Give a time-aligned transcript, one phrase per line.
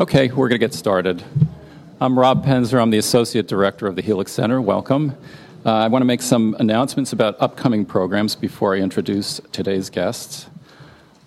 [0.00, 1.22] Okay, we're going to get started.
[2.00, 2.80] I'm Rob Penzer.
[2.80, 4.58] I'm the Associate Director of the Helix Center.
[4.58, 5.14] Welcome.
[5.62, 10.48] Uh, I want to make some announcements about upcoming programs before I introduce today's guests.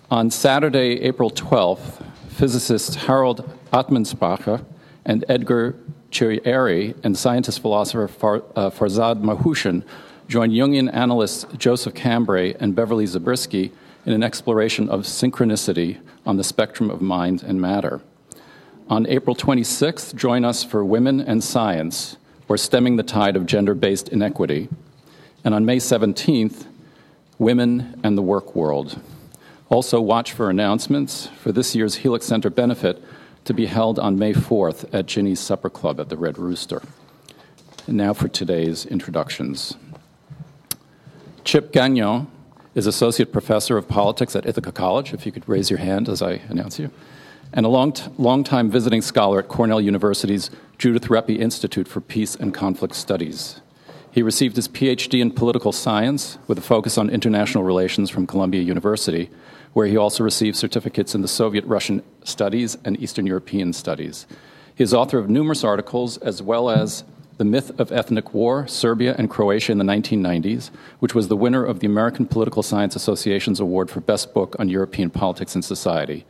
[0.09, 4.65] On Saturday, April 12th, physicists Harald Atmanspacher
[5.05, 5.75] and Edgar
[6.09, 9.83] Chirieri and scientist philosopher Far, uh, Farzad Mahootian
[10.27, 13.71] join Jungian analysts Joseph Cambray and Beverly Zabriskie
[14.07, 18.01] in an exploration of synchronicity on the spectrum of mind and matter.
[18.89, 22.17] On April 26th, join us for Women and Science,
[22.49, 24.67] or Stemming the Tide of Gender Based Inequity.
[25.45, 26.65] And on May 17th,
[27.39, 29.01] Women and the Work World.
[29.69, 33.01] Also, watch for announcements for this year's Helix Center benefit
[33.45, 36.81] to be held on May 4th at Ginny's Supper Club at the Red Rooster.
[37.87, 39.75] And now for today's introductions.
[41.43, 42.27] Chip Gagnon
[42.75, 46.21] is Associate Professor of Politics at Ithaca College, if you could raise your hand as
[46.21, 46.91] I announce you,
[47.53, 52.53] and a long longtime visiting scholar at Cornell University's Judith Reppy Institute for Peace and
[52.53, 53.61] Conflict Studies.
[54.11, 58.61] He received his PhD in political science with a focus on international relations from Columbia
[58.61, 59.29] University,
[59.73, 64.27] where he also received certificates in the Soviet Russian Studies and Eastern European Studies.
[64.75, 67.03] He is author of numerous articles as well as
[67.37, 71.63] the Myth of Ethnic War, Serbia and Croatia in the 1990s, which was the winner
[71.63, 76.25] of the American Political Science Association's Award for Best Book on European Politics and Society,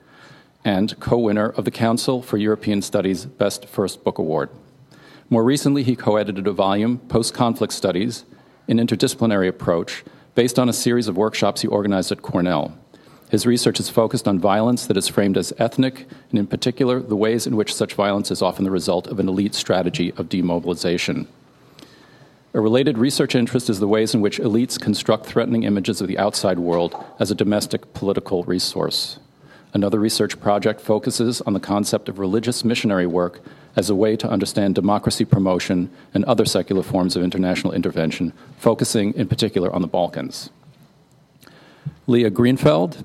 [0.65, 4.49] and co winner of the Council for European Studies Best First Book Award.
[5.29, 8.25] More recently, he co edited a volume, Post Conflict Studies,
[8.67, 10.03] an interdisciplinary approach,
[10.35, 12.77] based on a series of workshops he organized at Cornell.
[13.29, 17.15] His research is focused on violence that is framed as ethnic, and in particular, the
[17.15, 21.27] ways in which such violence is often the result of an elite strategy of demobilization.
[22.53, 26.19] A related research interest is the ways in which elites construct threatening images of the
[26.19, 29.17] outside world as a domestic political resource.
[29.73, 33.41] Another research project focuses on the concept of religious missionary work
[33.75, 39.13] as a way to understand democracy promotion and other secular forms of international intervention, focusing
[39.15, 40.51] in particular on the Balkans.
[42.05, 43.03] Leah Greenfeld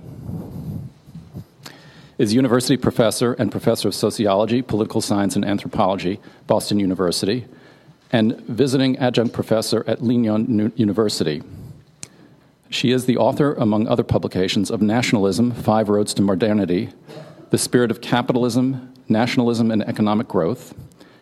[2.19, 7.47] is university professor and professor of sociology, political science, and anthropology, Boston University,
[8.13, 11.43] and visiting adjunct professor at Lingnan University.
[12.71, 16.91] She is the author, among other publications, of Nationalism Five Roads to Modernity,
[17.51, 20.75] The Spirit of Capitalism, Nationalism and Economic Growth,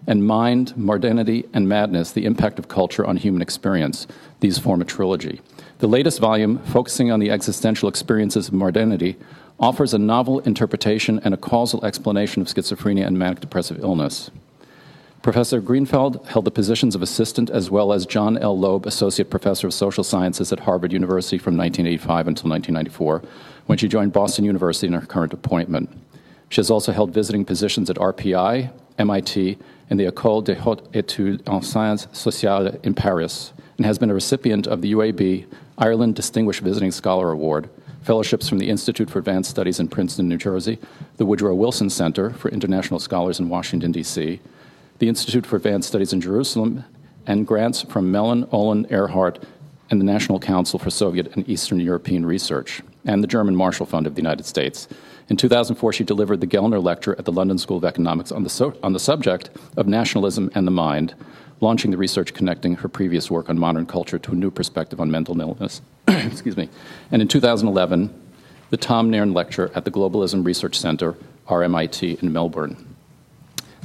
[0.09, 4.09] and Mind, Modernity, and Madness The Impact of Culture on Human Experience.
[4.41, 5.41] These form a trilogy.
[5.79, 9.17] The latest volume, focusing on the existential experiences of modernity,
[9.61, 14.31] offers a novel interpretation and a causal explanation of schizophrenia and manic depressive illness.
[15.27, 18.57] Professor Greenfeld held the positions of assistant as well as John L.
[18.57, 23.23] Loeb Associate Professor of Social Sciences at Harvard University from 1985 until 1994,
[23.67, 25.91] when she joined Boston University in her current appointment.
[26.49, 29.59] She has also held visiting positions at RPI, MIT,
[29.91, 34.15] and the École des Hautes Études en Sciences Sociales in Paris, and has been a
[34.15, 35.45] recipient of the UAB
[35.77, 37.69] Ireland Distinguished Visiting Scholar Award,
[38.01, 40.79] fellowships from the Institute for Advanced Studies in Princeton, New Jersey,
[41.17, 44.41] the Woodrow Wilson Center for International Scholars in Washington, D.C.,
[44.99, 46.85] the Institute for Advanced Studies in Jerusalem,
[47.27, 49.45] and grants from Mellon, Olin, Earhart,
[49.91, 54.07] and the National Council for Soviet and Eastern European Research, and the German Marshall Fund
[54.07, 54.89] of the United States.
[55.29, 58.49] In 2004, she delivered the Gellner Lecture at the London School of Economics on the,
[58.49, 61.15] so- on the subject of nationalism and the mind,
[61.61, 65.11] launching the research connecting her previous work on modern culture to a new perspective on
[65.11, 65.81] mental illness.
[66.09, 66.69] Excuse me.
[67.11, 68.23] And in 2011,
[68.71, 71.17] the Tom Nairn Lecture at the Globalism Research Center,
[71.49, 72.96] RMIT, in Melbourne.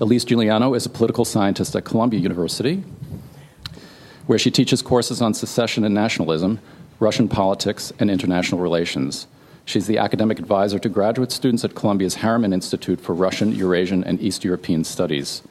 [0.01, 2.83] Elise Giuliano is a political scientist at Columbia University,
[4.25, 6.59] where she teaches courses on secession and nationalism,
[6.99, 9.27] Russian politics, and international relations.
[9.63, 14.19] She's the academic advisor to graduate students at Columbia's Harriman Institute for Russian, Eurasian, and
[14.19, 15.43] East European Studies.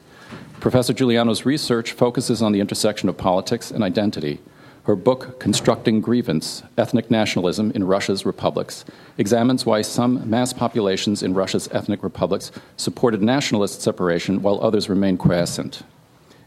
[0.59, 4.41] Professor Giuliano's research focuses on the intersection of politics and identity.
[4.85, 8.83] Her book, Constructing Grievance Ethnic Nationalism in Russia's Republics,
[9.15, 15.19] examines why some mass populations in Russia's ethnic republics supported nationalist separation while others remained
[15.19, 15.83] quiescent.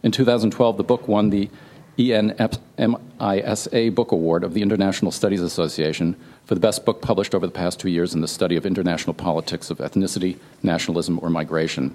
[0.02, 1.48] In 2012, the book won the
[1.96, 7.52] ENMISA Book Award of the International Studies Association for the best book published over the
[7.52, 11.94] past two years in the study of international politics of ethnicity, nationalism, or migration.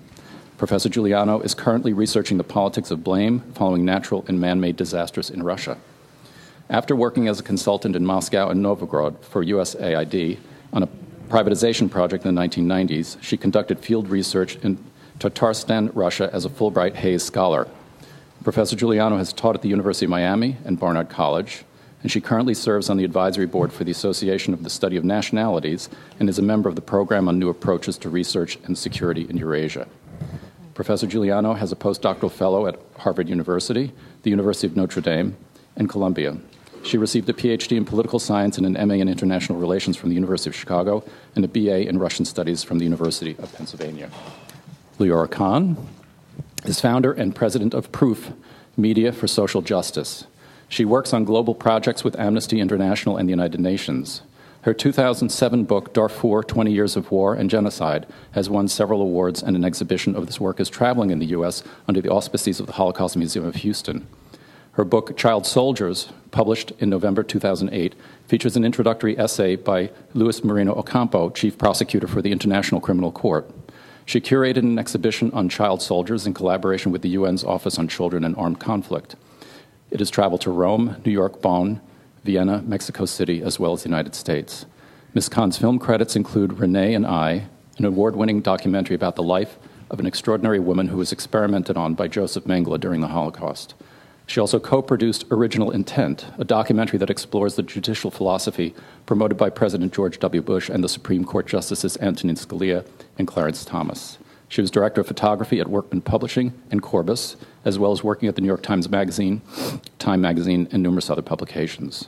[0.58, 5.30] Professor Giuliano is currently researching the politics of blame following natural and man made disasters
[5.30, 5.78] in Russia.
[6.72, 10.38] After working as a consultant in Moscow and Novgorod for USAID
[10.72, 10.90] on a
[11.28, 14.78] privatization project in the 1990s, she conducted field research in
[15.18, 17.68] Tatarstan, Russia, as a Fulbright Hays Scholar.
[18.44, 21.66] Professor Giuliano has taught at the University of Miami and Barnard College,
[22.04, 25.04] and she currently serves on the advisory board for the Association of the Study of
[25.04, 25.90] Nationalities
[26.20, 29.38] and is a member of the Program on New Approaches to Research and Security in
[29.38, 29.88] Eurasia.
[30.76, 35.36] Professor Giuliano has a postdoctoral fellow at Harvard University, the University of Notre Dame,
[35.76, 36.38] and Columbia.
[36.84, 40.16] She received a PhD in political science and an MA in international relations from the
[40.16, 41.04] University of Chicago
[41.36, 44.10] and a BA in Russian studies from the University of Pennsylvania.
[44.98, 45.78] Leora Kahn
[46.66, 48.32] is founder and president of Proof
[48.76, 50.26] Media for Social Justice.
[50.68, 54.22] She works on global projects with Amnesty International and the United Nations.
[54.64, 59.56] Her 2007 book, Darfur 20 Years of War and Genocide, has won several awards, and
[59.56, 61.64] an exhibition of this work is traveling in the U.S.
[61.88, 64.06] under the auspices of the Holocaust Museum of Houston.
[64.74, 67.96] Her book, Child Soldiers, published in November 2008,
[68.28, 73.50] features an introductory essay by Luis Moreno Ocampo, Chief Prosecutor for the International Criminal Court.
[74.06, 78.24] She curated an exhibition on child soldiers in collaboration with the UN's Office on Children
[78.26, 79.16] and Armed Conflict.
[79.92, 81.82] It has traveled to Rome, New York, Bonn,
[82.24, 84.66] Vienna, Mexico City, as well as the United States.
[85.14, 85.30] Ms.
[85.30, 87.46] Kahn's film credits include Renee and I,
[87.78, 89.58] an award winning documentary about the life
[89.90, 93.74] of an extraordinary woman who was experimented on by Joseph Mengele during the Holocaust.
[94.30, 98.76] She also co produced Original Intent, a documentary that explores the judicial philosophy
[99.08, 100.40] promoted by President George W.
[100.44, 102.86] Bush and the Supreme Court Justices Antonin Scalia
[103.18, 104.20] and Clarence Thomas.
[104.48, 108.36] She was director of photography at Workman Publishing and Corbis, as well as working at
[108.36, 109.42] the New York Times Magazine,
[109.98, 112.08] Time Magazine, and numerous other publications.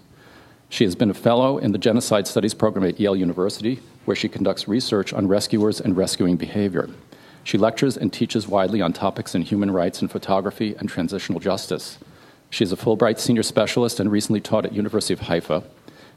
[0.69, 4.29] She has been a fellow in the Genocide Studies program at Yale University, where she
[4.29, 6.87] conducts research on rescuers and rescuing behavior.
[7.43, 11.97] She lectures and teaches widely on topics in human rights and photography and transitional justice.
[12.51, 15.63] She is a Fulbright senior specialist and recently taught at University of Haifa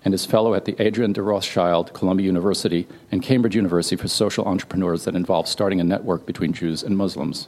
[0.04, 4.44] and is fellow at the Ariane de Rothschild Columbia University and Cambridge University for social
[4.44, 7.46] entrepreneurs that involve starting a network between Jews and Muslims.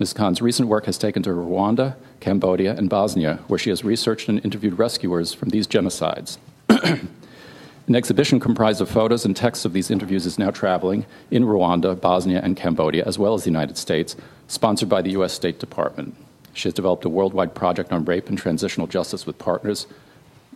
[0.00, 0.12] Ms.
[0.12, 4.44] Kahn's recent work has taken to Rwanda, Cambodia, and Bosnia, where she has researched and
[4.44, 6.38] interviewed rescuers from these genocides.
[6.68, 11.98] An exhibition comprised of photos and texts of these interviews is now traveling in Rwanda,
[11.98, 14.16] Bosnia, and Cambodia, as well as the United States,
[14.48, 15.32] sponsored by the U.S.
[15.32, 16.16] State Department.
[16.60, 19.86] She has developed a worldwide project on rape and transitional justice with partners,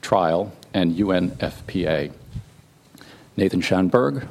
[0.02, 2.12] Trial, and UNFPA.
[3.38, 4.28] Nathan Szajnberg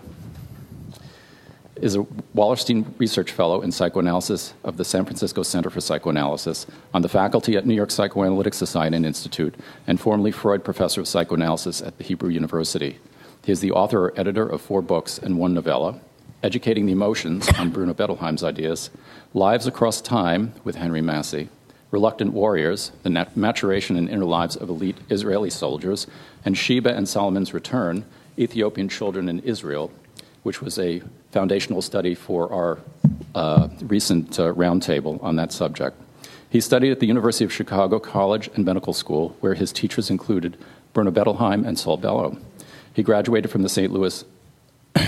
[1.78, 2.06] is a
[2.36, 7.58] Wallerstein Research Fellow in Psychoanalysis of the San Francisco Center for Psychoanalysis on the faculty
[7.58, 9.56] at New York Psychoanalytic Society and Institute,
[9.88, 13.00] and formerly Freud Professor of Psychoanalysis at the Hebrew University.
[13.44, 16.00] He is the author or editor of four books and one novella,
[16.44, 18.92] Educating the Emotions on Bruno Bettelheim's Ideas,
[19.34, 21.50] Lives Across Time with Henry Massie,
[21.94, 26.08] Reluctant Warriors, the maturation and inner lives of elite Israeli soldiers,
[26.44, 28.04] and Sheba and Solomon's Return,
[28.36, 29.92] Ethiopian Children in Israel,
[30.42, 32.80] which was a foundational study for our
[33.36, 35.96] uh, recent uh, roundtable on that subject.
[36.50, 40.58] He studied at the University of Chicago College and Medical School, where his teachers included
[40.94, 42.40] Bruno Bettelheim and Saul Bellow.
[42.92, 43.94] He graduated from the St.
[43.94, 44.26] Louis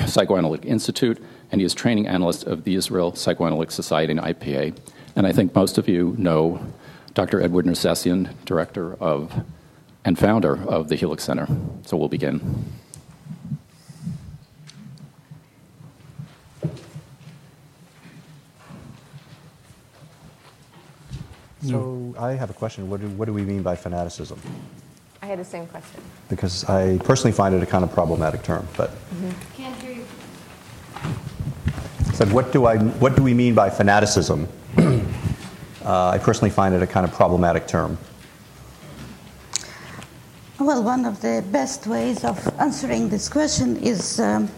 [0.06, 1.20] Psychoanalytic Institute,
[1.52, 4.78] and he is training analyst of the Israel Psychoanalytic Society and IPA.
[5.16, 6.60] And I think most of you know
[7.14, 7.42] Dr.
[7.42, 9.46] Edward Nersessian, director of
[10.04, 11.48] and founder of the Helix Center.
[11.84, 12.66] So we'll begin.
[21.64, 22.90] So I have a question.
[22.90, 24.40] What do, what do we mean by fanaticism?
[25.24, 26.02] I had the same question.
[26.30, 29.32] Because I personally find it a kind of problematic term, but mm-hmm.
[29.56, 30.06] Can't hear you.
[32.14, 34.48] said, what do I, what do we mean by fanaticism?
[35.86, 37.98] uh, I personally find it a kind of problematic term.
[40.60, 44.50] Well, one of the best ways of answering this question is um,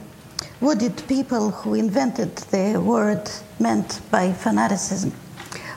[0.59, 5.12] what did people who invented the word meant by fanaticism?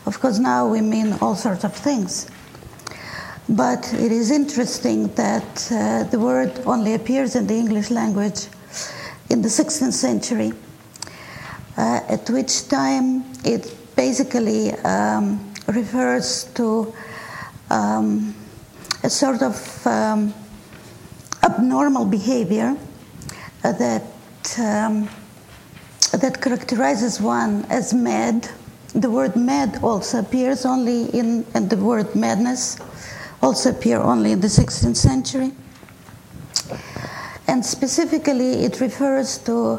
[0.06, 2.30] Of course, now we mean all sorts of things.
[3.48, 8.46] But it is interesting that uh, the word only appears in the English language
[9.28, 10.52] in the 16th century,
[11.76, 16.92] uh, at which time it basically um, refers to
[17.70, 18.34] um,
[19.02, 20.34] a sort of um,
[21.42, 22.76] abnormal behavior
[23.62, 24.02] that
[24.58, 25.08] um,
[26.12, 28.48] that characterizes one as mad.
[28.94, 32.78] The word mad also appears only in, and the word madness
[33.42, 35.52] also appear only in the 16th century.
[37.46, 39.78] And specifically, it refers to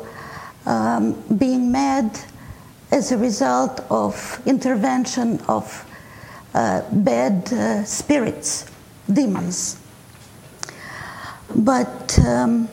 [0.65, 2.18] um, being mad
[2.91, 5.86] as a result of intervention of
[6.53, 8.65] uh, bad uh, spirits,
[9.12, 9.79] demons.
[11.55, 12.67] But um,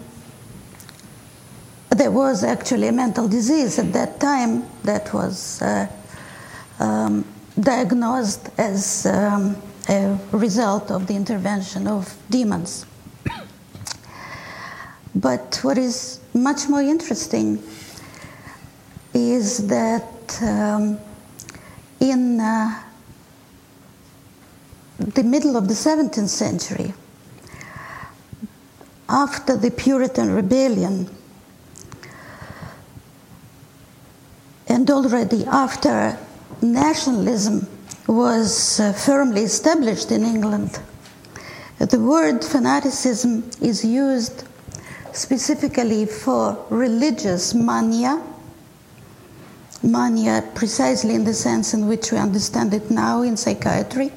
[1.90, 5.87] there was actually a mental disease at that time that was uh,
[6.80, 7.25] um,
[7.58, 9.56] diagnosed as um,
[9.88, 12.87] a result of the intervention of demons.
[15.14, 17.62] But what is much more interesting
[19.15, 20.99] is that um,
[22.00, 22.83] in uh,
[24.99, 26.93] the middle of the 17th century,
[29.09, 31.09] after the Puritan Rebellion,
[34.69, 36.19] and already after
[36.61, 37.67] nationalism
[38.07, 40.79] was uh, firmly established in England,
[41.79, 44.45] the word fanaticism is used
[45.12, 48.23] specifically for religious mania,
[49.82, 54.12] mania precisely in the sense in which we understand it now in psychiatry,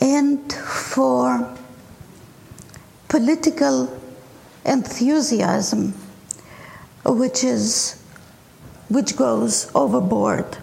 [0.00, 1.56] and for
[3.08, 4.00] political
[4.64, 5.92] enthusiasm,
[7.04, 8.00] which is
[8.88, 10.58] which goes overboard.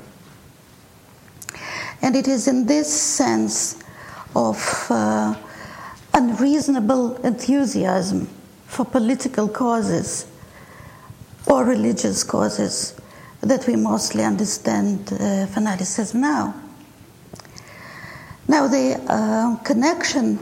[2.01, 3.81] And it is in this sense
[4.35, 5.35] of uh,
[6.13, 8.27] unreasonable enthusiasm
[8.65, 10.25] for political causes
[11.47, 12.95] or religious causes
[13.41, 16.53] that we mostly understand uh, fanaticism now.
[18.47, 20.39] Now, the uh, connection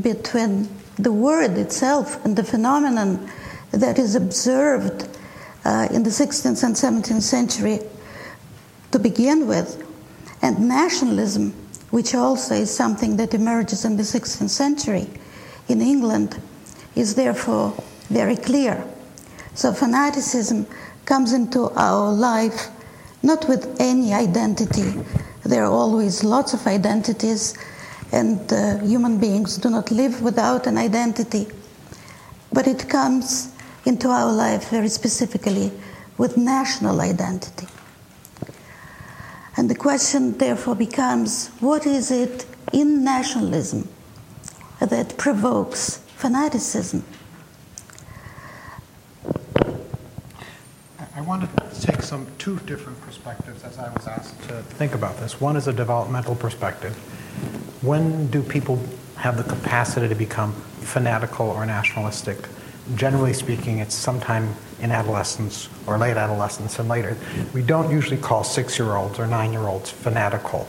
[0.00, 3.30] between the word itself and the phenomenon
[3.70, 5.08] that is observed
[5.64, 7.80] uh, in the 16th and 17th century
[8.92, 9.82] to begin with,
[10.42, 11.52] and nationalism,
[11.90, 15.08] which also is something that emerges in the 16th century
[15.68, 16.40] in England,
[16.94, 17.74] is therefore
[18.08, 18.84] very clear.
[19.56, 20.66] So fanaticism
[21.06, 22.68] comes into our life
[23.22, 24.92] not with any identity.
[25.44, 27.56] There are always lots of identities,
[28.12, 31.46] and uh, human beings do not live without an identity.
[32.52, 33.50] But it comes
[33.86, 35.72] into our life very specifically
[36.18, 37.66] with national identity.
[39.56, 42.44] And the question therefore becomes what is it
[42.74, 43.88] in nationalism
[44.80, 47.04] that provokes fanaticism?
[51.16, 55.16] I want to take some two different perspectives as I was asked to think about
[55.16, 55.40] this.
[55.40, 56.94] One is a developmental perspective.
[57.82, 58.80] When do people
[59.16, 62.48] have the capacity to become fanatical or nationalistic?
[62.94, 67.16] generally speaking, it's sometime in adolescence or late adolescence and later.
[67.52, 70.68] We don't usually call six year olds or nine year olds fanatical.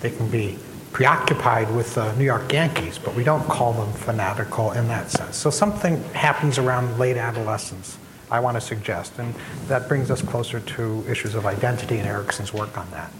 [0.00, 0.58] They can be
[0.92, 5.36] preoccupied with the New York Yankees, but we don't call them fanatical in that sense.
[5.36, 7.98] So something happens around late adolescence,
[8.34, 9.32] I want to suggest, and
[9.68, 13.12] that brings us closer to issues of identity and Erikson's work on that.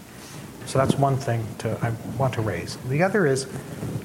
[0.67, 2.77] So that's one thing to, I want to raise.
[2.89, 3.45] The other is,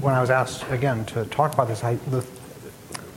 [0.01, 2.23] when I was asked again to talk about this, I, the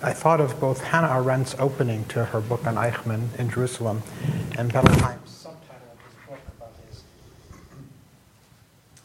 [0.03, 4.03] I thought of both Hannah Arendt's opening to her book on Eichmann in Jerusalem
[4.59, 7.03] and Bettelheim's subtitle of his book about his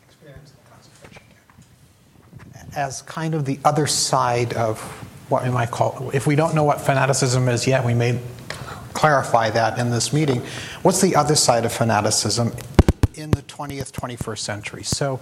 [0.08, 1.24] experience in the concentration
[2.54, 4.80] camp as kind of the other side of
[5.30, 8.20] what we might call, if we don't know what fanaticism is yet, we may
[8.98, 10.42] clarify that in this meeting.
[10.82, 12.52] What's the other side of fanaticism
[13.14, 14.84] in the 20th, 21st century?
[14.84, 15.20] So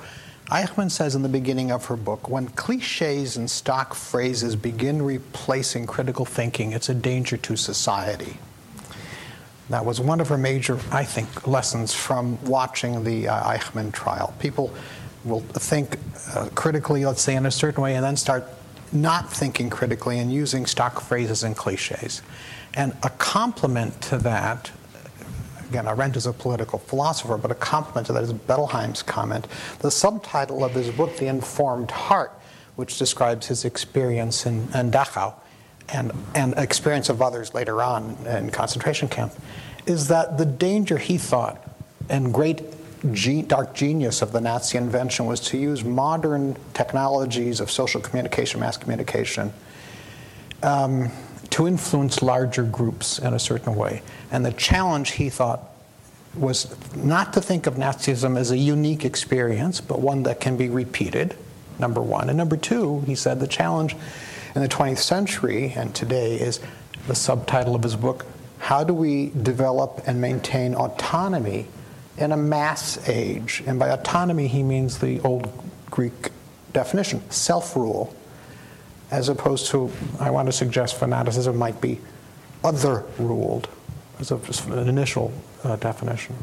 [0.47, 5.87] Eichmann says in the beginning of her book when cliches and stock phrases begin replacing
[5.87, 8.37] critical thinking, it's a danger to society.
[9.69, 14.33] That was one of her major, I think, lessons from watching the uh, Eichmann trial.
[14.39, 14.73] People
[15.25, 15.97] will think
[16.33, 18.47] uh, critically, let's say, in a certain way, and then start
[18.93, 22.21] not thinking critically and using stock phrases and cliches.
[22.75, 24.71] And a complement to that
[25.69, 29.47] again, Arendt is a political philosopher, but a complement to that is Bettelheim's comment.
[29.79, 32.31] The subtitle of his book, The Informed Heart,
[32.75, 35.33] which describes his experience in, in Dachau
[35.89, 39.33] and, and experience of others later on in concentration camp,
[39.85, 41.61] is that the danger he thought
[42.09, 42.61] and great
[43.47, 48.77] dark genius of the Nazi invention was to use modern technologies of social communication, mass
[48.77, 49.53] communication,
[50.63, 51.11] um,
[51.51, 54.01] to influence larger groups in a certain way.
[54.31, 55.71] And the challenge, he thought,
[56.35, 60.69] was not to think of Nazism as a unique experience, but one that can be
[60.69, 61.35] repeated,
[61.79, 62.29] number one.
[62.29, 63.95] And number two, he said the challenge
[64.53, 66.59] in the 20th century and today is
[67.07, 68.25] the subtitle of his book
[68.59, 71.67] How Do We Develop and Maintain Autonomy
[72.17, 73.63] in a Mass Age?
[73.65, 75.51] And by autonomy, he means the old
[75.89, 76.31] Greek
[76.73, 78.13] definition self rule
[79.11, 81.99] as opposed to, I want to suggest fanaticism might be
[82.63, 83.69] other ruled
[84.19, 84.39] as a,
[84.71, 85.31] an initial
[85.63, 86.35] uh, definition.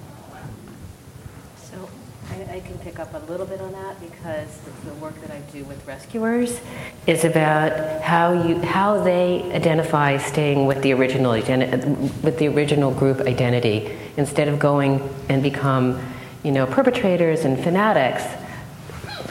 [1.57, 1.89] So
[2.31, 5.31] I, I, can pick up a little bit on that because the, the, work that
[5.31, 6.61] I do with rescuers
[7.07, 13.21] is about how you how they identify staying with the original with the original group
[13.21, 16.01] identity instead of going and become
[16.43, 18.25] you know perpetrators and fanatics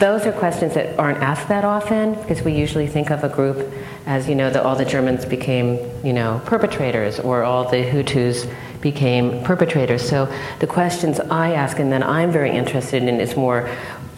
[0.02, 3.72] those are questions that aren't asked that often because we usually think of a group
[4.04, 8.52] as, you know, that all the Germans became, you know, perpetrators or all the Hutus,
[8.80, 10.02] became perpetrators.
[10.02, 10.28] So
[10.58, 13.68] the questions I ask and then I'm very interested in is more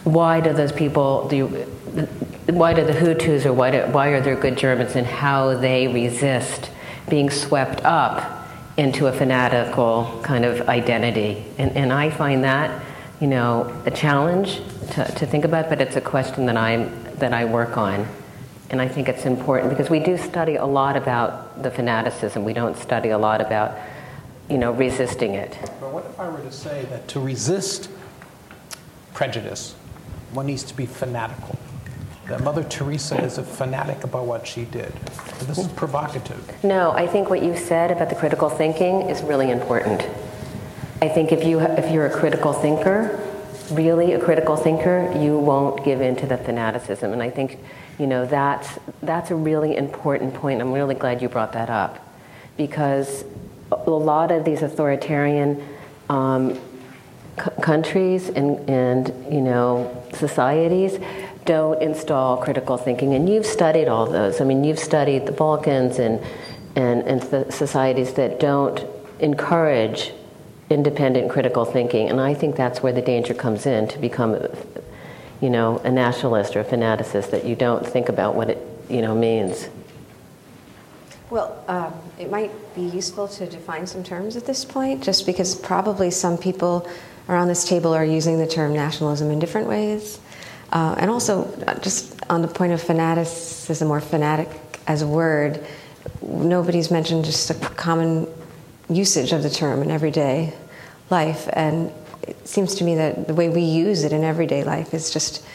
[0.05, 1.45] why do those people do
[2.47, 5.87] why do the Hutus or why, do, why are there good Germans and how they
[5.87, 6.71] resist
[7.07, 11.45] being swept up into a fanatical kind of identity.
[11.59, 12.83] And, and I find that,
[13.21, 14.61] you know, a challenge
[14.91, 18.07] to, to think about, but it's a question that, I'm, that I work on.
[18.69, 22.43] And I think it's important because we do study a lot about the fanaticism.
[22.43, 23.77] We don't study a lot about,
[24.49, 25.57] you know, resisting it.
[25.79, 27.89] But what if I were to say that to resist
[29.13, 29.75] prejudice,
[30.33, 31.57] one needs to be fanatical?
[32.27, 34.91] that Mother Teresa is a fanatic about what she did.
[35.41, 36.63] This is provocative.
[36.63, 40.01] No, I think what you said about the critical thinking is really important.
[41.01, 43.19] I think if you if you're a critical thinker,
[43.71, 47.13] really a critical thinker, you won't give in to the fanaticism.
[47.13, 47.59] And I think,
[47.99, 50.61] you know, that's that's a really important point.
[50.61, 51.99] I'm really glad you brought that up,
[52.57, 53.25] because
[53.71, 55.63] a lot of these authoritarian
[56.09, 56.55] um,
[57.37, 60.99] c- countries and and you know societies
[61.45, 63.13] don't install critical thinking.
[63.13, 64.41] And you've studied all those.
[64.41, 66.19] I mean, you've studied the Balkans and,
[66.75, 68.83] and, and the societies that don't
[69.19, 70.11] encourage
[70.69, 72.09] independent critical thinking.
[72.09, 74.47] And I think that's where the danger comes in to become,
[75.41, 78.57] you know, a nationalist or a fanaticist, that you don't think about what it,
[78.89, 79.69] you know, means.
[81.29, 85.55] Well, um, it might be useful to define some terms at this point, just because
[85.55, 86.87] probably some people
[87.27, 90.19] around this table are using the term nationalism in different ways.
[90.71, 94.49] Uh, and also, uh, just on the point of fanaticism or fanatic
[94.87, 95.65] as a word,
[96.21, 98.27] nobody's mentioned just a common
[98.89, 100.53] usage of the term in everyday
[101.09, 101.49] life.
[101.53, 101.91] And
[102.23, 105.45] it seems to me that the way we use it in everyday life is just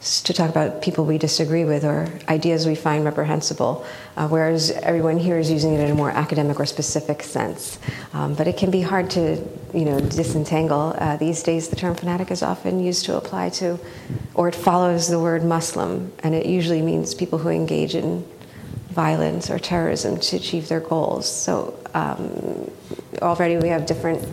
[0.00, 3.84] to talk about people we disagree with or ideas we find reprehensible,
[4.16, 7.78] uh, whereas everyone here is using it in a more academic or specific sense.
[8.12, 9.36] Um, but it can be hard to,
[9.74, 10.94] you know, disentangle.
[10.98, 13.80] Uh, these days, the term fanatic is often used to apply to,
[14.34, 18.24] or it follows the word Muslim, and it usually means people who engage in
[18.96, 21.30] violence or terrorism to achieve their goals.
[21.30, 22.70] So um,
[23.20, 24.26] already we have different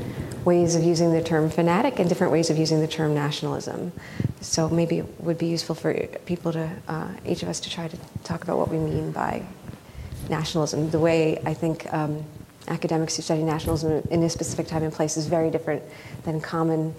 [0.46, 3.92] ways of using the term fanatic and different ways of using the term nationalism.
[4.40, 5.94] So maybe it would be useful for
[6.26, 9.44] people to, uh, each of us to try to talk about what we mean by
[10.30, 10.90] nationalism.
[10.90, 12.24] The way I think um,
[12.70, 15.84] academics who study nationalism in a specific time and place is very different
[16.24, 16.96] than common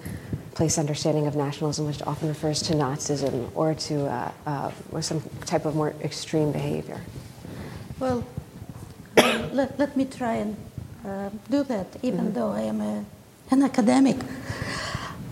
[0.54, 5.22] place understanding of nationalism, which often refers to Nazism or to uh, uh, or some
[5.46, 7.00] type of more extreme behavior.
[7.98, 8.24] Well,
[9.16, 10.56] let, let me try and
[11.04, 12.32] uh, do that, even mm-hmm.
[12.32, 13.04] though I am a,
[13.50, 14.16] an academic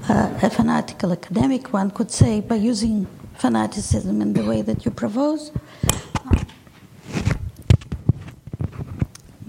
[0.09, 4.91] uh, a fanatical academic, one could say, by using fanaticism in the way that you
[4.91, 5.53] propose.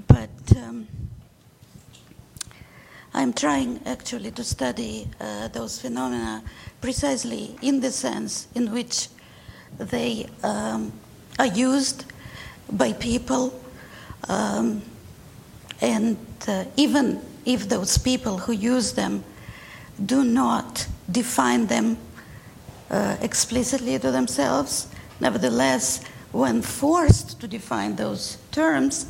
[0.07, 0.87] But um,
[3.13, 6.43] I'm trying actually to study uh, those phenomena
[6.81, 9.09] precisely in the sense in which
[9.77, 10.91] they um,
[11.39, 12.05] are used
[12.71, 13.59] by people,
[14.27, 14.81] um,
[15.81, 19.23] and uh, even if those people who use them
[20.05, 21.97] do not define them
[22.89, 24.87] uh, explicitly to themselves.
[25.19, 29.05] Nevertheless, when forced to define those terms,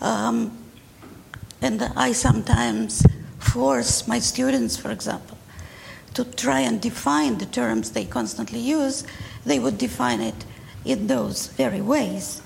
[0.00, 0.56] um,
[1.60, 3.04] and I sometimes
[3.38, 5.38] force my students, for example,
[6.14, 9.04] to try and define the terms they constantly use,
[9.44, 10.44] they would define it
[10.84, 12.40] in those very ways.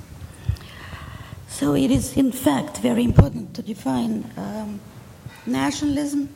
[1.49, 4.81] So it is, in fact, very important to define um,
[5.47, 6.29] nationalism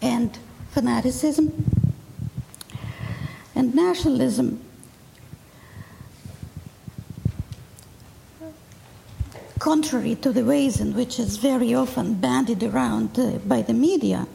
[0.00, 0.38] and
[0.70, 1.64] fanaticism
[3.54, 4.62] and nationalism.
[9.58, 14.28] Contrary to the ways in which it's very often bandied around uh, by the media,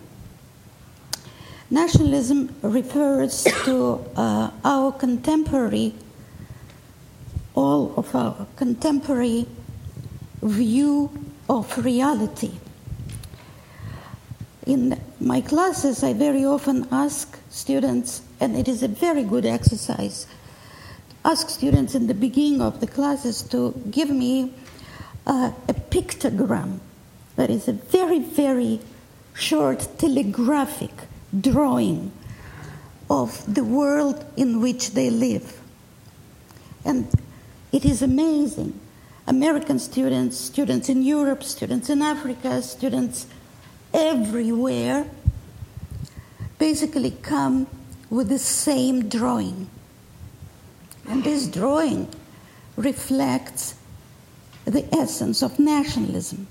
[1.70, 5.94] nationalism refers to uh, our contemporary,
[7.56, 9.48] all of our contemporary
[10.42, 11.10] view
[11.50, 12.52] of reality.
[14.66, 20.28] In my classes, I very often ask students, and it is a very good exercise,
[21.26, 24.54] ask students in the beginning of the classes to give me
[25.28, 26.80] uh, a pictogram
[27.36, 28.80] that is a very, very
[29.34, 30.92] short telegraphic
[31.40, 32.12] drawing
[33.10, 35.60] of the world in which they live.
[36.86, 37.08] And
[37.72, 38.80] it is amazing.
[39.28, 43.28] American students, students in Europe, students in Africa, students
[43.94, 45.06] everywhere
[46.58, 47.68] basically come
[48.10, 49.70] with the same drawing.
[51.08, 52.08] And this drawing
[52.76, 53.76] reflects
[54.66, 56.48] the essence of nationalism.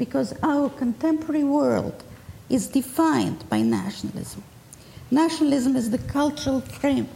[0.00, 2.02] because our contemporary world
[2.48, 4.42] is defined by nationalism.
[5.10, 7.12] Nationalism is the cultural framework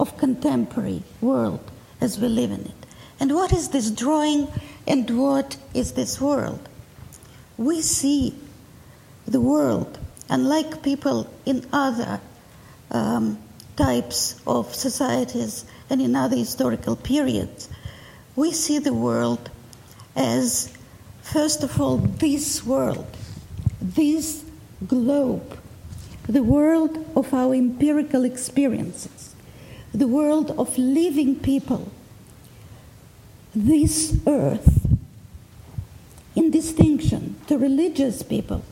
[0.00, 1.70] of contemporary world
[2.02, 2.86] as we live in it.
[3.20, 4.48] And what is this drawing
[4.86, 6.68] and what is this world?
[7.56, 8.34] We see
[9.26, 12.20] the world, unlike people in other
[12.90, 13.38] um,
[13.76, 17.68] types of societies and in other historical periods,
[18.34, 19.50] we see the world
[20.16, 20.72] as,
[21.22, 23.06] first of all, this world,
[23.80, 24.44] this
[24.86, 25.58] globe,
[26.28, 29.31] the world of our empirical experiences,
[29.94, 31.90] the world of living people,
[33.54, 34.86] this earth,
[36.34, 38.64] in distinction to religious people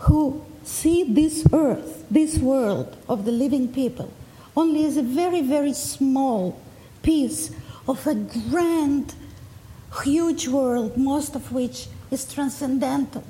[0.00, 4.10] who see this earth, this world of the living people,
[4.56, 6.58] only as a very, very small
[7.02, 7.50] piece
[7.86, 9.14] of a grand,
[10.04, 13.24] huge world, most of which is transcendental.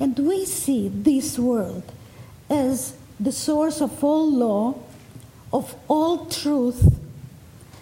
[0.00, 1.84] And we see this world
[2.50, 4.74] as the source of all law,
[5.52, 6.98] of all truth,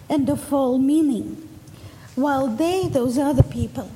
[0.09, 1.47] and of all meaning.
[2.15, 3.89] While they, those other people,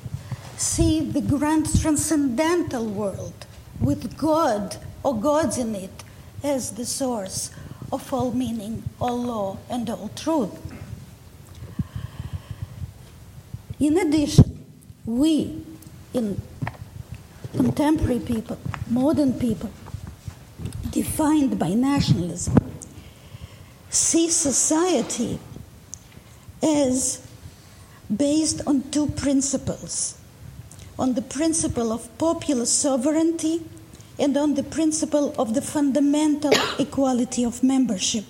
[0.56, 3.46] see the grand transcendental world
[3.78, 6.04] with God or gods in it
[6.42, 7.50] as the source
[7.92, 10.58] of all meaning, all law, and all truth.
[13.78, 14.64] In addition,
[15.04, 15.62] we,
[16.14, 16.40] in
[17.52, 18.58] contemporary people,
[18.88, 19.70] modern people,
[20.90, 22.56] defined by nationalism,
[23.96, 25.38] see society
[26.62, 27.26] as
[28.14, 30.18] based on two principles
[30.98, 33.62] on the principle of popular sovereignty
[34.18, 38.24] and on the principle of the fundamental equality of membership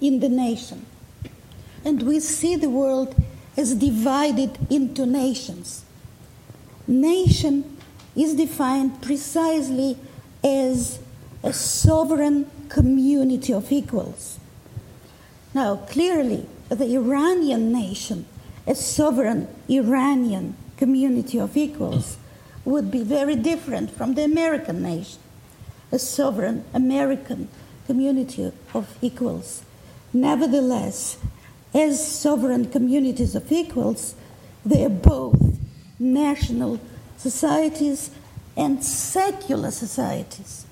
[0.00, 0.86] in the nation.
[1.84, 3.14] And we see the world
[3.56, 5.84] as divided into nations.
[6.86, 7.76] Nation
[8.14, 9.98] is defined precisely
[10.44, 11.00] as
[11.42, 14.38] a sovereign community of equals.
[15.56, 18.26] Now, clearly, the Iranian nation,
[18.66, 22.18] a sovereign Iranian community of equals,
[22.66, 25.18] would be very different from the American nation,
[25.90, 27.48] a sovereign American
[27.86, 29.62] community of equals.
[30.12, 31.16] Nevertheless,
[31.72, 34.14] as sovereign communities of equals,
[34.62, 35.58] they are both
[35.98, 36.80] national
[37.16, 38.10] societies
[38.58, 40.66] and secular societies.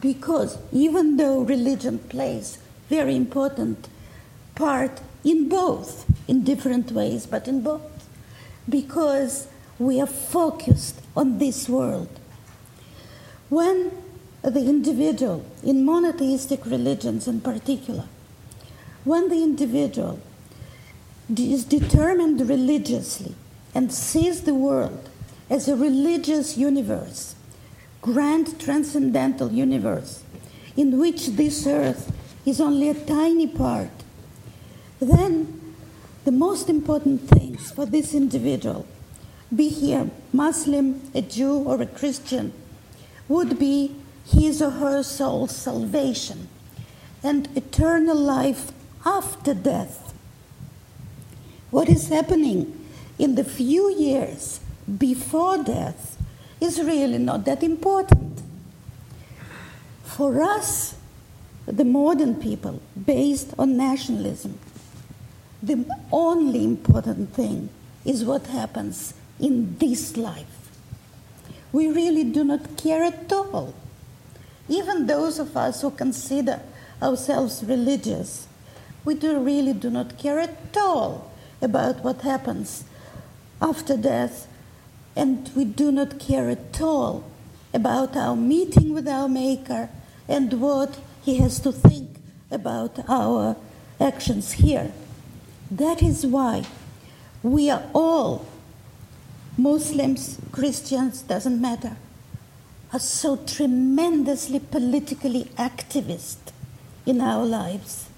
[0.00, 3.88] Because even though religion plays very important
[4.58, 8.08] part in both, in different ways, but in both,
[8.68, 9.46] because
[9.78, 12.10] we are focused on this world.
[13.48, 13.92] When
[14.42, 18.04] the individual, in monotheistic religions in particular,
[19.04, 20.20] when the individual
[21.36, 23.34] is determined religiously
[23.74, 25.08] and sees the world
[25.48, 27.36] as a religious universe,
[28.02, 30.22] grand transcendental universe,
[30.76, 32.12] in which this earth
[32.44, 33.90] is only a tiny part,
[35.00, 35.74] then
[36.24, 38.86] the most important things for this individual,
[39.54, 42.52] be he a Muslim, a Jew, or a Christian,
[43.28, 43.94] would be
[44.26, 46.48] his or her soul's salvation
[47.22, 48.72] and eternal life
[49.04, 50.14] after death.
[51.70, 52.86] What is happening
[53.18, 54.60] in the few years
[54.98, 56.16] before death
[56.60, 58.42] is really not that important.
[60.04, 60.96] For us,
[61.66, 64.58] the modern people, based on nationalism,
[65.62, 67.68] the only important thing
[68.04, 70.70] is what happens in this life.
[71.72, 73.74] We really do not care at all.
[74.68, 76.60] Even those of us who consider
[77.02, 78.46] ourselves religious,
[79.04, 82.84] we do really do not care at all about what happens
[83.60, 84.46] after death,
[85.16, 87.24] and we do not care at all
[87.74, 89.90] about our meeting with our Maker
[90.28, 92.16] and what He has to think
[92.50, 93.56] about our
[94.00, 94.92] actions here.
[95.70, 96.64] That is why
[97.42, 98.46] we are all,
[99.56, 101.96] Muslims, Christians, doesn't matter,
[102.92, 106.38] are so tremendously politically activist
[107.04, 108.08] in our lives.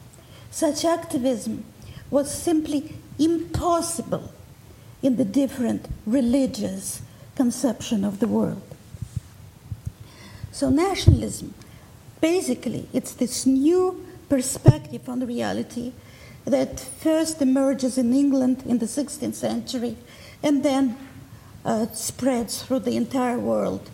[0.50, 1.64] Such activism
[2.10, 4.32] was simply impossible
[5.02, 7.02] in the different religious
[7.34, 8.62] conception of the world.
[10.52, 11.54] So nationalism,
[12.20, 15.92] basically, it's this new perspective on the reality
[16.44, 19.96] that first emerges in England in the 16th century
[20.42, 20.96] and then
[21.64, 23.90] uh, spreads through the entire world.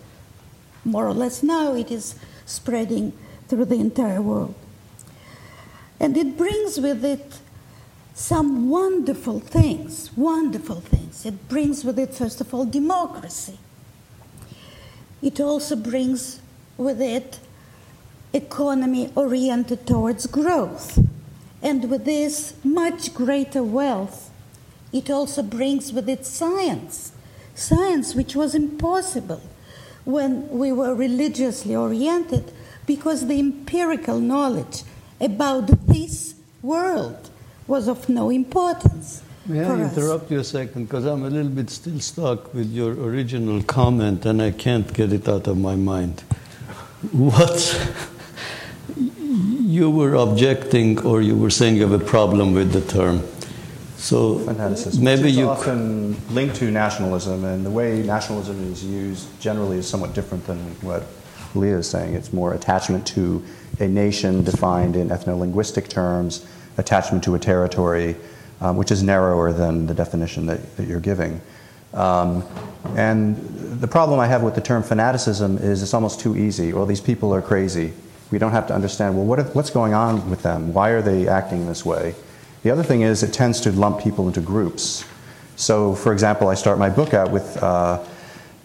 [0.85, 3.13] More or less now it is spreading
[3.49, 4.55] through the entire world.
[5.99, 7.39] And it brings with it
[8.15, 11.27] some wonderful things, wonderful things.
[11.27, 13.59] It brings with it, first of all, democracy.
[15.23, 16.41] it also brings
[16.77, 17.41] with it
[18.33, 20.99] economy oriented towards growth.
[21.67, 24.31] And with this much greater wealth,
[24.93, 27.11] it also brings with it science,
[27.57, 29.43] science which was impossible
[30.05, 32.53] when we were religiously oriented
[32.87, 34.85] because the empirical knowledge
[35.21, 37.31] about this world
[37.67, 39.25] was of no importance.
[39.47, 40.31] May I interrupt us.
[40.31, 40.85] you a second?
[40.85, 45.13] Because I'm a little bit still stuck with your original comment and I can't get
[45.13, 46.21] it out of my mind.
[47.11, 47.59] What
[49.67, 53.21] you were objecting or you were saying you have a problem with the term.
[53.97, 55.03] So fanaticism.
[55.03, 59.89] maybe it's you often linked to nationalism, and the way nationalism is used generally is
[59.89, 61.03] somewhat different than what
[61.57, 62.15] Leah is saying.
[62.15, 63.43] It's more attachment to
[63.81, 66.47] a nation defined in ethno-linguistic terms,
[66.79, 68.15] attachment to a territory,
[68.61, 71.41] um, which is narrower than the definition that, that you're giving.
[71.93, 72.45] Um,
[72.95, 73.37] and
[73.81, 76.73] the problem I have with the term fanaticism is it's almost too easy.
[76.73, 77.95] Well, these people are crazy.
[78.31, 80.73] We don't have to understand, well, what if, what's going on with them?
[80.73, 82.15] Why are they acting this way?
[82.63, 85.05] The other thing is it tends to lump people into groups.
[85.55, 88.05] So, for example, I start my book out with uh,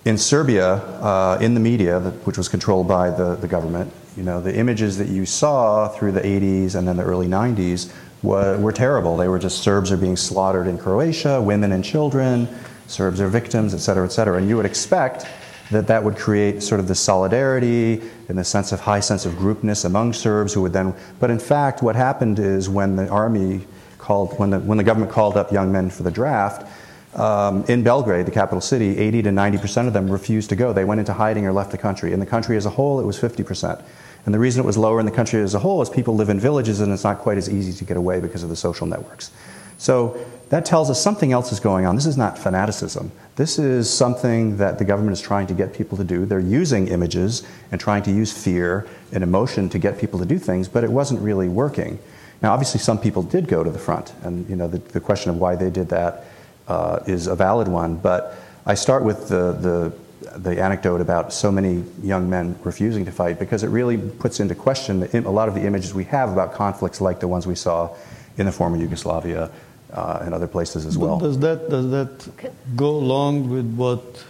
[0.05, 4.41] in Serbia, uh, in the media, which was controlled by the, the government, you know,
[4.41, 7.93] the images that you saw through the 80s and then the early 90s
[8.23, 9.15] were, were terrible.
[9.15, 12.47] They were just Serbs are being slaughtered in Croatia, women and children,
[12.87, 14.37] Serbs are victims, et cetera, et cetera.
[14.37, 15.25] And you would expect
[15.71, 19.33] that that would create sort of the solidarity and the sense of high sense of
[19.33, 23.65] groupness among Serbs who would then, but in fact, what happened is when the army
[23.97, 26.67] called, when the, when the government called up young men for the draft,
[27.15, 30.71] um, in Belgrade, the capital city, 80 to 90 percent of them refused to go.
[30.71, 32.13] They went into hiding or left the country.
[32.13, 33.81] In the country as a whole, it was 50 percent.
[34.25, 36.29] And the reason it was lower in the country as a whole is people live
[36.29, 38.85] in villages and it's not quite as easy to get away because of the social
[38.85, 39.31] networks.
[39.77, 41.95] So that tells us something else is going on.
[41.95, 43.11] This is not fanaticism.
[43.41, 46.27] This is something that the government is trying to get people to do.
[46.27, 50.37] They're using images and trying to use fear and emotion to get people to do
[50.37, 51.97] things, but it wasn't really working.
[52.43, 55.31] Now, obviously, some people did go to the front, and you know the, the question
[55.31, 56.25] of why they did that
[56.67, 57.95] uh, is a valid one.
[57.95, 58.35] But
[58.67, 63.39] I start with the, the, the anecdote about so many young men refusing to fight
[63.39, 66.53] because it really puts into question the, a lot of the images we have about
[66.53, 67.89] conflicts like the ones we saw
[68.37, 69.49] in the former Yugoslavia
[69.93, 71.19] uh, and other places as well.
[71.19, 72.29] Does that does that
[72.75, 74.23] go along with what?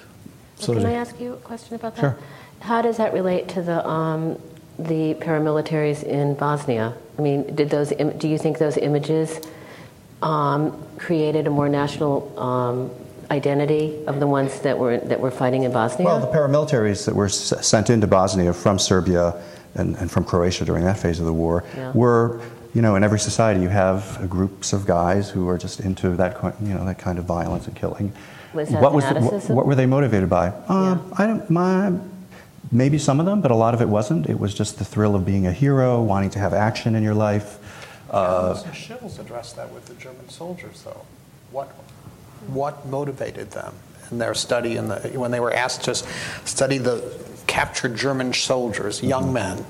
[0.58, 0.80] Sorry.
[0.80, 2.02] Can I ask you a question about that?
[2.02, 2.18] Sure.
[2.60, 4.40] How does that relate to the um,
[4.78, 6.94] the paramilitaries in Bosnia?
[7.18, 7.90] I mean, did those?
[7.90, 9.40] Do you think those images
[10.22, 12.92] um, created a more national um,
[13.32, 16.06] identity of the ones that were that were fighting in Bosnia?
[16.06, 19.42] Well, the paramilitaries that were s- sent into Bosnia from Serbia
[19.76, 21.92] and, and, from Croatia during that phase of the war yeah.
[21.94, 22.42] were,
[22.74, 26.38] you know, in every society you have groups of guys who are just into that,
[26.62, 28.14] you know, that kind of violence and killing.
[28.54, 30.50] Was that what was the, what, what, were they motivated by?
[30.68, 31.16] Um, yeah.
[31.18, 31.50] I don't.
[31.50, 31.94] My,
[32.72, 34.30] maybe some of them, but a lot of it wasn't.
[34.30, 37.14] It was just the thrill of being a hero, wanting to have action in your
[37.14, 37.60] life.
[38.10, 41.06] Uh, Shils addressed that with the German soldiers, though.
[41.52, 41.68] What,
[42.48, 43.74] what motivated them
[44.10, 49.02] in their study, in the, when they were asked to study the captured German soldiers,
[49.02, 49.34] young mm-hmm.
[49.34, 49.66] men,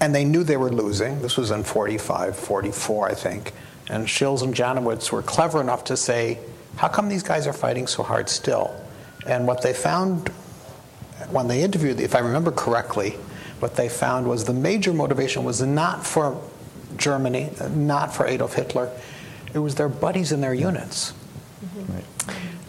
[0.00, 1.20] and they knew they were losing.
[1.22, 3.52] This was in 45, 44, I think.
[3.88, 6.38] And Shils and Janowitz were clever enough to say,
[6.76, 8.74] how come these guys are fighting so hard still?
[9.26, 10.30] And what they found
[11.30, 13.10] when they interviewed, if I remember correctly,
[13.60, 16.40] what they found was the major motivation was not for
[16.96, 18.90] Germany, not for Adolf Hitler,
[19.52, 21.12] it was their buddies in their units.
[21.64, 21.92] Mm-hmm.
[21.94, 22.04] Right.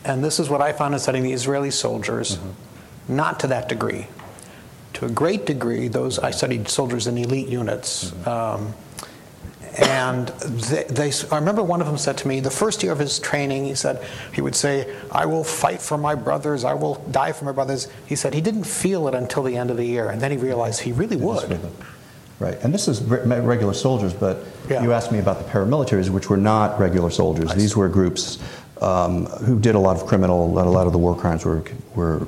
[0.06, 3.16] And this is what I found in studying the Israeli soldiers, mm-hmm.
[3.16, 4.08] not to that degree.
[4.96, 8.12] To a great degree, those I studied soldiers in elite units.
[8.12, 8.30] Mm-hmm.
[8.30, 8.74] Um,
[9.78, 13.00] and they, they, I remember one of them said to me, the first year of
[13.00, 14.02] his training, he said,
[14.34, 17.90] he would say, I will fight for my brothers, I will die for my brothers.
[18.06, 20.38] He said he didn't feel it until the end of the year, and then he
[20.38, 21.60] realized he really would.
[22.40, 24.82] Right, and this is re- regular soldiers, but yeah.
[24.82, 27.54] you asked me about the paramilitaries, which were not regular soldiers.
[27.54, 28.40] These were groups
[28.82, 31.64] um, who did a lot of criminal, a lot of the war crimes were,
[31.96, 32.28] were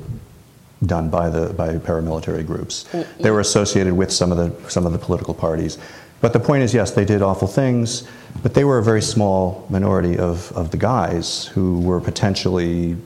[0.86, 2.84] done by the by paramilitary groups.
[3.20, 5.78] They were associated with some of the some of the political parties.
[6.20, 8.06] But the point is, yes, they did awful things,
[8.42, 12.96] but they were a very small minority of, of the guys who were potentially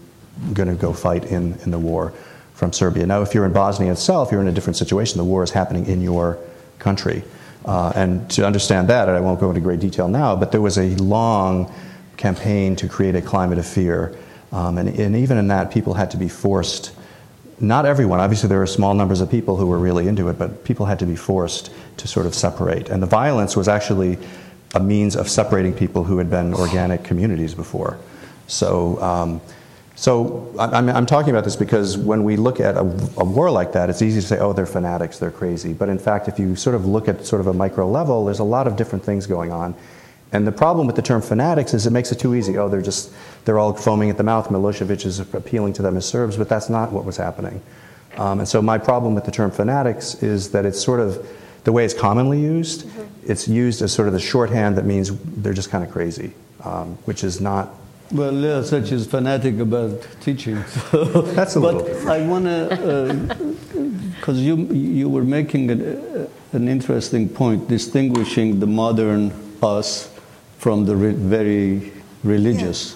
[0.54, 2.14] going to go fight in, in the war
[2.54, 3.04] from Serbia.
[3.04, 5.18] Now, if you're in Bosnia itself, you're in a different situation.
[5.18, 6.38] The war is happening in your
[6.78, 7.22] country.
[7.66, 10.62] Uh, and to understand that, and I won't go into great detail now, but there
[10.62, 11.72] was a long
[12.16, 14.16] campaign to create a climate of fear.
[14.52, 16.92] Um, and, and even in that, people had to be forced
[17.60, 20.64] not everyone, obviously, there are small numbers of people who were really into it, but
[20.64, 22.88] people had to be forced to sort of separate.
[22.88, 24.18] And the violence was actually
[24.74, 27.98] a means of separating people who had been organic communities before.
[28.46, 29.40] So, um,
[29.94, 32.80] So I'm, I'm talking about this because when we look at a,
[33.18, 35.74] a, war like that, it's easy to say, oh, they're fanatics, they're crazy.
[35.74, 38.40] But in fact, if you sort of look at sort of a micro level, there's
[38.40, 39.74] a lot of different things going on.
[40.32, 42.56] And the problem with the term fanatics is it makes it too easy.
[42.56, 43.12] Oh, they're just,
[43.44, 44.48] they're all foaming at the mouth.
[44.48, 47.60] Milosevic is appealing to them as Serbs, but that's not what was happening.
[48.16, 51.26] Um, and so my problem with the term fanatics is that it's sort of
[51.64, 52.86] the way it's commonly used.
[52.86, 53.30] Mm-hmm.
[53.30, 56.32] It's used as sort of the shorthand that means they're just kind of crazy,
[56.64, 57.70] um, which is not.
[58.10, 60.62] Well, Leo such is fanatic about teaching.
[60.90, 61.04] So.
[61.22, 61.84] That's a but little.
[61.84, 62.08] Different.
[62.08, 63.56] I want to,
[64.16, 70.11] because uh, you you were making an, an interesting point, distinguishing the modern us
[70.62, 71.90] from the re- very
[72.22, 72.94] religious.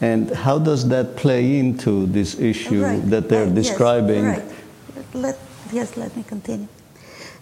[0.00, 0.08] Yeah.
[0.08, 3.10] And how does that play into this issue right.
[3.10, 4.22] that they're uh, describing?
[4.22, 5.14] Yes, right.
[5.14, 5.38] Let,
[5.72, 6.68] yes, let me continue.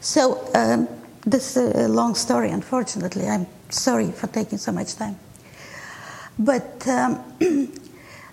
[0.01, 0.89] So, um,
[1.27, 3.27] this is a long story, unfortunately.
[3.29, 5.19] I'm sorry for taking so much time.
[6.39, 7.21] But um,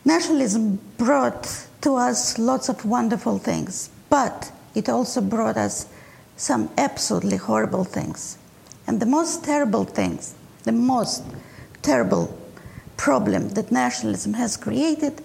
[0.05, 5.87] nationalism brought to us lots of wonderful things, but it also brought us
[6.37, 8.37] some absolutely horrible things.
[8.87, 11.23] And the most terrible things the most
[11.81, 12.37] terrible
[12.97, 15.21] problem that nationalism has created,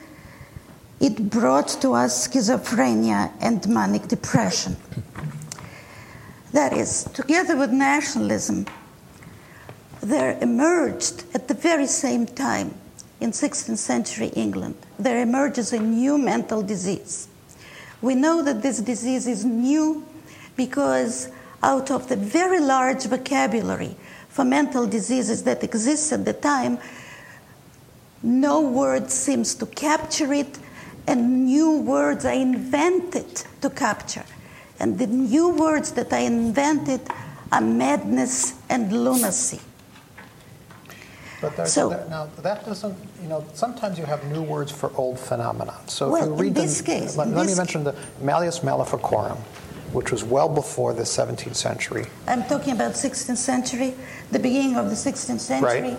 [1.00, 4.76] it brought to us schizophrenia and manic depression.
[6.52, 8.66] That is, together with nationalism,
[10.00, 12.74] there emerged at the very same time
[13.20, 17.28] in 16th century England, there emerges a new mental disease.
[18.00, 20.06] We know that this disease is new
[20.56, 21.28] because
[21.62, 23.96] out of the very large vocabulary
[24.44, 26.78] mental diseases that exists at the time,
[28.22, 30.58] no word seems to capture it,
[31.06, 34.24] and new words are invented to capture.
[34.80, 37.00] And the new words that I invented
[37.52, 39.60] are madness and lunacy.
[41.40, 45.18] But so, that, now that doesn't, you know, sometimes you have new words for old
[45.18, 45.74] phenomena.
[45.86, 48.62] So well, if you read in this the, case, let, let me mention the Malleus
[48.62, 49.38] Maleficarum
[49.96, 52.04] which was well before the 17th century.
[52.26, 53.94] I'm talking about 16th century,
[54.30, 55.80] the beginning of the 16th century.
[55.80, 55.98] Right.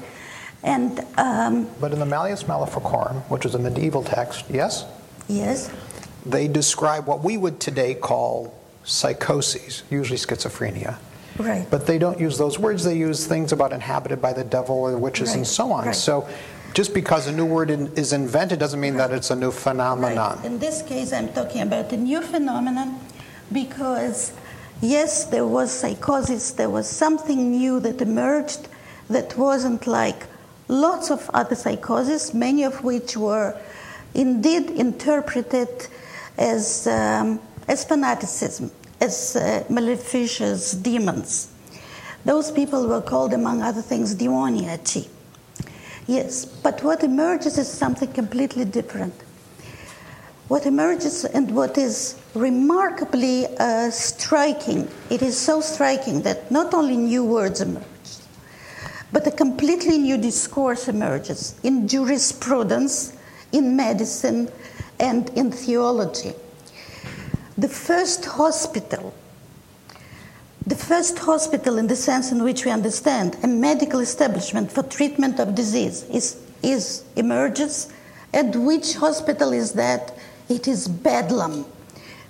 [0.64, 4.86] And um, but in the Malleus Maleficarum, which is a medieval text, yes,
[5.28, 5.72] yes,
[6.26, 10.98] they describe what we would today call psychoses, usually schizophrenia.
[11.38, 11.68] Right.
[11.70, 12.84] But they don't use those words.
[12.84, 15.38] They use things about inhabited by the devil or witches right.
[15.38, 15.86] and so on.
[15.86, 15.96] Right.
[15.96, 16.28] So
[16.74, 20.38] just because a new word in, is invented doesn't mean that it's a new phenomenon.
[20.38, 20.46] Right.
[20.46, 23.00] In this case, I'm talking about a new phenomenon
[23.52, 24.34] because
[24.82, 28.68] yes, there was psychosis, there was something new that emerged
[29.10, 30.26] that wasn't like
[30.68, 33.60] lots of other psychoses, many of which were
[34.14, 35.88] indeed interpreted
[36.38, 41.50] as, um, as fanaticism, as uh, maleficious demons.
[42.26, 45.08] Those people were called, among other things, demoniaci.
[46.08, 49.14] Yes, but what emerges is something completely different.
[50.48, 56.96] What emerges and what is remarkably uh, striking, it is so striking that not only
[56.96, 57.84] new words emerge,
[59.12, 63.18] but a completely new discourse emerges in jurisprudence,
[63.52, 64.50] in medicine,
[65.00, 66.34] and in theology.
[67.58, 69.14] The first hospital,
[70.66, 75.40] the first hospital in the sense in which we understand a medical establishment for treatment
[75.40, 77.92] of disease is, is emerges.
[78.34, 80.14] And which hospital is that?
[80.50, 81.66] It is Bedlam,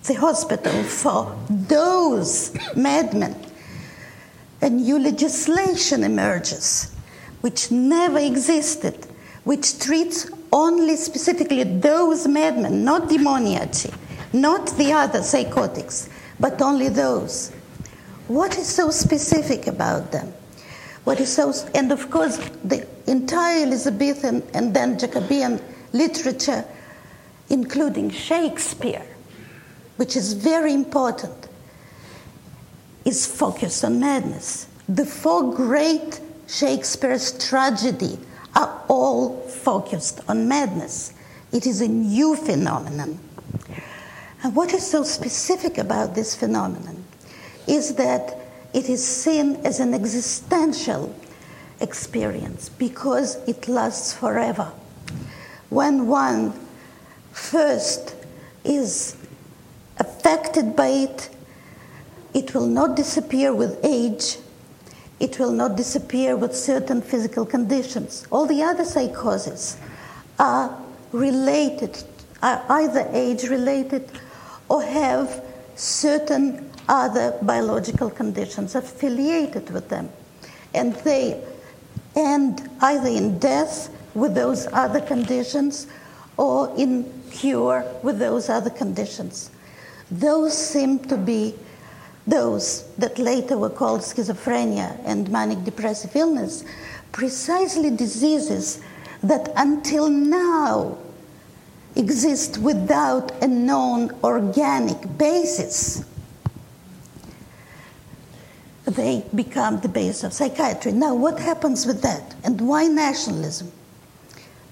[0.03, 3.35] the hospital for those madmen.
[4.61, 6.95] A new legislation emerges,
[7.41, 8.95] which never existed,
[9.43, 13.93] which treats only specifically those madmen, not demoniaci,
[14.33, 17.51] not the other psychotics, but only those.
[18.27, 20.33] What is so specific about them?
[21.03, 25.61] What is so, and of course, the entire Elizabethan and then Jacobean
[25.93, 26.65] literature
[27.49, 29.05] including Shakespeare,
[29.97, 31.47] which is very important,
[33.05, 34.67] is focused on madness.
[34.87, 38.17] The four great Shakespeare's tragedy
[38.55, 41.13] are all focused on madness.
[41.51, 43.19] It is a new phenomenon.
[44.43, 47.03] And what is so specific about this phenomenon
[47.67, 48.37] is that
[48.73, 51.13] it is seen as an existential
[51.81, 54.71] experience because it lasts forever.
[55.69, 56.53] When one
[57.31, 58.15] first
[58.63, 59.16] is
[59.99, 61.29] affected by it,
[62.33, 64.37] it will not disappear with age.
[65.19, 68.27] It will not disappear with certain physical conditions.
[68.29, 69.77] All the other psychoses
[70.37, 70.77] are
[71.11, 72.03] related,
[72.43, 74.11] are either age related
[74.69, 75.43] or have
[75.75, 80.09] certain other biological conditions affiliated with them.
[80.73, 81.43] And they
[82.15, 85.87] end either in death with those other conditions
[86.37, 89.49] or in cure with those other conditions.
[90.09, 91.55] Those seem to be
[92.25, 96.63] those that later were called schizophrenia and manic depressive illness,
[97.11, 98.81] precisely diseases
[99.23, 100.97] that until now
[101.95, 106.05] exist without a known organic basis.
[108.85, 110.91] They become the base of psychiatry.
[110.93, 112.35] Now, what happens with that?
[112.43, 113.71] And why nationalism?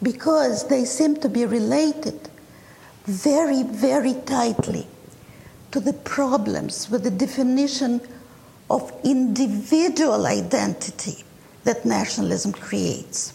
[0.02, 2.30] Because they seem to be related
[3.06, 4.88] very, very tightly
[5.76, 8.00] to the problems with the definition
[8.70, 11.22] of individual identity
[11.66, 13.34] that nationalism creates.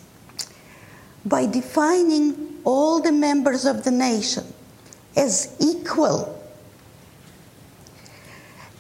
[1.27, 4.45] By defining all the members of the nation
[5.15, 6.43] as equal,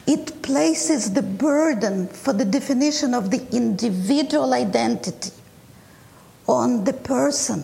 [0.07, 5.33] it places the burden for the definition of the individual identity
[6.49, 7.63] on the person.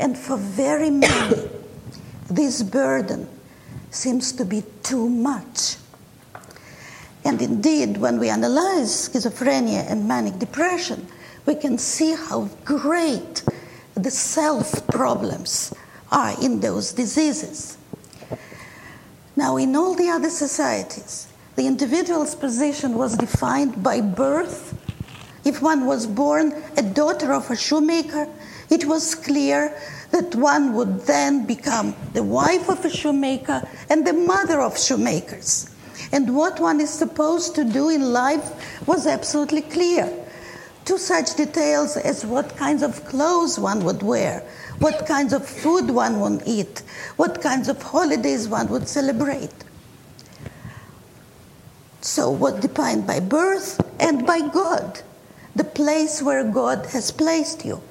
[0.00, 1.48] And for very many,
[2.28, 3.28] this burden
[3.90, 5.76] seems to be too much.
[7.24, 11.06] And indeed, when we analyze schizophrenia and manic depression,
[11.46, 13.42] we can see how great
[13.94, 15.74] the self problems
[16.10, 17.76] are in those diseases.
[19.36, 24.74] Now, in all the other societies, the individual's position was defined by birth.
[25.44, 28.28] If one was born a daughter of a shoemaker,
[28.70, 29.74] it was clear
[30.10, 35.70] that one would then become the wife of a shoemaker and the mother of shoemakers.
[36.12, 40.12] And what one is supposed to do in life was absolutely clear.
[40.86, 44.40] To such details as what kinds of clothes one would wear,
[44.78, 46.82] what kinds of food one would eat,
[47.16, 49.52] what kinds of holidays one would celebrate.
[52.00, 55.02] So, what defined by birth and by God,
[55.54, 57.82] the place where God has placed you.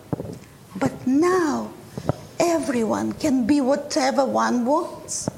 [0.79, 1.71] But now,
[2.39, 5.29] everyone can be whatever one wants,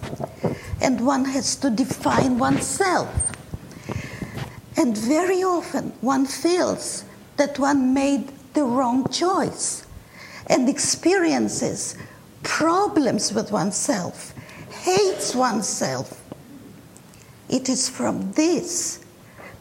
[0.82, 3.10] and one has to define oneself.
[4.76, 7.04] And very often, one feels
[7.38, 9.86] that one made the wrong choice
[10.48, 11.96] and experiences
[12.44, 14.34] problems with oneself,
[14.72, 16.22] hates oneself.
[17.50, 19.00] It is from this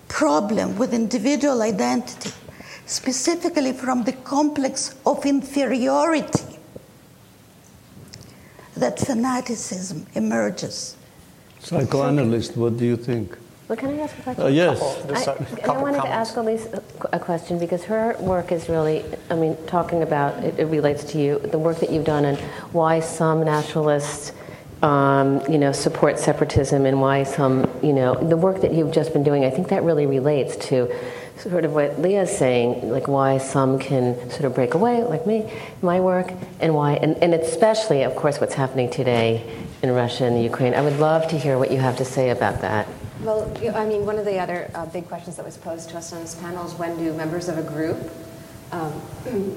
[0.09, 2.33] problem with individual identity,
[2.89, 6.59] specifically from the complex of inferiority,
[8.77, 10.97] that fanaticism emerges.
[11.61, 13.37] Psychoanalyst, what do you think?
[13.69, 14.45] Well, can I ask a question?
[14.45, 14.79] Uh, yes.
[15.05, 16.83] There's I, a and I couple wanted to ask Elise a,
[17.13, 21.19] a question because her work is really, I mean, talking about, it, it relates to
[21.19, 22.39] you, the work that you've done and
[22.73, 24.33] why some nationalists,
[24.81, 29.13] um, you know, support separatism and why some, you know, the work that you've just
[29.13, 30.91] been doing, I think that really relates to
[31.41, 35.51] sort of what Leah's saying, like why some can sort of break away, like me,
[35.83, 40.43] my work, and why, and, and especially, of course, what's happening today in Russia and
[40.43, 40.75] Ukraine.
[40.75, 42.89] I would love to hear what you have to say about that.
[43.21, 46.13] Well, I mean, one of the other uh, big questions that was posed to us
[46.13, 47.99] on this panel is when do members of a group
[48.73, 48.93] um,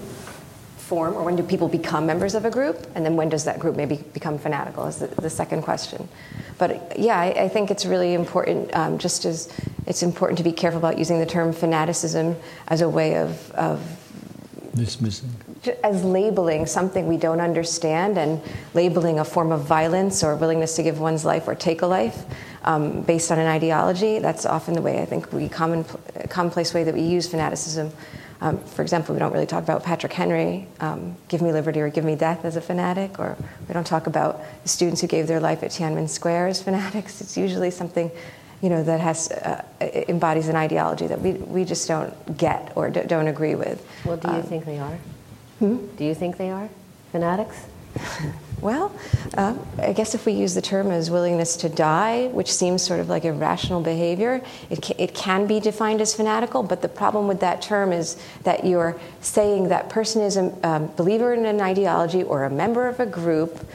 [0.91, 3.57] form, or when do people become members of a group, and then when does that
[3.59, 4.85] group maybe become fanatical?
[4.87, 6.09] Is the, the second question.
[6.57, 8.75] But yeah, I, I think it's really important.
[8.75, 9.47] Um, just as
[9.87, 12.35] it's important to be careful about using the term fanaticism
[12.67, 13.79] as a way of, of
[14.75, 15.31] Dismissing.
[15.81, 18.41] as labeling something we don't understand and
[18.73, 22.25] labeling a form of violence or willingness to give one's life or take a life
[22.63, 24.19] um, based on an ideology.
[24.19, 25.85] That's often the way I think we common,
[26.29, 27.91] commonplace way that we use fanaticism.
[28.41, 31.89] Um, for example, we don't really talk about Patrick Henry, um, give me liberty or
[31.89, 33.37] give me death as a fanatic, or
[33.67, 37.21] we don't talk about the students who gave their life at Tiananmen Square as fanatics.
[37.21, 38.09] It's usually something
[38.63, 39.63] you know, that has uh,
[40.07, 43.83] embodies an ideology that we, we just don't get or d- don't agree with.
[44.05, 44.97] Well, do you Um, think they are?
[45.59, 46.67] Do you think they are
[47.11, 47.57] fanatics?
[48.61, 48.91] Well,
[49.35, 52.99] uh, I guess if we use the term as willingness to die, which seems sort
[52.99, 56.61] of like irrational behavior, it, ca- it can be defined as fanatical.
[56.61, 60.87] But the problem with that term is that you're saying that person is a um,
[60.95, 63.65] believer in an ideology or a member of a group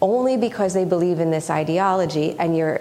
[0.00, 2.80] only because they believe in this ideology, and you're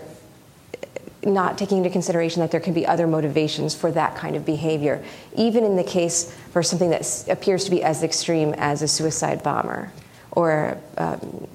[1.25, 5.03] not taking into consideration that there can be other motivations for that kind of behavior,
[5.35, 9.43] even in the case for something that appears to be as extreme as a suicide
[9.43, 9.91] bomber
[10.31, 11.47] or um,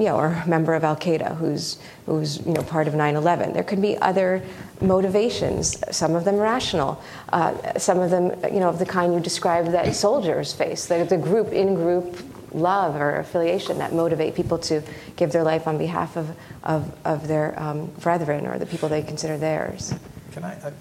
[0.00, 3.52] you know, or a member of Al Qaeda who's who's you know part of 9/11.
[3.52, 4.42] There could be other
[4.80, 5.76] motivations.
[5.94, 7.02] Some of them rational.
[7.30, 10.86] Uh, some of them you know of the kind you described that soldiers face.
[10.86, 12.18] The, the group in group
[12.52, 14.82] love or affiliation that motivate people to
[15.16, 16.34] give their life on behalf of
[16.64, 19.92] of, of their um, brethren or the people they consider theirs.
[20.32, 20.72] Can I, I,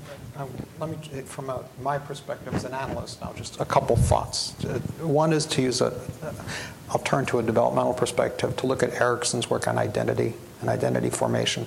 [0.79, 4.53] Let me, from a, my perspective as an analyst now, just a couple thoughts.
[4.63, 5.93] Uh, One is to use a,
[6.89, 11.09] I'll turn to a developmental perspective to look at Erikson's work on identity and identity
[11.09, 11.65] formation.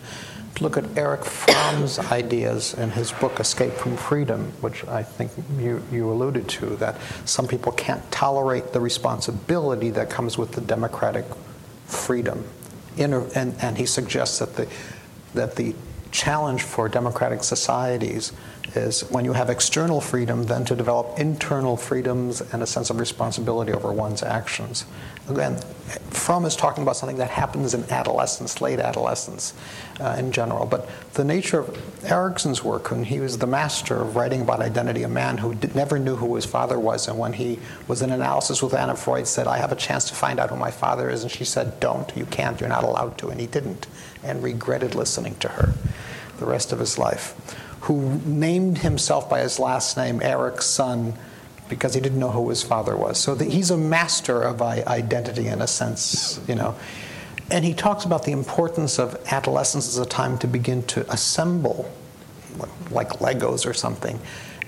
[0.56, 5.30] To look at Erich Fromm's ideas in his book Escape from Freedom, which I think
[5.58, 10.60] you, you alluded to, that some people can't tolerate the responsibility that comes with the
[10.60, 11.24] democratic
[11.86, 12.44] freedom.
[12.98, 14.68] And, and he suggests that the,
[15.32, 15.74] that the
[16.10, 18.32] challenge for democratic societies
[18.74, 22.98] is when you have external freedom, then to develop internal freedoms and a sense of
[22.98, 24.84] responsibility over one's actions.
[25.28, 25.58] Again,
[26.10, 29.54] Fromm is talking about something that happens in adolescence, late adolescence
[30.00, 30.66] uh, in general.
[30.66, 35.02] But the nature of Erikson's work, when he was the master of writing about identity,
[35.02, 38.10] a man who did, never knew who his father was, and when he was in
[38.10, 41.10] analysis with Anna Freud, said, I have a chance to find out who my father
[41.10, 43.86] is, and she said, Don't, you can't, you're not allowed to, and he didn't,
[44.22, 45.74] and regretted listening to her
[46.38, 47.34] the rest of his life,
[47.82, 51.14] who named himself by his last name, Eric's son,
[51.68, 53.18] because he didn't know who his father was.
[53.18, 56.76] So the, he's a master of identity in a sense, you know.
[57.50, 61.90] And he talks about the importance of adolescence as a time to begin to assemble,
[62.90, 64.20] like Legos or something,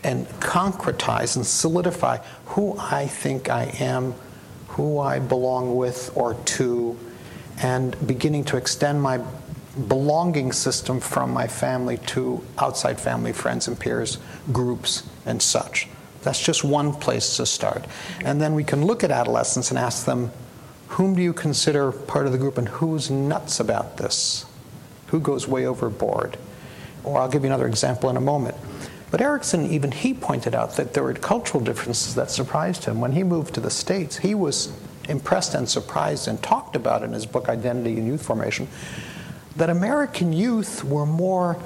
[0.03, 4.15] and concretize and solidify who I think I am,
[4.69, 6.99] who I belong with or to,
[7.63, 9.21] and beginning to extend my
[9.89, 14.19] belonging system from my family to outside family, friends, and peers,
[14.53, 15.89] groups, and such.
[16.23, 17.85] That's just one place to start.
[18.25, 20.31] And then we can look at adolescents and ask them,
[20.89, 24.47] whom do you consider part of the group and who's nuts about this?
[25.09, 26.39] Who goes way overboard?
[27.03, 28.57] Or I'll give you another example in a moment.
[29.11, 33.01] But Erikson, even he pointed out that there were cultural differences that surprised him.
[33.01, 34.73] When he moved to the States, he was
[35.09, 38.67] impressed and surprised and talked about in his book Identity and Youth Formation
[39.57, 41.59] that American youth were more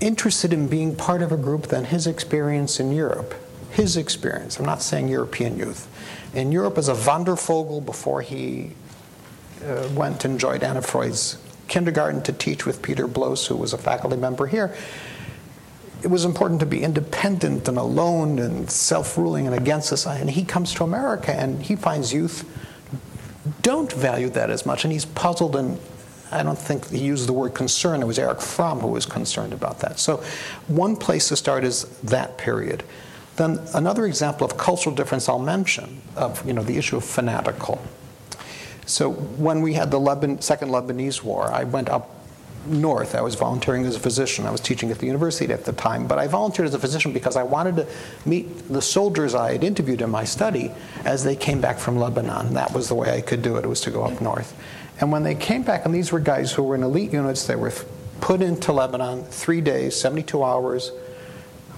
[0.00, 3.34] interested in being part of a group than his experience in Europe.
[3.70, 5.88] His experience, I'm not saying European youth.
[6.34, 8.72] In Europe, as a Wandervogel, before he
[9.64, 11.38] uh, went and joined Anna Freud's
[11.68, 14.74] kindergarten to teach with Peter Blos, who was a faculty member here,
[16.02, 20.20] it was important to be independent and alone and self ruling and against society.
[20.20, 22.44] And he comes to America and he finds youth
[23.62, 24.84] don't value that as much.
[24.84, 25.78] And he's puzzled and
[26.30, 28.02] I don't think he used the word concern.
[28.02, 29.98] It was Erich Fromm who was concerned about that.
[29.98, 30.22] So,
[30.66, 32.84] one place to start is that period.
[33.36, 37.80] Then another example of cultural difference I'll mention of you know the issue of fanatical.
[38.84, 42.10] So when we had the second Lebanese war, I went up
[42.66, 43.14] north.
[43.14, 44.46] I was volunteering as a physician.
[44.46, 47.12] I was teaching at the university at the time, but I volunteered as a physician
[47.12, 47.86] because I wanted to
[48.24, 50.72] meet the soldiers I had interviewed in my study
[51.04, 52.54] as they came back from Lebanon.
[52.54, 53.64] That was the way I could do it.
[53.64, 54.54] It was to go up north.
[55.00, 57.56] And when they came back, and these were guys who were in elite units, they
[57.56, 57.72] were
[58.20, 60.90] put into Lebanon three days, 72 hours,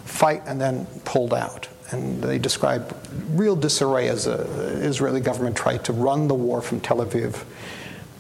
[0.04, 1.68] fight, and then pulled out.
[1.90, 2.94] And they described
[3.30, 4.38] real disarray as the
[4.82, 7.44] Israeli government tried to run the war from Tel Aviv.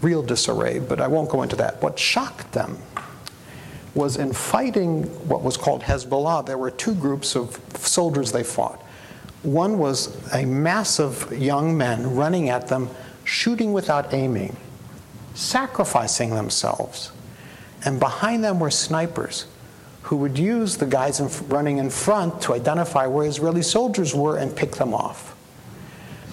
[0.02, 1.82] Real disarray, but I won't go into that.
[1.82, 2.78] What shocked them
[3.94, 8.80] was in fighting what was called Hezbollah, there were two groups of soldiers they fought.
[9.42, 12.88] One was a mass of young men running at them,
[13.24, 14.56] shooting without aiming
[15.34, 17.12] sacrificing themselves.
[17.84, 19.46] And behind them were snipers
[20.02, 24.36] who would use the guys in, running in front to identify where Israeli soldiers were
[24.36, 25.36] and pick them off.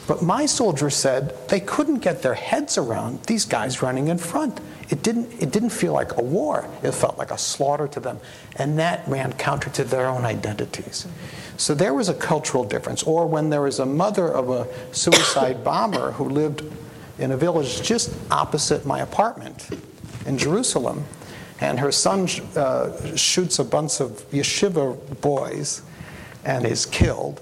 [0.08, 4.62] But my soldiers said they couldn't get their heads around these guys running in front.
[4.89, 8.22] It didn't, it didn't feel like a war, it felt like a slaughter to them.
[8.56, 11.06] And that ran counter to their own identities.
[11.58, 13.04] So there was a cultural difference.
[13.04, 16.64] Or when there was a mother of a suicide bomber who lived
[17.20, 19.70] in a village just opposite my apartment
[20.26, 21.03] in Jerusalem.
[21.59, 25.82] And her son uh, shoots a bunch of yeshiva boys
[26.45, 27.41] and is killed.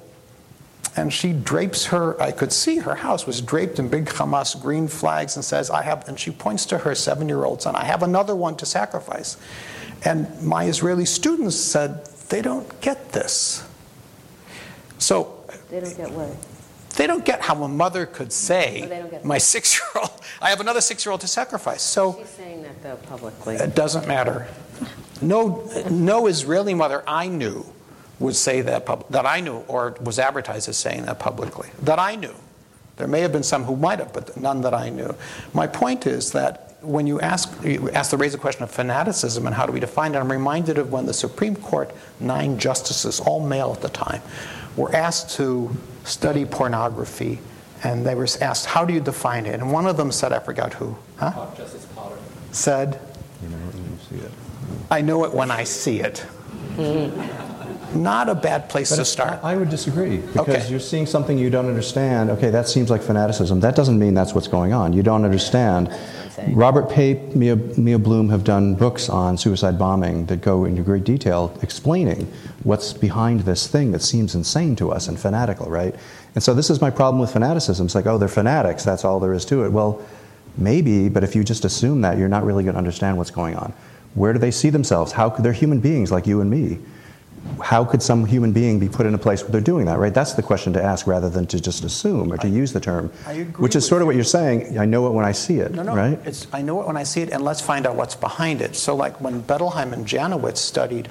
[0.98, 4.88] And she drapes her, I could see her house was draped in big Hamas green
[4.88, 7.84] flags and says, I have, and she points to her seven year old son, I
[7.84, 9.36] have another one to sacrifice.
[10.06, 13.68] And my Israeli students said, they don't get this.
[14.98, 16.55] So, they don't get what?
[16.96, 20.82] They don't get how a mother could say, my six year old, I have another
[20.82, 21.82] six year old to sacrifice.
[21.82, 23.56] So She's saying that though publicly.
[23.56, 24.48] It doesn't matter.
[25.22, 27.66] No, no Israeli mother I knew
[28.20, 31.70] would say that, pub- that I knew or was advertised as saying that publicly.
[31.82, 32.34] That I knew.
[32.98, 35.14] There may have been some who might have, but none that I knew.
[35.54, 39.46] My point is that when you ask, you ask the raise the question of fanaticism
[39.46, 43.20] and how do we define it, I'm reminded of when the Supreme Court, nine justices,
[43.20, 44.22] all male at the time,
[44.76, 45.70] were asked to
[46.04, 47.40] study pornography,
[47.84, 49.56] and they were asked, How do you define it?
[49.60, 50.96] And one of them said, I forgot who.
[51.18, 51.48] Huh?
[51.58, 52.18] Justice Potter.
[52.52, 53.00] Said,
[53.42, 54.32] You know it when you see it.
[54.92, 56.26] I know it when I see it.
[57.94, 59.40] Not a bad place But to start.
[59.44, 60.68] I I would disagree because Okay.
[60.70, 62.30] you're seeing something you don't understand.
[62.30, 63.62] Okay, that seems like fanaticism.
[63.62, 64.92] That doesn't mean that's what's going on.
[64.92, 65.90] You don't understand.
[66.50, 71.06] Robert Pape, Mia, Mia Bloom have done books on suicide bombing that go into great
[71.06, 72.28] detail explaining
[72.66, 75.96] what's behind this thing that seems insane to us and fanatical, right?
[76.34, 77.86] And so this is my problem with fanaticism.
[77.86, 78.84] It's like, oh, they're fanatics.
[78.84, 79.72] That's all there is to it.
[79.72, 80.04] Well,
[80.58, 83.56] maybe, but if you just assume that, you're not really going to understand what's going
[83.56, 83.72] on.
[84.16, 85.12] Where do they see themselves?
[85.12, 86.80] How could they're human beings like you and me?
[87.62, 90.14] how could some human being be put in a place where they're doing that, right?
[90.14, 93.12] That's the question to ask rather than to just assume or to use the term.
[93.26, 94.80] I agree Which is sort of what you're saying.
[94.80, 95.96] I know it when I see it, No, no.
[95.96, 96.20] right?
[96.26, 98.76] It's, I know it when I see it, and let's find out what's behind it.
[98.76, 101.08] So, like when Bettelheim and Janowitz studied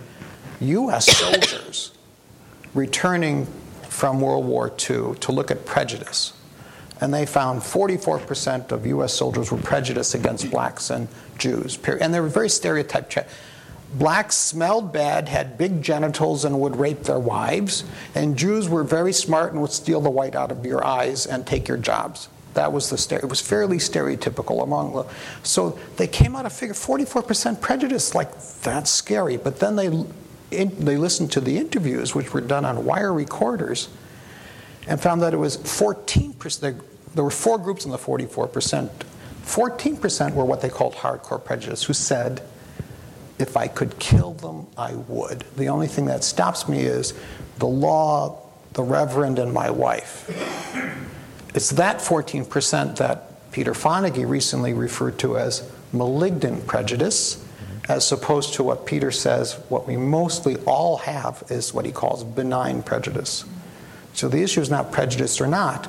[0.61, 1.07] U.S.
[1.16, 1.92] soldiers
[2.74, 3.46] returning
[3.88, 6.32] from World War II to look at prejudice,
[7.00, 9.14] and they found 44% of U.S.
[9.14, 11.78] soldiers were prejudiced against blacks and Jews.
[12.00, 13.18] And they were very stereotyped.
[13.94, 17.84] Blacks smelled bad, had big genitals, and would rape their wives.
[18.14, 21.46] And Jews were very smart and would steal the white out of your eyes and
[21.46, 22.28] take your jobs.
[22.55, 25.05] That was the stere- it was fairly stereotypical among the.
[25.42, 28.14] So they came out a figure 44% prejudice.
[28.14, 28.30] Like
[28.62, 29.36] that's scary.
[29.36, 30.05] But then they
[30.57, 33.88] in, they listened to the interviews, which were done on wire recorders,
[34.86, 36.61] and found that it was 14%.
[36.61, 36.76] There,
[37.14, 38.90] there were four groups in the 44%.
[39.44, 42.42] 14% were what they called hardcore prejudice, who said,
[43.38, 45.44] if I could kill them, I would.
[45.57, 47.14] The only thing that stops me is
[47.59, 48.40] the law,
[48.72, 50.28] the reverend, and my wife.
[51.55, 57.43] It's that 14% that Peter Fonagy recently referred to as malignant prejudice,
[57.89, 62.24] as opposed to what Peter says, what we mostly all have is what he calls
[62.24, 63.45] benign prejudice.
[64.14, 65.89] So the issue is not prejudice or not,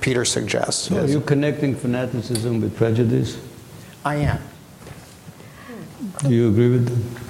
[0.00, 0.88] Peter suggests.
[0.88, 3.38] So are you connecting fanaticism with prejudice?
[4.04, 4.38] I am.
[6.20, 7.20] Do you agree with that?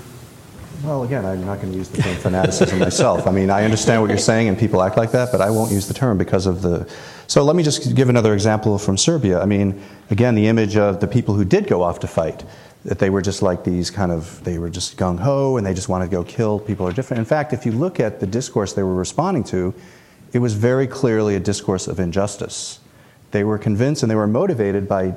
[0.85, 3.27] Well, again, I'm not going to use the term fanaticism myself.
[3.27, 5.71] I mean, I understand what you're saying, and people act like that, but I won't
[5.71, 6.89] use the term because of the.
[7.27, 9.41] So let me just give another example from Serbia.
[9.43, 12.45] I mean, again, the image of the people who did go off to fight,
[12.85, 15.75] that they were just like these kind of, they were just gung ho and they
[15.75, 17.19] just wanted to go kill people are different.
[17.19, 19.75] In fact, if you look at the discourse they were responding to,
[20.33, 22.79] it was very clearly a discourse of injustice.
[23.33, 25.17] They were convinced and they were motivated by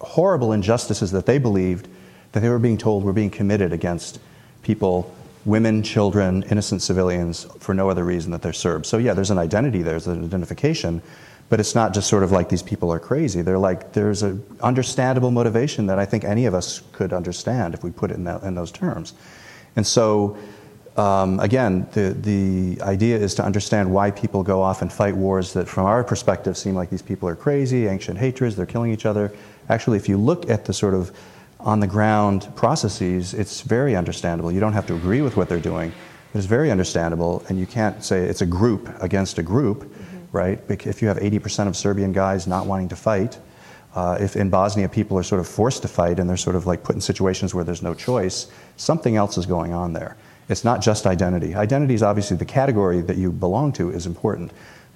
[0.00, 1.88] horrible injustices that they believed
[2.32, 4.18] that they were being told were being committed against
[4.62, 8.88] people, women, children, innocent civilians, for no other reason that they're Serbs.
[8.88, 11.02] So, yeah, there's an identity, there, there's an identification,
[11.52, 13.42] but it's not just sort of like these people are crazy.
[13.42, 17.84] They're like, there's an understandable motivation that I think any of us could understand if
[17.84, 19.12] we put it in, that, in those terms.
[19.76, 20.38] And so,
[20.96, 25.52] um, again, the, the idea is to understand why people go off and fight wars
[25.52, 29.04] that, from our perspective, seem like these people are crazy, ancient hatreds, they're killing each
[29.04, 29.30] other.
[29.68, 31.14] Actually, if you look at the sort of
[31.60, 34.50] on the ground processes, it's very understandable.
[34.50, 35.92] You don't have to agree with what they're doing,
[36.32, 39.94] but it's very understandable, and you can't say it's a group against a group,
[40.32, 40.60] right?
[40.68, 43.38] If you have 80% of Serbian guys not wanting to fight,
[43.94, 46.66] uh, if in Bosnia people are sort of forced to fight and they're sort of
[46.66, 50.16] like put in situations where there's no choice, something else is going on there.
[50.48, 51.54] It's not just identity.
[51.54, 54.52] Identity is obviously the category that you belong to is important.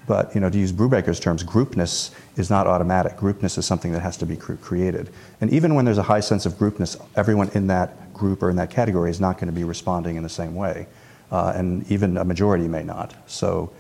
[0.07, 3.17] But you know, to use Brubaker's terms, groupness is not automatic.
[3.17, 5.11] Groupness is something that has to be cre- created.
[5.41, 8.57] And even when there's a high sense of groupness, everyone in that group or in
[8.57, 10.87] that category is not going to be responding in the same way.
[11.31, 13.15] Uh, and even a majority may not.
[13.27, 13.73] So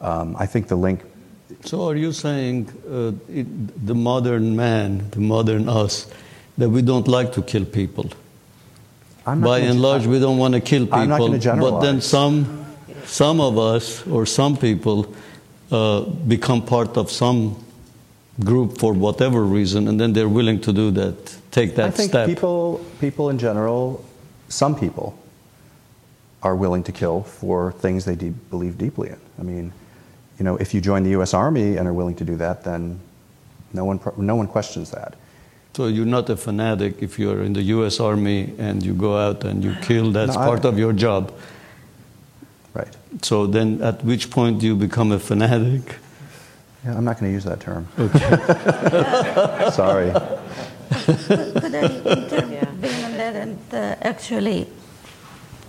[0.00, 1.00] um, I think the link
[1.64, 6.06] So are you saying uh, it, the modern man, the modern us,
[6.58, 8.10] that we don't like to kill people?
[9.26, 10.98] I'm not By and large, we don't want to kill people.
[10.98, 12.66] I'm not gonna but then some,
[13.04, 15.14] some of us or some people
[15.72, 17.56] uh, become part of some
[18.40, 22.10] group for whatever reason, and then they're willing to do that, take that I think
[22.10, 22.28] step.
[22.28, 24.04] people, people in general,
[24.48, 25.18] some people
[26.42, 29.20] are willing to kill for things they de- believe deeply in.
[29.38, 29.72] I mean,
[30.38, 31.34] you know, if you join the U.S.
[31.34, 33.00] Army and are willing to do that, then
[33.72, 35.14] no one, no one questions that.
[35.74, 37.98] So you're not a fanatic if you're in the U.S.
[38.00, 40.10] Army and you go out and you kill.
[40.12, 41.32] That's No, I- part of your job.
[42.74, 42.96] Right.
[43.22, 45.96] So then, at which point do you become a fanatic?
[46.84, 47.86] Yeah, I'm not going to use that term.
[49.72, 50.10] Sorry.
[50.10, 53.36] Could I intervene on that?
[53.36, 54.66] And uh, actually,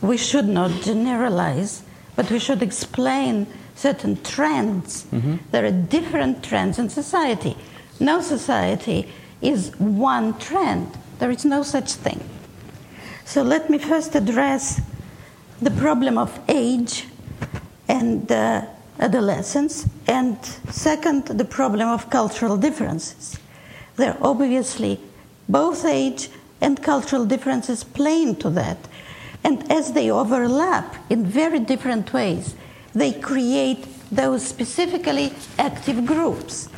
[0.02, 1.84] we should not generalize,
[2.16, 5.06] but we should explain certain trends.
[5.52, 7.56] There are different trends in society.
[8.00, 9.08] No society
[9.42, 10.98] is one trend.
[11.20, 12.22] There is no such thing.
[13.26, 14.82] So let me first address
[15.62, 17.08] the problem of age
[17.88, 18.66] and uh,
[19.00, 20.38] adolescence, and
[20.70, 23.38] second, the problem of cultural differences.
[23.96, 25.00] There are obviously
[25.48, 26.30] both age
[26.62, 28.78] and cultural differences play into that.
[29.44, 32.56] And as they overlap in very different ways,
[32.96, 36.70] they create those specifically active groups.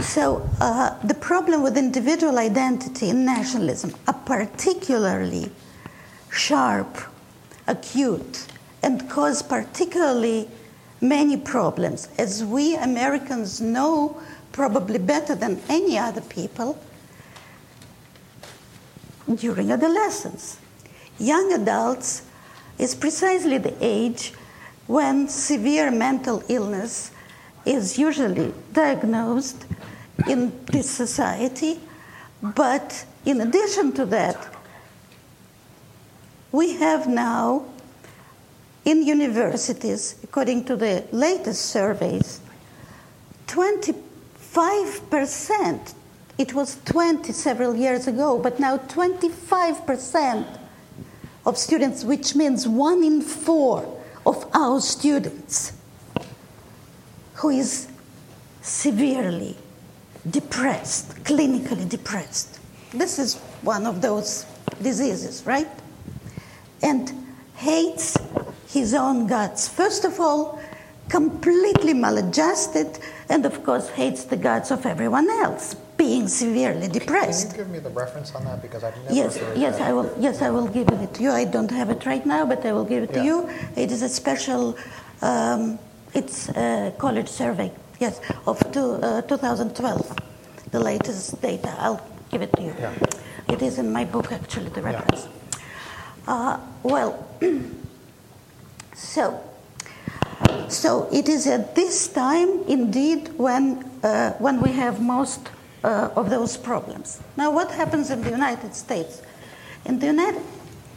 [0.00, 5.50] So, uh, the problem with individual identity and nationalism are particularly
[6.30, 6.96] sharp,
[7.66, 8.46] acute,
[8.82, 10.48] and cause particularly
[11.00, 12.08] many problems.
[12.18, 14.20] As we Americans know
[14.52, 16.78] probably better than any other people,
[19.34, 20.58] during adolescence.
[21.18, 22.22] Young adults
[22.78, 24.32] is precisely the age
[24.86, 27.10] when severe mental illness
[27.64, 29.66] is usually diagnosed
[30.28, 31.80] in this society.
[32.42, 34.54] But in addition to that,
[36.52, 37.64] we have now
[38.84, 42.40] in universities, according to the latest surveys,
[43.48, 45.94] 25%,
[46.38, 50.46] it was 20 several years ago, but now 25%
[51.44, 53.95] of students, which means one in four
[54.26, 55.72] of our students,
[57.34, 57.88] who is
[58.60, 59.56] severely
[60.28, 62.58] depressed, clinically depressed.
[62.92, 64.44] This is one of those
[64.82, 65.68] diseases, right?
[66.82, 67.12] And
[67.54, 68.16] hates
[68.68, 69.68] his own guts.
[69.68, 70.60] First of all,
[71.08, 72.98] completely maladjusted,
[73.28, 77.50] and of course, hates the guts of everyone else, being severely depressed.
[77.50, 79.88] Can you give me the reference on that because I've never Yes, yes, that.
[79.88, 80.12] I will.
[80.18, 81.30] Yes, I will give it to you.
[81.30, 83.48] I don't have it right now, but I will give it to you.
[83.76, 84.76] It is a special.
[85.22, 85.78] Um,
[86.14, 87.72] it's a college survey.
[87.98, 90.16] Yes, of two, uh, 2012,
[90.70, 91.74] the latest data.
[91.78, 92.74] I'll give it to you.
[92.78, 92.92] Yeah.
[93.48, 95.28] It is in my book, actually, the reference.
[96.26, 97.26] Uh, well,
[98.94, 99.40] so.
[100.68, 105.48] So it is at this time, indeed, when, uh, when we have most
[105.86, 107.20] uh, of those problems.
[107.36, 109.22] Now, what happens in the United States?
[109.84, 110.42] In the United,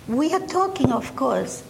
[0.08, 1.64] we are talking, of course,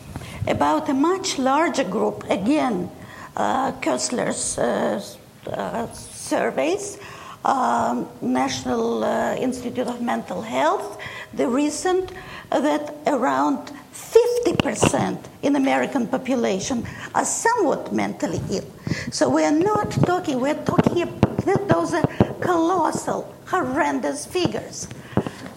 [0.47, 2.23] about a much larger group.
[2.29, 2.89] Again,
[3.35, 5.03] uh, Kessler's uh,
[5.51, 6.97] uh, surveys,
[7.43, 10.97] um, National uh, Institute of Mental Health,
[11.33, 12.11] the recent
[12.51, 18.65] uh, that around 50% in American population are somewhat mentally ill.
[19.11, 22.07] So we are not talking, we're talking, about, those are
[22.39, 24.87] colossal, horrendous figures.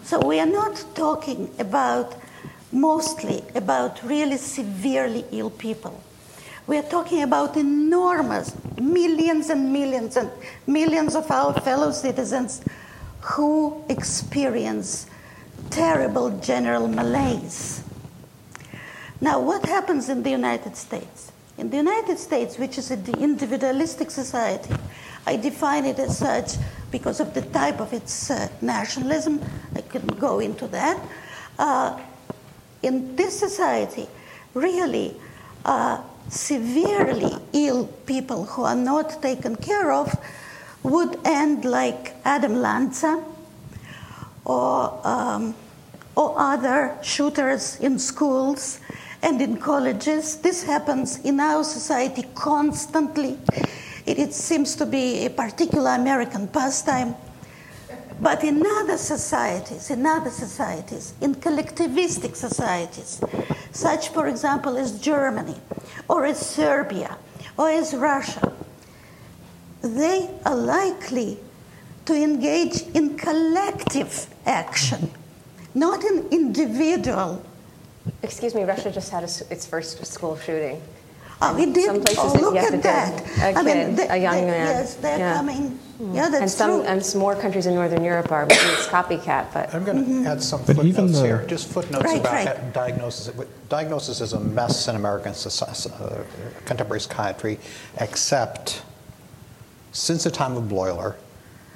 [0.04, 2.14] So we are not talking about
[2.70, 6.02] mostly about really severely ill people.
[6.66, 10.30] We are talking about enormous millions and millions and
[10.66, 12.62] millions of our fellow citizens
[13.20, 15.06] who experience
[15.70, 17.82] terrible general malaise.
[19.20, 21.32] Now, what happens in the United States?
[21.58, 24.74] In the United States, which is an individualistic society,
[25.26, 26.56] I define it as such
[26.90, 29.40] because of the type of its uh, nationalism.
[29.74, 31.00] I can go into that.
[31.58, 31.98] Uh,
[32.82, 34.08] in this society,
[34.54, 35.16] really,
[35.64, 40.12] uh, severely ill people who are not taken care of
[40.82, 43.22] would end like Adam Lanza
[44.44, 45.54] or, um,
[46.16, 48.80] or other shooters in schools
[49.22, 50.36] and in colleges.
[50.36, 53.38] This happens in our society constantly.
[54.06, 57.14] It, it seems to be a particular American pastime.
[58.20, 63.20] But in other societies, in other societies, in collectivistic societies,
[63.72, 65.56] such, for example, as Germany,
[66.08, 67.16] or as Serbia,
[67.58, 68.52] or as Russia,
[69.82, 71.38] they are likely
[72.04, 75.10] to engage in collective action,
[75.74, 77.44] not in individual.
[78.22, 80.80] Excuse me, Russia just had a its first school shooting.
[81.44, 81.86] Oh, it did.
[81.86, 83.26] Some places oh, that look at to do- that.
[83.38, 84.66] a I mean, kid, they- a young they- man.
[84.66, 85.34] Yes, they're Yeah.
[85.34, 85.78] coming.
[86.12, 86.82] Yeah, that's and some true.
[86.82, 89.46] and some more countries in Northern Europe are, but it's copycat.
[89.54, 92.32] But I'm going to add some But even footnotes the- here, just footnotes Right, about
[92.32, 92.72] right.
[92.72, 93.30] diagnosis.
[93.68, 96.22] Diagnosis is a mess in American society, uh,
[96.64, 97.58] contemporary psychiatry,
[97.98, 98.82] except
[99.92, 101.14] since the time of Bleuler,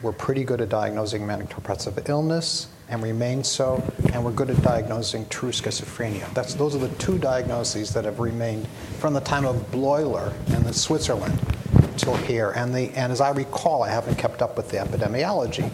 [0.02, 3.82] we're pretty good at diagnosing manic depressive illness and remain so,
[4.12, 6.32] and we're good at diagnosing true schizophrenia.
[6.34, 8.68] That's, those are the two diagnoses that have remained
[8.98, 11.38] from the time of Bleuler in Switzerland
[11.96, 12.52] till here.
[12.52, 15.70] And, the, and as I recall, I haven't kept up with the epidemiology,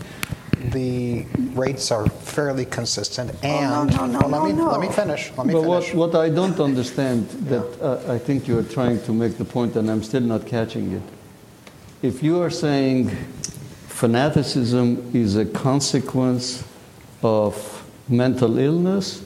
[0.71, 3.33] the rates are fairly consistent.
[3.45, 4.71] And no, no, well, let, no, me, no.
[4.71, 5.33] let me finish.
[5.37, 5.95] Let me But finish.
[5.95, 9.45] what, what I don't understand, that uh, I think you are trying to make the
[9.45, 11.03] point, and I'm still not catching it.
[12.01, 13.11] If you are saying
[13.89, 16.65] fanaticism is a consequence
[17.23, 19.23] of mental illness,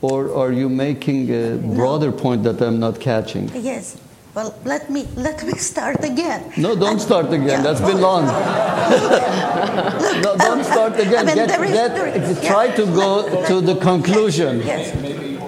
[0.00, 3.50] or are you making a broader point that I'm not catching?
[3.54, 3.96] Yes.
[4.34, 6.52] Well, let me let me start again.
[6.56, 7.48] No, don't start again.
[7.48, 7.62] Yeah.
[7.62, 8.26] That's been long.
[10.22, 11.16] no, don't um, start again.
[11.16, 12.76] I mean, get, there is- get, there is- try yeah.
[12.76, 14.58] to go to the conclusion.
[14.60, 14.94] Yes.
[15.02, 15.38] Maybe,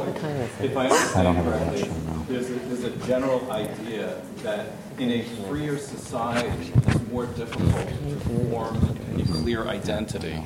[0.60, 0.86] if I
[1.18, 2.24] I don't have a correctly, reaction, no.
[2.28, 4.66] there's a, there's a general idea that
[4.98, 8.16] in a freer society, it's more difficult to
[8.50, 8.76] form
[9.18, 10.36] a clear identity.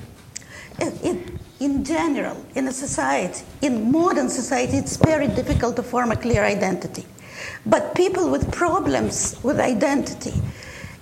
[0.81, 6.17] It, in general, in a society, in modern society, it's very difficult to form a
[6.17, 7.07] clear identity.
[7.65, 10.35] But people with problems with identity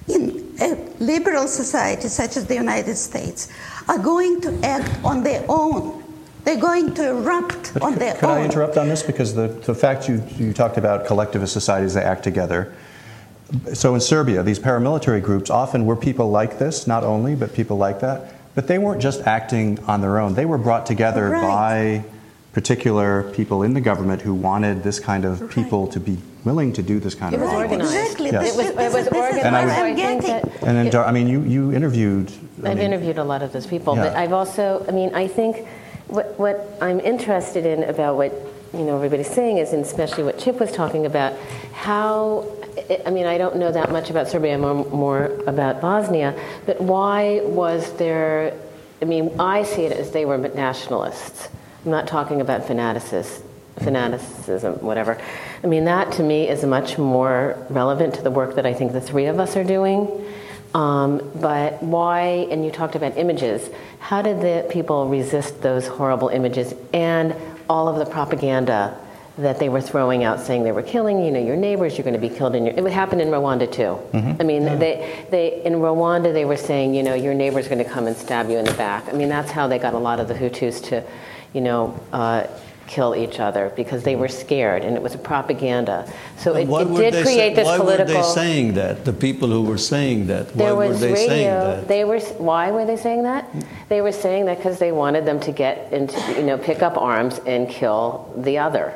[0.09, 3.49] in a liberal society such as the United States
[3.89, 6.03] are going to act on their own.
[6.45, 8.39] They're going to erupt But on their could own.
[8.39, 9.03] I interrupt on this?
[9.03, 12.75] Because the, the fact you, you talked about collectivist societies that act together.
[13.75, 17.77] So in Serbia, these paramilitary groups often were people like this, not only, but people
[17.77, 18.35] like that.
[18.55, 20.35] But they weren't just acting on their own.
[20.35, 21.43] They were brought together Right.
[22.03, 22.05] by
[22.53, 25.51] particular people in the government who wanted this kind of Right.
[25.51, 27.71] people to be willing to do this kind It of was work.
[27.71, 27.95] organized.
[27.95, 28.31] Exactly.
[28.31, 28.53] Yes.
[28.53, 29.47] It was, it was is- this is organized.
[29.47, 30.51] And I what would- so I'm getting.
[30.67, 32.31] And then, Dar- I mean, you, you interviewed.
[32.63, 34.05] I I've mean, interviewed a lot of those people, Yeah.
[34.05, 35.67] but I've also, I mean, I think
[36.09, 38.33] what, what I'm interested in about what
[38.73, 41.37] you know everybody's saying is, and especially what Chip was talking about,
[41.73, 42.47] how.
[43.07, 47.41] I mean, I don't know that much about Serbia, more, more about Bosnia, but why
[47.45, 48.59] was there?
[49.03, 51.49] I mean, I see it as they were nationalists.
[51.85, 53.47] I'm not talking about fanaticism,
[53.77, 55.21] fanaticism, whatever.
[55.63, 58.93] I mean, that to me is much more relevant to the work that I think
[58.93, 60.09] the three of us are doing.
[60.75, 63.69] Um, but why, and you talked about images,
[63.99, 67.35] how did the people resist those horrible images and
[67.69, 68.97] all of the propaganda
[69.39, 72.21] that they were throwing out saying they were killing, you know, your neighbors, you're going
[72.21, 73.99] to be killed in your, it would happen in Rwanda too.
[74.39, 77.89] I mean, they, they, in Rwanda they were saying, you know, your neighbor's going to
[77.89, 79.09] come and stab you in the back.
[79.09, 81.03] I mean, that's how they got a lot of the Hutus to,
[81.55, 82.47] you know, uh,
[82.87, 84.23] kill each other because they mm-hmm.
[84.23, 86.11] were scared and it was a propaganda.
[86.39, 88.15] So it, Why it were did they create say- this why political.
[88.15, 89.05] were they saying that?
[89.05, 90.53] The people who were saying that.
[90.55, 91.29] There why was were they radio.
[91.29, 91.89] saying that?
[91.89, 92.19] They were.
[92.21, 93.51] Why were they saying that?
[93.53, 93.67] Mm.
[93.89, 96.97] They were saying that because they wanted them to get into, you know, pick up
[96.97, 98.95] arms and kill the other.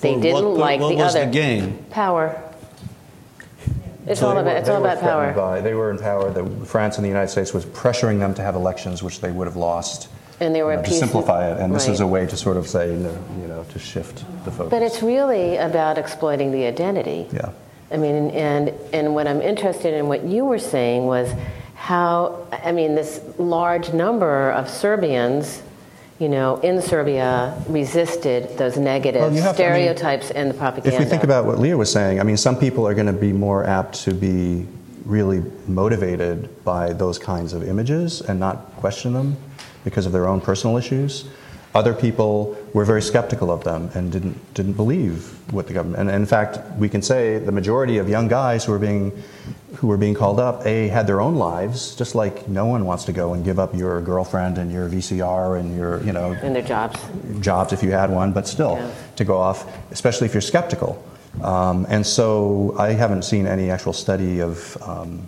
[0.00, 1.24] They For didn't what, like what the was other.
[1.26, 1.84] the gain?
[1.90, 2.40] Power.
[4.06, 4.52] It's So all they about.
[4.52, 5.32] were- It's all about power.
[5.32, 6.30] By, they were in power.
[6.30, 9.46] The, France and the United States was pressuring them to have elections, which they would
[9.46, 10.08] have lost.
[10.40, 12.56] And they were you know, to simplify it, and this is a way to sort
[12.56, 13.10] of say, no,
[13.40, 14.70] you know, to shift the focus.
[14.70, 17.26] But it's really about exploiting the identity.
[17.32, 17.50] yeah.
[17.92, 21.30] I mean, and and what I'm interested in, what you were saying was
[21.76, 25.62] how, I mean, this large number of Serbians,
[26.18, 30.50] you know, in Serbia resisted those negative Well, you have to- I mean, stereotypes and
[30.50, 30.96] the propaganda.
[30.96, 33.12] If we think about what Leah was saying, I mean, some people are going to
[33.12, 34.66] be more apt to be
[35.04, 39.36] really motivated by those kinds of images and not question them
[39.84, 41.24] because of their own personal issues.
[41.74, 46.00] Other people were very skeptical of them and didn't didn't believe what the government.
[46.08, 49.10] And in fact, we can say the majority of young guys who were being
[49.78, 53.04] who were being called up, a had their own lives, just like no one wants
[53.06, 56.52] to go and give up your girlfriend and your VCR and your you know in
[56.52, 56.96] their jobs.
[57.40, 58.90] jobs if you had one, but still Yeah.
[59.16, 61.02] to go off, especially if you're skeptical.
[61.42, 64.76] Um, and so I haven't seen any actual study of.
[64.82, 65.26] Um,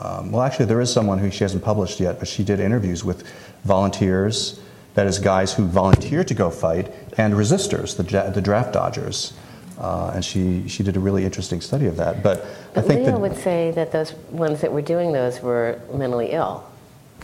[0.00, 3.04] um, well, actually, there is someone who she hasn't published yet, but she did interviews
[3.04, 3.26] with
[3.64, 4.60] volunteers,
[4.94, 9.32] that is, guys who volunteered to go fight, and resistors, the, the draft dodgers.
[9.76, 12.22] Uh, and she, she did a really interesting study of that.
[12.22, 12.44] But,
[12.76, 16.30] I think Leo that would say that those ones that were doing those were mentally
[16.30, 16.64] ill.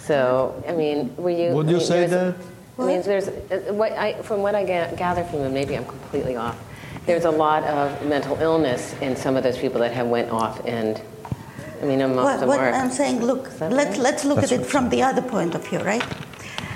[0.01, 1.53] So, I mean, were you?
[1.53, 2.35] Would I you mean, say that?
[2.79, 5.55] I mean, there's uh, what I, from what I ga- gather from them.
[5.55, 6.59] Maybe I'm completely off.
[7.07, 10.65] There's a lot of mental illness in some of those people that have went off,
[10.65, 11.01] and
[11.83, 12.73] I mean, most What, of them what are.
[12.73, 13.99] I'm saying, look, let's, right?
[13.99, 14.71] let's look That's at it right.
[14.71, 16.03] from the other point of view, right?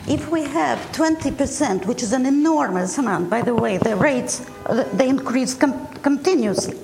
[0.07, 4.85] If we have 20%, which is an enormous amount, by the way, the rates, uh,
[4.93, 6.77] they increase com- continuously.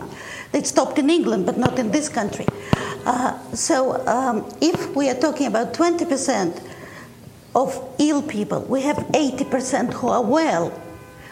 [0.53, 2.47] They stopped in England, but not in this country.
[3.05, 6.63] Uh, so um, if we are talking about 20%
[7.55, 10.73] of ill people, we have 80% who are well.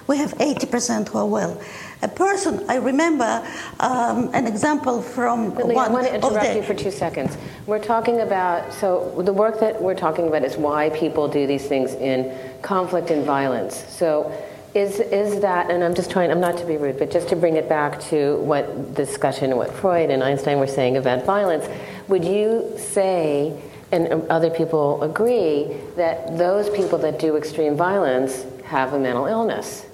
[0.09, 1.61] We have 80% who are well.
[2.03, 3.47] A person, I remember
[3.79, 7.39] um, an example from But Lee, I want to interrupt the, you for two seconds.
[7.67, 11.67] We're talking about, so the work that we're talking about is why people do these
[11.67, 13.85] things in conflict and violence.
[13.89, 14.33] So
[14.75, 17.37] is, is that, and I'm just trying, I'm not to be rude, but just to
[17.37, 21.67] bring it back to what discussion, and what Freud and Einstein were saying about violence,
[22.09, 23.57] would you say,
[23.93, 29.87] and other people agree, that those people that do extreme violence have a mental illness?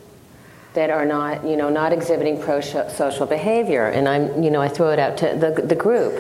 [0.79, 3.87] That are not, you know, not exhibiting pro-social behavior.
[3.87, 6.15] And I'm, you know, I throw it out to the, the group.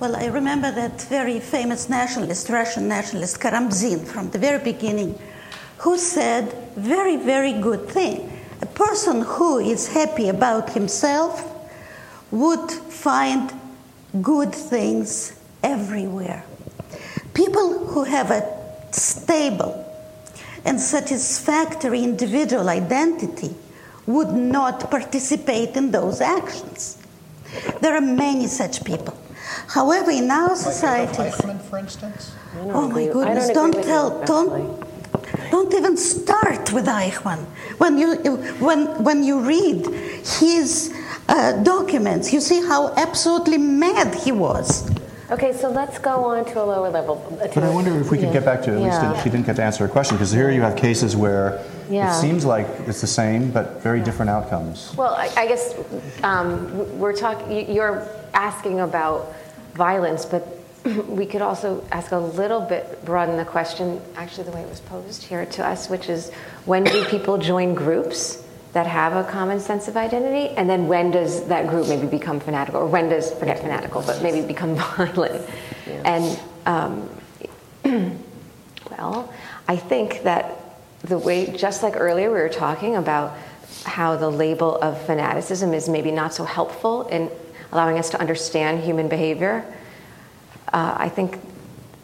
[0.00, 5.18] Well, I remember that very famous nationalist, Russian nationalist Karamzin from the very beginning,
[5.76, 8.32] who said very, very good thing.
[8.62, 11.44] A person who is happy about himself
[12.30, 13.52] would find
[14.22, 16.42] good things everywhere.
[17.34, 18.42] People who have a
[18.90, 19.83] stable
[20.64, 23.54] and satisfactory individual identity
[24.06, 26.98] would not participate in those actions.
[27.80, 29.16] There are many such people.
[29.68, 32.32] However, in our society, Eichmann, for instance?
[32.56, 37.44] oh my goodness, don't don't tell, you, don't, don't even start with Eichmann.
[37.78, 38.16] When you
[38.58, 39.86] when when you read
[40.40, 40.94] his
[41.28, 44.90] uh, documents, you see how absolutely mad he was.
[45.34, 47.16] Okay, so let's go on to a lower level.
[47.40, 48.34] But I wonder if we could Yeah.
[48.34, 49.20] get back to at least Yeah.
[49.20, 51.58] she didn't get to answer her question because here you have cases where
[51.90, 52.16] Yeah.
[52.16, 54.92] it seems like it's the same but very different outcomes.
[54.96, 55.74] Well, I, I guess
[56.22, 57.68] um, we're talking.
[57.68, 59.34] You're asking about
[59.74, 60.46] violence, but
[61.08, 64.00] we could also ask a little bit broaden the question.
[64.16, 66.30] Actually, the way it was posed here to us, which is
[66.64, 68.43] when do people join groups
[68.74, 72.40] that have a common sense of identity, and then when does that group maybe become
[72.40, 75.48] fanatical, or when does forget fanatical, but maybe become violent?
[76.04, 77.08] And um,
[78.90, 79.32] well,
[79.68, 80.60] I think that
[81.02, 83.36] the way, just like earlier, we were talking about
[83.84, 87.30] how the label of fanaticism is maybe not so helpful in
[87.70, 89.64] allowing us to understand human behavior.
[90.72, 91.38] Uh, I think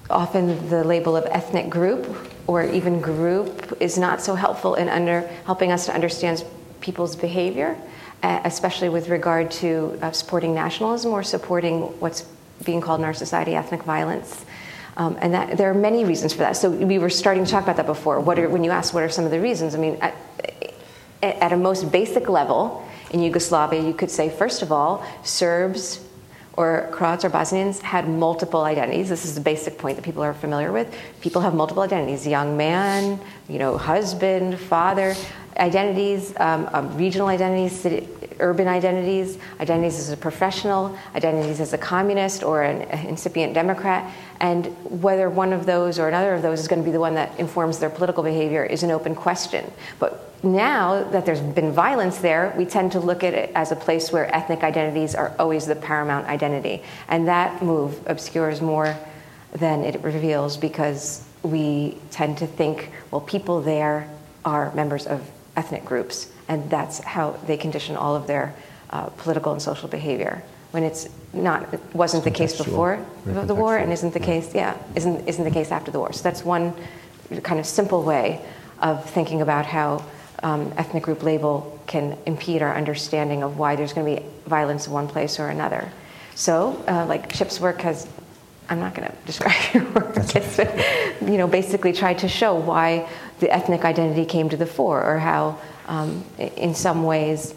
[0.09, 2.07] often the label of ethnic group
[2.47, 6.45] or even group is not so helpful in under, helping us to understand
[6.81, 7.76] people's behavior,
[8.22, 12.26] uh, especially with regard to uh, supporting nationalism or supporting what's
[12.64, 14.45] being called in our society ethnic violence.
[14.97, 16.57] Um, and that, there are many reasons for that.
[16.57, 18.20] So we were starting to talk about that before.
[18.20, 20.14] What are, when you asked what are some of the reasons, I mean, at,
[21.22, 26.05] at a most basic level, in Yugoslavia, you could say, first of all, Serbs
[26.55, 29.09] or Croats or Bosnians had multiple identities.
[29.09, 30.95] This is the basic point that people are familiar with.
[31.20, 35.14] People have multiple identities: young man, you know, husband, father,
[35.61, 38.09] identities, um, um, regional identities, city,
[38.41, 44.67] urban identities, identities as a professional, identities as a communist or an incipient Democrat, and
[45.03, 47.39] whether one of those or another of those is going to be the one that
[47.39, 49.71] informs their political behavior is an open question.
[49.99, 53.77] But now that there's been violence there, we tend to look at it as a
[53.77, 56.83] place where ethnic identities are always the paramount identity.
[57.09, 58.97] And that move obscures more
[59.53, 64.09] than it reveals because we tend to think, well, people there
[64.45, 68.55] are members of ethnic groups, and that's how they condition all of their
[68.90, 70.42] uh, political and social behavior.
[70.70, 74.76] When it's not, it wasn't the case before the war, and isn't the case, yeah,
[74.94, 76.12] isn't isn't the case after the war.
[76.12, 76.74] So that's one
[77.42, 78.40] kind of simple way
[78.80, 80.05] of thinking about how
[80.42, 84.86] um, ethnic group label can impede our understanding of why there's going to be violence
[84.86, 85.90] in one place or another.
[86.34, 88.09] So, uh, like Chip's work has,
[88.68, 90.14] I'm not going to describe your work.
[90.16, 90.59] It's,
[91.20, 93.09] you know, basically tried to show why
[93.41, 97.55] the ethnic identity came to the fore, or how, um, in some ways,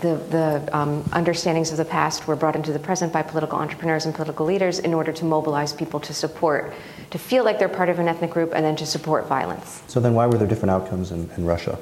[0.00, 4.06] the, the um, understandings of the past were brought into the present by political entrepreneurs
[4.06, 6.72] and political leaders in order to mobilize people to support,
[7.10, 9.82] to feel like they're part of an ethnic group, and then to support violence.
[9.86, 11.78] So then why were there different outcomes in, in Russia?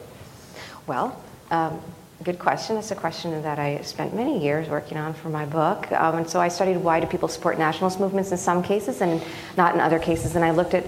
[0.86, 1.20] Well,
[1.51, 1.80] um,
[2.22, 2.76] good question.
[2.76, 5.90] It's a question that I spent many years working on for my book.
[5.92, 9.22] Um, and so I studied why do people support nationalist movements in some cases and
[9.57, 10.36] not in other cases.
[10.36, 10.84] And I looked at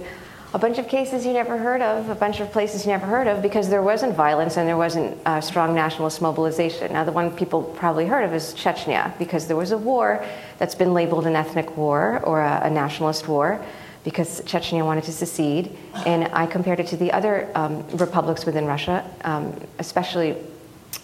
[0.54, 3.26] a bunch of cases you never heard of, a bunch of places you never heard
[3.26, 6.92] of, because there wasn't violence and there wasn't uh, strong nationalist mobilization.
[6.92, 10.24] Now, the one people probably heard of is Chechnya, because there was a war
[10.58, 13.64] that's been labeled an ethnic war or a, a nationalist war
[14.04, 15.76] because Chechnya wanted to secede.
[16.06, 20.36] And I compared it to the other um, republics within Russia, um, especially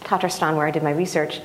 [0.01, 1.41] Tatarstan, where I did my research,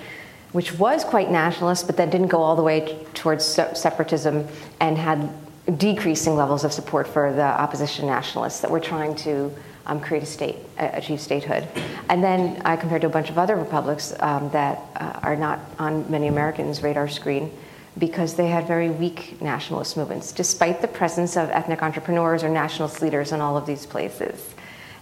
[0.51, 4.47] which was quite nationalist, but then didn't go all the way towards se- separatism
[4.79, 5.29] and had
[5.77, 9.51] decreasing levels of support for the opposition nationalists that were trying to
[9.85, 11.67] um, create a state, uh, achieve statehood.
[12.09, 15.59] And then I compared to a bunch of other republics um, that uh, are not
[15.79, 17.51] on many Americans' radar screen
[17.97, 23.01] because they had very weak nationalist movements, despite the presence of ethnic entrepreneurs or nationalist
[23.01, 24.53] leaders in all of these places.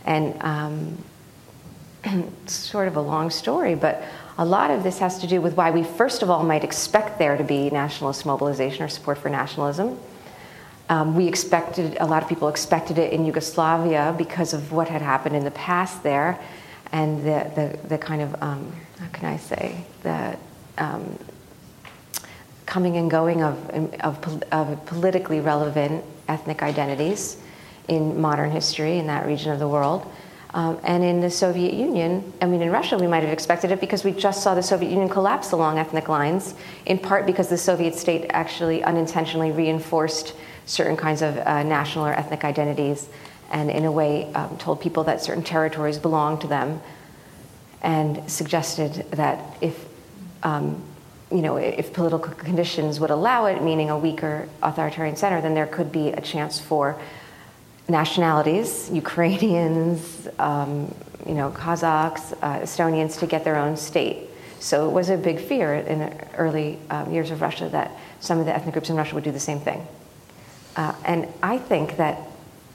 [0.05, 0.97] And um,
[2.03, 4.03] it's sort of a long story, but
[4.38, 7.20] a lot of this has to do with why we, first of all, might expect
[7.20, 9.97] there to be nationalist mobilization or support for nationalism.
[10.92, 15.02] Um, we expected, a lot of people expected it in Yugoslavia because of what had
[15.02, 16.38] happened in the past there
[16.92, 20.38] and the, the, the kind of, um, how can I say, the
[20.78, 21.18] um,
[22.66, 23.70] coming and going of,
[24.02, 27.38] of, of politically relevant ethnic identities
[27.88, 30.06] in modern history in that region of the world.
[30.54, 33.80] Um, and in the Soviet Union, I mean, in Russia, we might have expected it
[33.80, 36.54] because we just saw the Soviet Union collapse along ethnic lines,
[36.86, 40.36] in part because the Soviet state actually unintentionally reinforced
[40.72, 43.09] certain kinds of uh, national or ethnic identities
[43.51, 46.82] and, in a way, um, told people that certain territories belonged to them
[47.82, 49.86] and suggested that if
[50.43, 50.82] um,
[51.30, 55.67] you know, if political conditions would allow it, meaning a weaker authoritarian center, then there
[55.67, 56.99] could be a chance for
[57.88, 60.93] nationalities, Ukrainians, um,
[61.26, 64.30] you know, Kazakhs, uh, Estonians, to get their own state.
[64.59, 68.39] So it was a big fear in the early um, years of Russia that some
[68.39, 69.88] of the ethnic groups in Russia would do the same thing.
[70.76, 72.19] Uh, and I think that,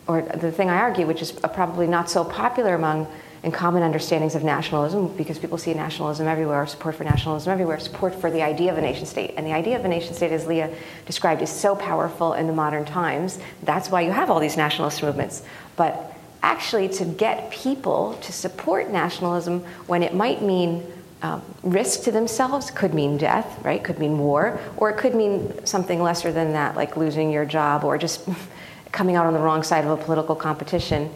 [0.07, 3.07] or the thing I argue, which is probably not so popular among
[3.42, 8.12] and common understandings of nationalism, because people see nationalism everywhere, support for nationalism everywhere, support
[8.14, 9.34] for the idea of a nation state.
[9.36, 10.74] And the idea of a nation state, as Leah
[11.05, 13.38] described, is so powerful in the modern times.
[13.62, 15.42] That's why you have all these nationalist movements.
[15.76, 20.84] But actually, to get people to support nationalism when it might mean
[21.23, 23.83] um, risk to themselves could mean death, right?
[23.83, 27.85] Could mean war, or it could mean something lesser than that, like losing your job
[27.85, 28.29] or just
[28.93, 31.11] coming out on the wrong side of a political competition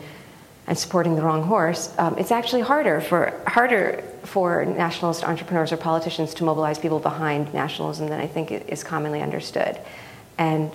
[0.66, 5.76] and supporting the wrong horse, um, it's actually harder for harder for nationalist entrepreneurs or
[5.76, 9.78] politicians to mobilize people behind nationalism than I think is commonly understood.
[10.38, 10.70] And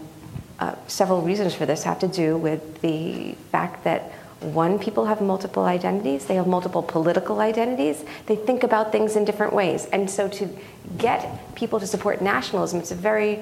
[0.59, 4.11] uh, several reasons for this have to do with the fact that
[4.45, 9.25] one, people have multiple identities, they have multiple political identities, they think about things in
[9.25, 9.85] different ways.
[9.85, 10.49] And so to
[10.97, 13.39] get people to support nationalism, it's a very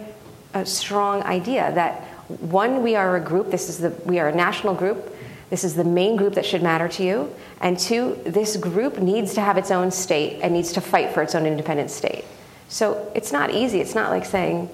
[0.53, 4.35] uh, strong idea that one, we are a group, this is the, we are a
[4.35, 5.13] national group,
[5.49, 7.33] this is the main group that should matter to you.
[7.61, 11.21] And two, this group needs to have its own state and needs to fight for
[11.21, 12.25] its own independent state.
[12.69, 13.79] So it's not easy.
[13.79, 14.69] It's not like saying,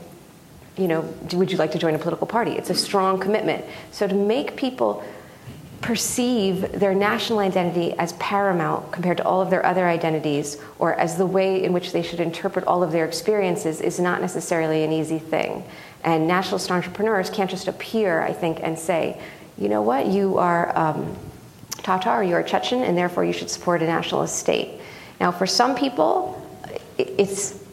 [0.77, 1.01] you know,
[1.33, 2.51] would you like to join a political party?
[2.51, 3.65] It's a strong commitment.
[3.91, 5.03] So to make people
[5.81, 11.17] perceive their national identity as paramount compared to all of their other identities or as
[11.17, 14.91] the way in which they should interpret all of their experiences is not necessarily an
[14.91, 15.63] easy thing.
[16.03, 19.19] And nationalist entrepreneurs can't just appear, I think, and say,
[19.57, 21.15] you know what, you are um,
[21.83, 24.81] Tatar, you're Chechen, and therefore you should support a nationalist state.
[25.19, 26.35] Now, for some people,
[26.97, 27.63] it's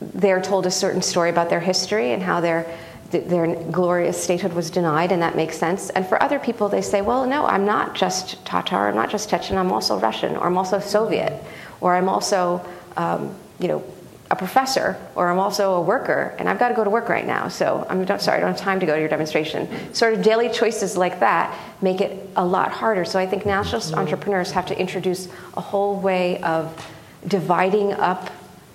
[0.00, 2.66] they're told a certain story about their history and how their
[3.10, 5.90] their glorious statehood was denied, and that makes sense.
[5.90, 9.28] And for other people, they say, well, no, I'm not just Tatar, I'm not just
[9.28, 11.42] Chechen, I'm also Russian, or I'm also Soviet,
[11.80, 12.64] or I'm also,
[12.96, 13.84] um, you know,
[14.30, 17.26] a professor or I'm also a worker and I've got to go to work right
[17.26, 17.48] now.
[17.48, 19.92] So I'm sorry, I don't have time to go to your demonstration.
[19.92, 23.04] Sort of daily choices like that make it a lot harder.
[23.04, 26.88] So I think nationalist entrepreneurs have to introduce a whole way of
[27.26, 28.30] dividing up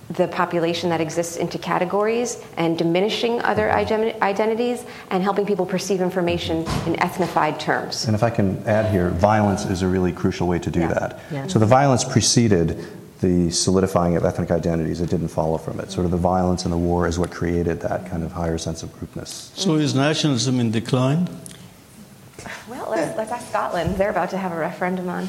[0.09, 6.65] the population that exists into categories and diminishing other identities and helping people perceive information
[6.85, 8.05] in ethnified terms.
[8.05, 10.87] And if I can add here, violence is a really crucial way to do Yeah.
[10.89, 11.19] that.
[11.31, 11.47] Yeah.
[11.47, 12.85] So the violence preceded
[13.21, 15.01] the solidifying of ethnic identities.
[15.01, 15.89] It didn't follow from it.
[15.89, 18.83] Sort of the violence and the war is what created that kind of higher sense
[18.83, 19.51] of groupness.
[19.55, 21.27] So is nationalism in decline?
[22.67, 23.95] Well, let's, let's ask Scotland.
[23.95, 25.27] They're about to have a referendum on.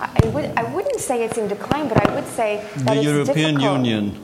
[0.00, 3.04] I, would, I wouldn't say it's in decline, but I would say that The it's
[3.04, 3.84] European difficult.
[3.86, 4.20] Union.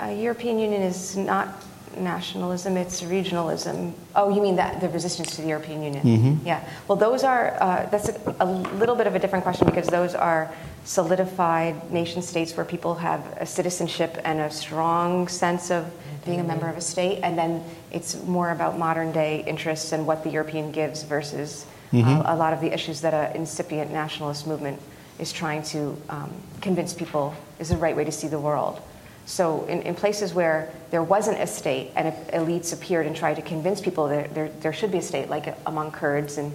[0.00, 1.48] Uh, European Union is not
[1.96, 3.92] nationalism, it's regionalism.
[4.16, 6.02] Oh, you mean that the resistance to the European Union?
[6.04, 6.38] Mhm.
[6.46, 6.60] Yeah.
[6.88, 8.46] Well, those are, uh, that's a, a
[8.80, 10.50] little bit of a different question because those are
[10.84, 15.84] solidified nation states where people have a citizenship and a strong sense of
[16.24, 17.20] being a member of a state.
[17.22, 22.20] And then it's more about modern day interests and what the European gives versus Mhm.
[22.20, 24.80] uh, a lot of the issues that an incipient nationalist movement
[25.18, 26.30] is trying to um,
[26.60, 28.80] convince people is the right way to see the world.
[29.24, 33.42] So, in, in places where there wasn't a state and elites appeared and tried to
[33.42, 36.52] convince people that there, there should be a state, like among Kurds and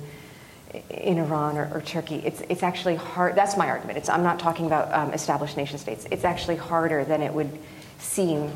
[0.89, 3.35] in Iran or, or Turkey, it's, it's actually hard.
[3.35, 3.97] That's my argument.
[3.97, 6.05] It's, I'm not talking about um, established nation states.
[6.11, 7.57] It's actually harder than it would
[7.99, 8.51] seem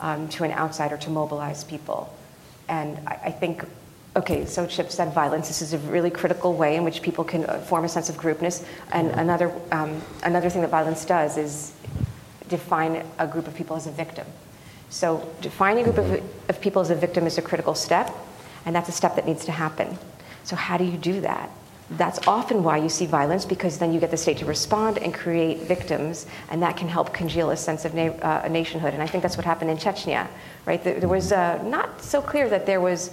[0.00, 2.16] um, to an outsider to mobilize people.
[2.68, 3.64] And I, I think,
[4.16, 5.48] okay, so Chip said violence.
[5.48, 8.16] This is a really critical way in which people can uh, form a sense of
[8.16, 8.64] groupness.
[8.92, 11.72] And another, um, another thing that violence does is
[12.48, 14.26] define a group of people as a victim.
[14.88, 18.12] So defining a group of, of people as a victim is a critical step,
[18.66, 19.96] and that's a step that needs to happen.
[20.42, 21.50] So how do you do that?
[21.90, 25.12] That's often why you see violence because then you get the state to respond and
[25.12, 28.94] create victims, and that can help congeal a sense of na- uh, nationhood.
[28.94, 30.28] And I think that's what happened in Chechnya,
[30.66, 30.82] right?
[30.82, 33.12] There, there was uh, not so clear that there was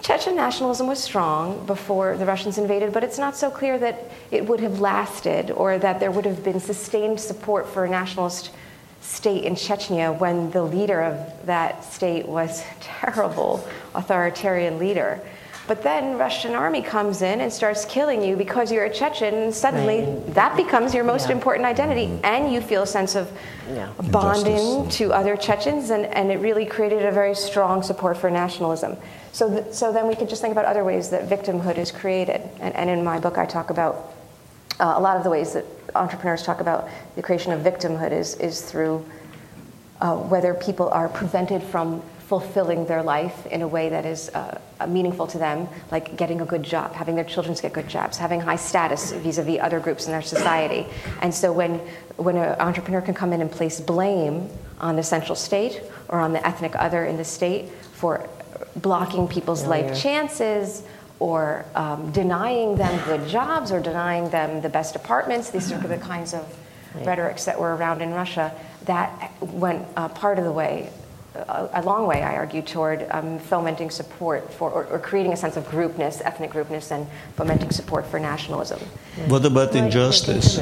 [0.00, 4.46] Chechen nationalism was strong before the Russians invaded, but it's not so clear that it
[4.46, 8.50] would have lasted or that there would have been sustained support for a nationalist
[9.00, 15.20] state in Chechnya when the leader of that state was a terrible authoritarian leader.
[15.68, 19.54] But then Russian army comes in and starts killing you because you're a Chechen, and
[19.54, 21.36] suddenly that becomes your most Yeah.
[21.36, 22.24] important identity, mm-hmm.
[22.24, 23.30] and you feel a sense of
[23.72, 23.88] Yeah.
[24.10, 24.96] bonding Injustice.
[24.96, 28.96] to other Chechens, and, and it really created a very strong support for nationalism.
[29.32, 32.42] So, th- so then we could just think about other ways that victimhood is created.
[32.60, 34.12] And, and in my book, I talk about
[34.78, 35.64] uh, a lot of the ways that
[35.94, 39.04] entrepreneurs talk about the creation of victimhood is, is through
[40.00, 44.58] uh, whether people are prevented from fulfilling their life in a way that is uh,
[44.88, 48.40] meaningful to them, like getting a good job, having their children get good jobs, having
[48.40, 50.86] high status vis-a-vis other groups in their society.
[51.20, 51.78] And so when,
[52.16, 54.48] when an entrepreneur can come in and place blame
[54.80, 58.28] on the central state or on the ethnic other in the state for
[58.76, 60.82] blocking people's life chances
[61.18, 65.98] or um, denying them good jobs or denying them the best apartments, these are the
[65.98, 66.56] kinds of
[67.06, 68.52] rhetorics that were around in Russia,
[68.84, 70.90] that went uh, part of the way
[71.34, 75.36] a, a long way, I argue, toward um, fomenting support for, or, or, creating a
[75.36, 77.06] sense of groupness, ethnic groupness, and
[77.36, 78.80] fomenting support for nationalism.
[79.28, 80.58] What about injustice?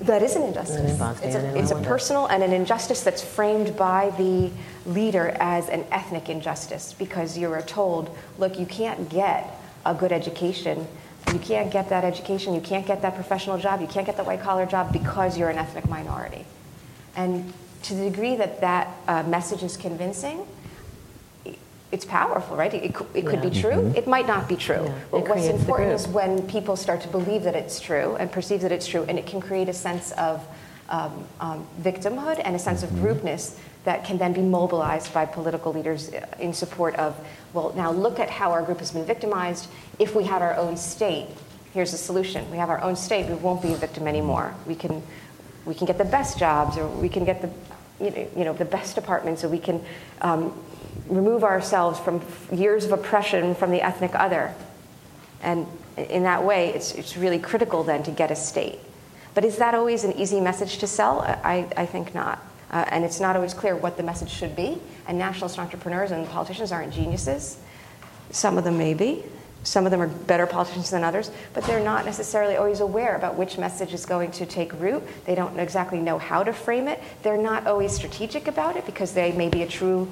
[0.00, 1.20] That is an injustice.
[1.22, 4.50] It's a, it's a personal and an injustice that's framed by the
[4.86, 10.86] leader as an ethnic injustice because you're told, look, you can't get a good education.
[11.30, 12.54] You can't get that education.
[12.54, 13.82] You can't get that professional job.
[13.82, 16.46] You can't get that white collar job because you're an ethnic minority.
[17.14, 17.52] And
[17.82, 20.46] to the degree that that uh, message is convincing,
[21.92, 22.72] it's powerful, right?
[22.72, 23.48] It, it, it could yeah.
[23.48, 23.72] be true.
[23.72, 23.96] Mm-hmm.
[23.96, 24.84] It might not be true.
[24.84, 24.98] Yeah.
[25.10, 28.72] But what's important is when people start to believe that it's true and perceive that
[28.72, 30.46] it's true, and it can create a sense of
[30.88, 33.06] um, um, victimhood and a sense of mm-hmm.
[33.06, 37.16] groupness that can then be mobilized by political leaders uh, in support of,
[37.54, 39.68] well, now look at how our group has been victimized.
[39.98, 41.28] If we had our own state,
[41.72, 42.48] here's the solution.
[42.50, 44.54] We have our own state, we won't be a victim anymore.
[44.66, 45.02] We can,
[45.64, 47.50] we can get the best jobs, or we can get the
[48.00, 49.84] you know, the best departments so we can
[50.20, 50.58] um,
[51.08, 52.22] remove ourselves from
[52.52, 54.54] years of oppression from the ethnic other.
[55.42, 55.66] And
[55.96, 58.78] in that way, it's, it's really critical then to get a state.
[59.34, 61.20] But is that always an easy message to sell?
[61.20, 62.44] I, I think not.
[62.70, 64.80] Uh, and it's not always clear what the message should be.
[65.06, 67.58] And nationalist entrepreneurs and politicians aren't geniuses.
[68.30, 69.24] Some of them may be.
[69.62, 73.36] Some of them are better politicians than others, but they're not necessarily always aware about
[73.36, 75.02] which message is going to take root.
[75.26, 77.02] They don't exactly know how to frame it.
[77.22, 80.10] They're not always strategic about it because they may be a true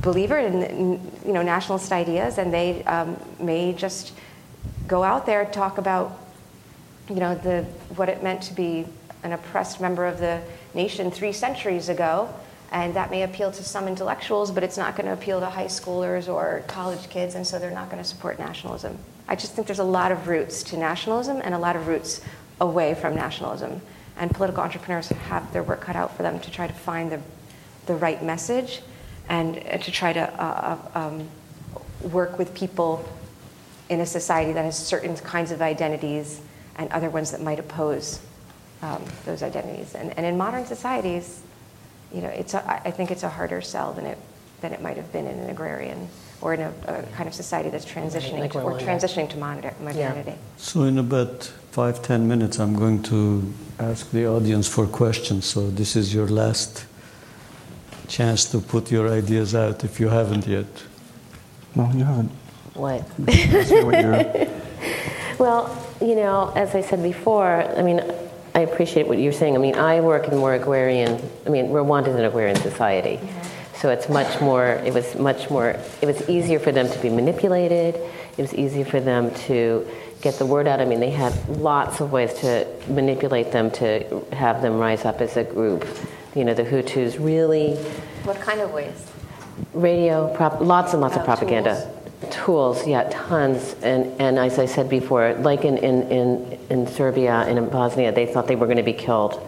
[0.00, 4.12] believer in you know nationalist ideas, and they um, may just
[4.86, 6.18] go out there and talk about
[7.10, 7.64] you know the
[7.96, 8.86] what it meant to be
[9.22, 10.40] an oppressed member of the
[10.74, 12.32] nation three centuries ago
[12.70, 15.66] and that may appeal to some intellectuals, but it's not going to appeal to high
[15.66, 18.98] schoolers or college kids, and so they're not going to support nationalism.
[19.26, 22.20] I just think there's a lot of roots to nationalism and a lot of roots
[22.60, 23.80] away from nationalism.
[24.16, 27.20] And political entrepreneurs have their work cut out for them to try to find the,
[27.86, 28.80] the right message
[29.28, 31.28] and to try to uh, uh, um,
[32.10, 33.06] work with people
[33.88, 36.40] in a society that has certain kinds of identities
[36.76, 38.20] and other ones that might oppose
[38.82, 39.94] um, those identities.
[39.94, 41.42] And, and in modern societies,
[42.12, 44.18] you know, it's a, I think it's a harder sell than it
[44.60, 46.08] than it might have been in an agrarian
[46.40, 50.30] or in a, a kind of society that's transitioning like to, or transitioning to modernity.
[50.30, 50.36] Yeah.
[50.56, 55.46] So in about five ten minutes, I'm going to ask the audience for questions.
[55.46, 56.86] So this is your last
[58.08, 60.66] chance to put your ideas out if you haven't yet.
[61.74, 62.30] No, you haven't.
[62.74, 63.04] What?
[65.38, 68.00] well, you know, as I said before, I mean,
[68.54, 69.54] I appreciate what you're saying.
[69.54, 73.20] I mean, I work in more agrarian, I mean, Rwanda is an agrarian society.
[73.80, 77.08] So it's much more, it was much more, it was easier for them to be
[77.10, 77.94] manipulated.
[77.94, 79.86] It was easier for them to
[80.20, 80.80] get the word out.
[80.80, 85.20] I mean, they had lots of ways to manipulate them to have them rise up
[85.20, 85.86] as a group.
[86.34, 87.76] You know, the Hutus really.
[88.24, 89.06] What kind of ways?
[89.74, 91.80] Radio, prop, lots and lots of oh, propaganda.
[91.80, 91.97] Tools.
[92.30, 93.74] Tools, yeah, tons.
[93.82, 98.12] And, and as I said before, like in, in, in, in Serbia and in Bosnia,
[98.12, 99.40] they thought they were going to be killed.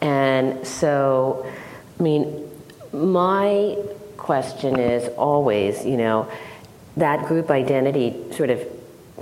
[0.00, 1.50] And so,
[1.98, 2.48] I mean,
[2.92, 3.76] my
[4.16, 6.30] question is always, you know,
[6.96, 8.66] that group identity sort of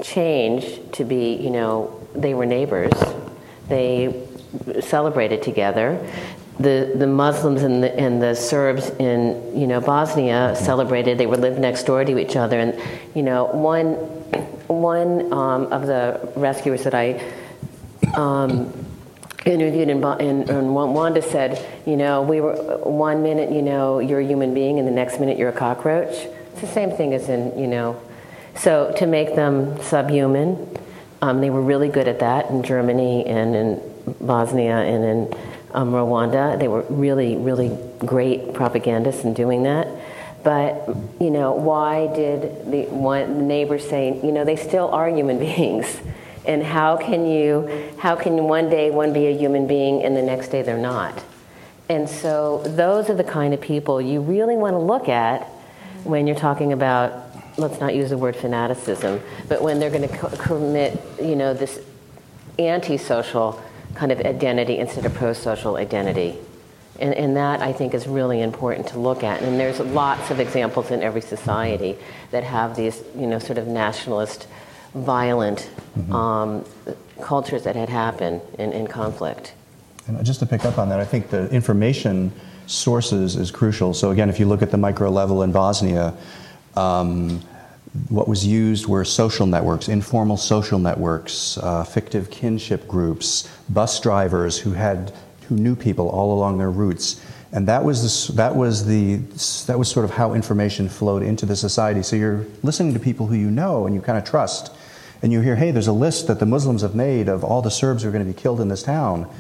[0.02, 2.92] changed to be, you know, they were neighbors.
[3.68, 4.26] They
[4.80, 5.98] celebrated together
[6.58, 11.18] the, the Muslims and the, and the Serbs in you know Bosnia celebrated.
[11.18, 12.80] They were lived next door to each other, and
[13.14, 13.94] you know one
[14.68, 17.20] one um, of the rescuers that I
[18.16, 18.72] um,
[19.44, 24.20] interviewed in, in, in Rwanda said, you know, we were one minute, you know, you're
[24.20, 26.14] a human being, and the next minute you're a cockroach.
[26.52, 28.00] It's the same thing as in you know,
[28.54, 30.78] so to make them subhuman,
[31.20, 35.38] um, they were really good at that in Germany and in Bosnia and in
[35.74, 36.58] um, Rwanda.
[36.58, 39.88] They were really, really great propagandists in doing that.
[40.42, 40.88] But,
[41.20, 45.98] you know, why did the one neighbor say, you know, they still are human beings?
[46.46, 50.22] And how can you, how can one day one be a human being and the
[50.22, 51.22] next day they're not?
[51.88, 55.42] And so those are the kind of people you really want to look at
[56.04, 60.16] when you're talking about, let's not use the word fanaticism, but when they're going to
[60.16, 61.80] co- commit, you know, this
[62.58, 63.62] antisocial
[63.94, 66.36] kind of identity instead of pro-social identity.
[67.00, 69.42] And, and that I think is really important to look at.
[69.42, 71.96] And there's lots of examples in every society
[72.30, 74.46] that have these, you know, sort of nationalist,
[74.94, 75.68] violent
[76.12, 76.64] um,
[77.20, 79.54] cultures that had happened in, in conflict.
[80.06, 82.30] And just to pick up on that, I think the information
[82.66, 83.92] sources is crucial.
[83.92, 86.14] So again, if you look at the micro level in Bosnia,
[86.76, 87.40] um,
[88.08, 94.58] what was used were social networks, informal social networks, uh, fictive kinship groups, bus drivers
[94.58, 95.12] who had
[95.48, 97.20] who knew people all along their routes,
[97.52, 99.16] and that was the, that was the
[99.66, 102.02] that was sort of how information flowed into the society.
[102.02, 104.74] So you're listening to people who you know and you kind of trust,
[105.22, 107.70] and you hear, hey, there's a list that the Muslims have made of all the
[107.70, 109.30] Serbs who are going to be killed in this town.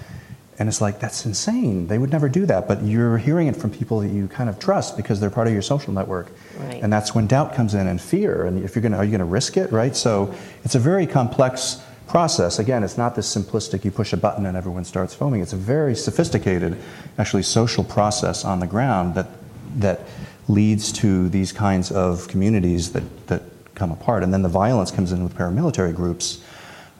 [0.58, 1.88] And it's like, that's insane.
[1.88, 2.68] They would never do that.
[2.68, 5.52] But you're hearing it from people that you kind of trust because they're part of
[5.52, 6.28] your social network.
[6.58, 6.80] Right.
[6.82, 8.46] And that's when doubt comes in and fear.
[8.46, 9.96] And if you're going to, are you going to risk it, right?
[9.96, 10.32] So
[10.62, 12.58] it's a very complex process.
[12.58, 15.40] Again, it's not this simplistic, you push a button and everyone starts foaming.
[15.40, 16.76] It's a very sophisticated,
[17.18, 19.28] actually, social process on the ground that,
[19.76, 20.02] that
[20.46, 23.42] leads to these kinds of communities that, that
[23.74, 24.22] come apart.
[24.22, 26.43] And then the violence comes in with paramilitary groups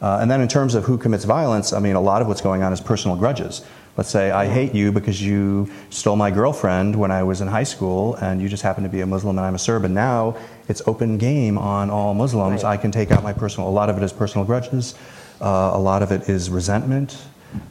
[0.05, 2.43] uh, and then in terms of who commits violence, I mean, a lot of what's
[2.43, 3.65] going on is personal grudges.
[3.97, 7.63] Let's say I hate you because you stole my girlfriend when I was in high
[7.63, 10.37] school, and you just happen to be a Muslim and I'm a Serb, and now
[10.69, 12.65] it's open game on all Muslims.
[12.65, 12.73] Right.
[12.73, 13.67] I can take out my personal.
[13.67, 14.95] A lot of it is personal grudges.
[15.41, 17.17] Uh, a lot of it is resentment.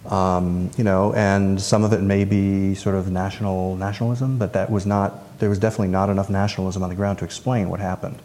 [0.08, 4.72] Um, you know, and some of it may be sort of national nationalism, but that
[4.72, 5.38] was not.
[5.38, 8.18] There was definitely not enough nationalism on the ground to explain what happened.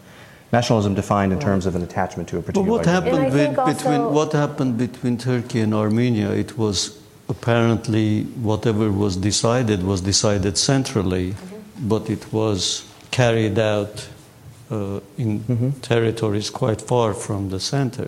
[0.51, 2.67] Nationalism defined in terms of an attachment to a particular.
[2.77, 2.97] But particular.
[2.97, 3.17] what identity.
[3.17, 6.31] Happened think with, between what happened between Turkey and Armenia?
[6.31, 11.87] It was apparently whatever was decided was decided centrally, Mm-hmm.
[11.87, 14.07] but it was carried out
[14.71, 15.69] uh, in Mm-hmm.
[15.81, 18.07] territories quite far from the center.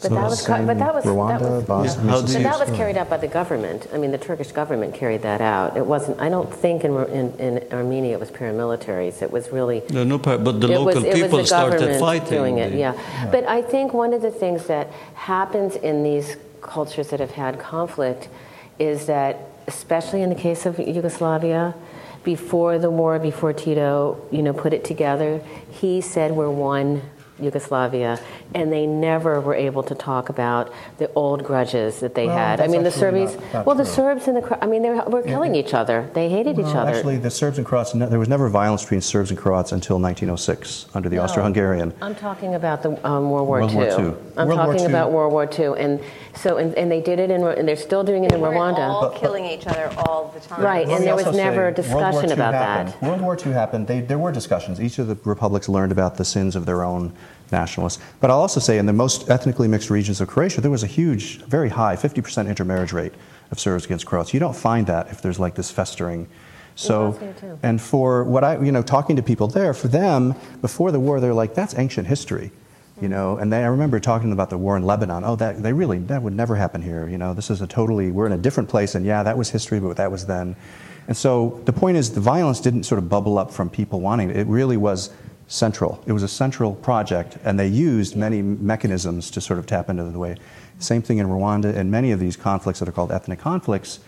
[0.00, 2.10] But So that was, ca- but that was, Rwanda, that was, Bosnia.
[2.12, 3.88] How do but that was carried out by the government.
[3.92, 5.76] I mean, the Turkish government carried that out.
[5.76, 6.20] It wasn't.
[6.20, 9.22] I don't think in, in, in Armenia it was paramilitaries.
[9.22, 11.56] It was really No, no, par- but the it local was, it people was the
[11.56, 12.28] started government fighting.
[12.38, 12.70] doing it.
[12.70, 13.28] the- Yeah.
[13.32, 17.58] but I think one of the things that happens in these cultures that have had
[17.58, 18.28] conflict
[18.78, 21.74] is that, especially in the case of Yugoslavia,
[22.22, 27.02] before the war, before Tito, you know, put it together, he said we're one
[27.40, 28.18] Yugoslavia,
[28.54, 32.60] and they never were able to talk about the old grudges that they Well, had.
[32.60, 32.98] I mean, the Serbs.
[33.32, 33.84] Serbies, not- not well, the.
[33.84, 36.08] Serbs and the, I mean, they were, were killing each other.
[36.14, 36.90] They hated each other.
[36.90, 39.98] Actually, the Serbs and Croats, no, there was never violence between Serbs and Croats until
[39.98, 41.92] 1906 under the Austro-Hungarian.
[42.00, 43.76] I'm talking about the um, World War World II.
[43.76, 43.94] War II.
[44.36, 44.86] I'm World War talking II.
[44.86, 46.00] about World War II, and
[46.38, 48.88] so and, and they did it in, and they're still doing it in We're Rwanda.
[48.88, 50.62] all killing each other all the time.
[50.62, 52.94] Right, and me there was also never a say, World War discussion II about happened.
[52.94, 53.02] that.
[53.02, 53.86] World War II happened.
[53.86, 54.80] They, there were discussions.
[54.80, 57.12] Each of the republics learned about the sins of their own
[57.50, 58.02] nationalists.
[58.20, 60.88] But I'll also say, in the most ethnically mixed regions of Croatia, there was a
[60.88, 63.12] huge, very high, 50% intermarriage rate
[63.50, 64.34] of Serbs against Croats.
[64.34, 66.28] You don't find that if there's like this festering.
[66.76, 67.18] So,
[67.64, 71.18] and for what I, you know, talking to people there, for them, before the war,
[71.18, 72.52] they're like, that's ancient history.
[73.00, 75.22] You know, and then I remember talking about the war in Lebanon.
[75.24, 77.08] Oh, that they really that would never happen here.
[77.08, 79.50] You know, this is a totally we're in a different place, and yeah, that was
[79.50, 80.56] history, but that was then.
[81.06, 84.30] And so the point is, the violence didn't sort of bubble up from people wanting
[84.30, 84.36] it.
[84.36, 85.10] It really was
[85.46, 86.02] central.
[86.06, 90.04] It was a central project, and they used many mechanisms to sort of tap into
[90.04, 90.36] the way.
[90.78, 94.00] Same thing in Rwanda, and many of these conflicts that are called ethnic conflicts.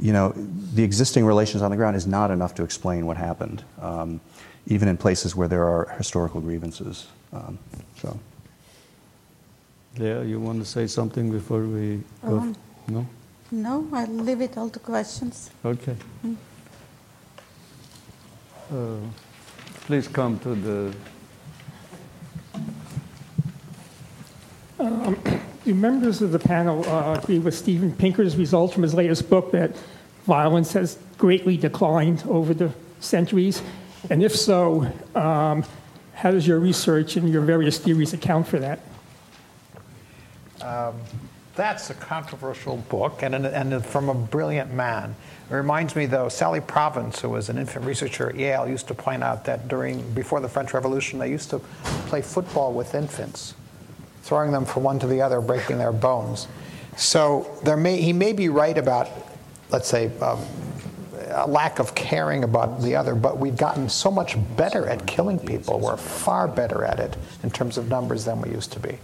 [0.00, 0.32] You know,
[0.74, 4.20] the existing relations on the ground is not enough to explain what happened, um,
[4.66, 7.08] even in places where there are historical grievances.
[7.32, 7.58] Um,
[8.02, 8.18] so.
[9.98, 12.38] Leah, you want to say something before we go?
[12.38, 12.56] Um,
[12.88, 13.06] no?
[13.50, 15.50] No, I'll leave it all to questions.
[15.64, 15.96] Okay.
[18.72, 18.96] Uh,
[19.86, 20.94] please come to the.
[25.64, 29.52] Do members of the panel uh, agree with Steven Pinker's results from his latest book
[29.52, 29.76] that
[30.26, 33.62] violence has greatly declined over the centuries?
[34.10, 35.64] And if so, um,
[36.22, 38.78] how does your research and your various theories account for that?
[41.56, 45.16] That's a controversial book and, and from a brilliant man.
[45.50, 48.94] It reminds me, though, Sally Provence, who was an infant researcher at Yale, used to
[48.94, 51.58] point out that during before the French Revolution, they used to
[52.06, 53.54] play football with infants,
[54.22, 56.46] throwing them from one to the other, breaking their bones.
[56.96, 59.08] So there may, he may be right about,
[59.70, 60.38] let's say, um,
[61.34, 65.38] a lack of caring about the other, but we've gotten so much better at killing
[65.38, 65.78] people.
[65.80, 68.98] We're far better at it in terms of numbers than we used to be.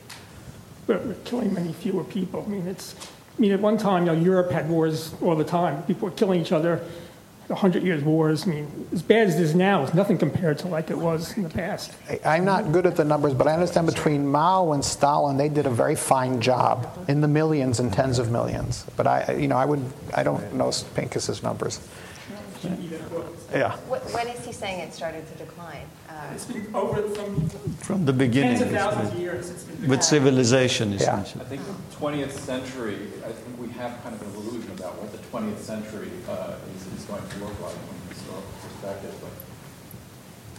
[0.86, 2.44] We're we're killing many fewer people.
[2.46, 2.94] I mean, it's.
[3.36, 5.82] I mean, at one time, you know, Europe had wars all the time.
[5.84, 6.80] People were killing each other.
[7.48, 8.46] the Hundred Years' Wars.
[8.46, 11.36] I mean, as bad as it is now, it's nothing compared to like it was
[11.36, 11.92] in the past.
[12.24, 15.66] I'm not good at the numbers, but I understand between Mao and Stalin, they did
[15.66, 18.84] a very fine job in the millions and tens of millions.
[18.96, 19.82] But I, you know, I would,
[20.14, 21.80] I don't know Pinker's numbers.
[23.52, 23.76] Yeah.
[23.88, 25.86] When is he saying it started to decline?
[26.08, 27.48] Uh, It's been over from
[27.88, 29.50] From the beginning, tens of it's thousands of years.
[29.50, 30.96] It's been with civilization, Yeah.
[30.96, 31.44] essentially.
[31.44, 35.12] I think the 20th century, I think we have kind of an illusion about what
[35.12, 39.14] the 20th century uh, is, is going to look like from a historical perspective.
[39.20, 39.30] But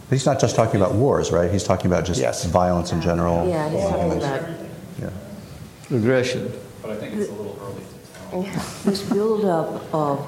[0.08, 1.50] But he's not just talking about wars, right?
[1.50, 2.44] He's talking about just Yes.
[2.46, 3.46] violence in general.
[3.48, 4.42] Yeah, he's talking about
[5.00, 5.96] Yeah.
[5.96, 6.50] Aggression.
[6.82, 8.62] but I think it's a little early to tell.
[8.84, 10.26] This buildup of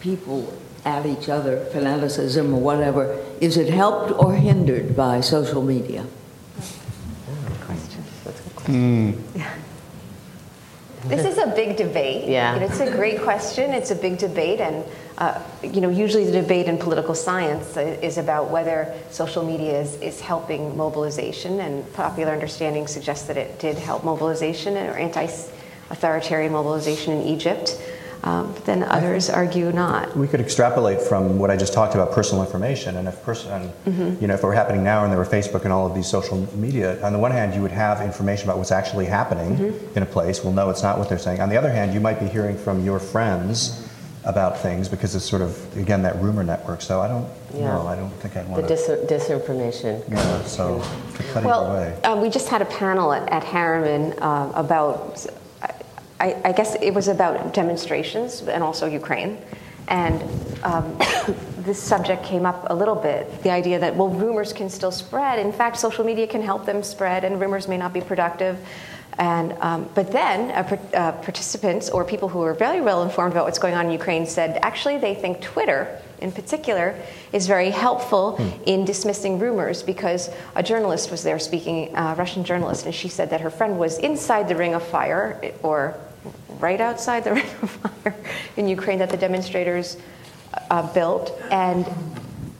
[0.00, 0.52] people
[0.84, 6.06] at each other, fanaticism or whatever, is it helped or hindered by social media?
[7.60, 8.04] question.
[8.24, 9.24] That's a good question.
[11.06, 12.28] This is a big debate.
[12.28, 12.54] Yeah.
[12.54, 13.72] You know, it's a great question.
[13.72, 14.84] It's a big debate, and
[15.18, 19.96] uh, you know, usually the debate in political science is about whether social media is,
[19.96, 27.12] is helping mobilization, and popular understanding suggests that it did help mobilization or anti-authoritarian mobilization
[27.12, 27.78] in Egypt.
[28.24, 30.16] Um, then others argue not.
[30.16, 34.22] We could extrapolate from what I just talked about personal information, and if person, Mm-hmm.
[34.22, 36.06] you know, if it were happening now and there were Facebook and all of these
[36.06, 39.96] social media, on the one hand, you would have information about what's actually happening Mm-hmm.
[39.98, 40.42] in a place.
[40.42, 41.40] Well, no, it's not what they're saying.
[41.40, 43.86] On the other hand, you might be hearing from your friends
[44.24, 46.80] about things because it's sort of again that rumor network.
[46.80, 47.74] So I don't Yeah.
[47.74, 47.86] know.
[47.86, 48.74] I don't think the want to.
[48.74, 48.88] dis-
[49.28, 50.02] disinformation.
[50.10, 50.80] Yeah, so
[51.16, 51.94] to cut either Well, way.
[52.04, 55.26] uh, we just had a panel at, at Harriman uh, about,
[56.24, 59.36] I, I guess it was about demonstrations and also Ukraine.
[59.88, 60.22] And
[60.62, 60.98] um,
[61.58, 65.38] this subject came up a little bit the idea that, well, rumors can still spread.
[65.38, 68.56] In fact, social media can help them spread, and rumors may not be productive.
[69.18, 73.44] And, um, but then uh, uh, participants or people who are very well informed about
[73.44, 76.98] what's going on in Ukraine said actually they think Twitter, in particular,
[77.32, 82.86] is very helpful in dismissing rumors because a journalist was there speaking, a Russian journalist,
[82.86, 85.94] and she said that her friend was inside the ring of fire or
[86.58, 88.14] right outside the ring of fire
[88.56, 89.96] in Ukraine that the demonstrators
[90.70, 91.38] uh, built.
[91.50, 91.86] And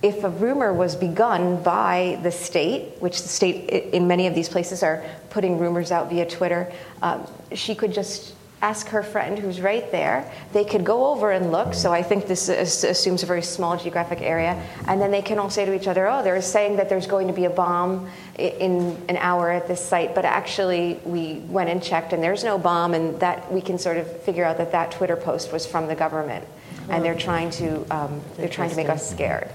[0.02, 4.48] if a rumor was begun by the state, which the state in many of these
[4.48, 6.70] places are putting rumors out via Twitter,
[7.02, 10.30] um, she could just ask her friend who's right there.
[10.52, 11.74] They could go over and look.
[11.74, 14.62] So I think this is, assumes a very small geographic area.
[14.86, 17.26] And then they can all say to each other, oh, they're saying that there's going
[17.26, 18.08] to be a bomb
[18.38, 22.58] in an hour at this site, but actually we went and checked and there's no
[22.58, 25.86] bomb, and that we can sort of figure out that that Twitter post was from
[25.86, 26.46] the government.
[26.88, 29.50] And they're trying to, um, they're trying to make us scared.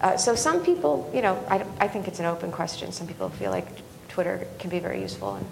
[0.00, 2.90] Uh, so some people, you know, I, I think it's an open question.
[2.90, 3.66] Some people feel like
[4.08, 5.46] Twitter can be very useful, and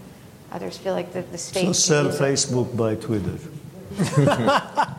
[0.52, 1.66] others feel like the, the state.
[1.66, 2.08] So sell.
[2.08, 3.38] Facebook by Twitter.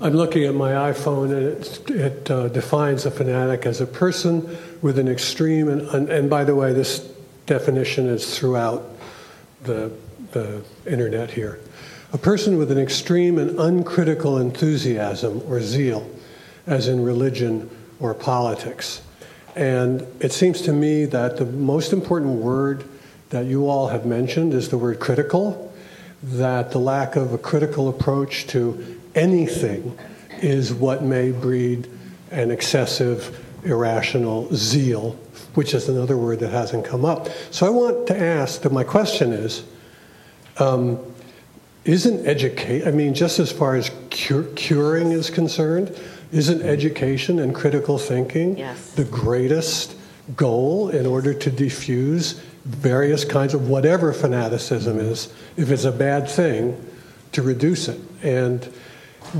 [0.00, 4.54] I'm looking at my iPhone and it, it uh, defines a fanatic as a person
[4.82, 7.00] with an extreme, and, and, and by the way, this
[7.46, 8.84] definition is throughout
[9.62, 9.90] the,
[10.32, 11.58] the internet here.
[12.12, 16.08] A person with an extreme and uncritical enthusiasm or zeal,
[16.66, 19.00] as in religion or politics.
[19.56, 22.84] And it seems to me that the most important word
[23.34, 25.72] that you all have mentioned is the word critical,
[26.22, 29.98] that the lack of a critical approach to anything
[30.40, 31.90] is what may breed
[32.30, 35.18] an excessive, irrational zeal,
[35.54, 37.26] which is another word that hasn't come up.
[37.50, 39.64] So I want to ask that my question is
[40.58, 41.00] um,
[41.84, 45.98] isn't education, I mean, just as far as cure, curing is concerned,
[46.30, 48.92] isn't education and critical thinking Yes.
[48.92, 49.96] the greatest
[50.36, 56.28] goal in order to diffuse various kinds of whatever fanaticism is, if it's a bad
[56.28, 56.80] thing,
[57.32, 58.00] to reduce it?
[58.22, 58.66] And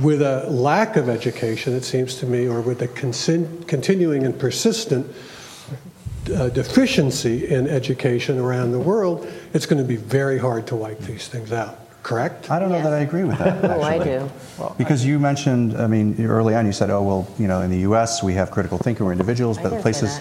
[0.03, 4.39] with a lack of education, it seems to me, or with a consin- continuing and
[4.39, 5.11] persistent
[6.35, 10.99] uh, deficiency in education around the world, it's going to be very hard to wipe
[11.01, 11.79] these things out.
[12.03, 12.51] Correct?
[12.51, 13.65] I don't know that I agree with that.
[13.71, 14.31] Oh, I do.
[14.77, 17.79] Because you mentioned, I mean, early on you said, oh, well, you know, in the
[17.81, 18.23] U.S.
[18.23, 20.21] we have critical thinking, we're individuals, but didn't say places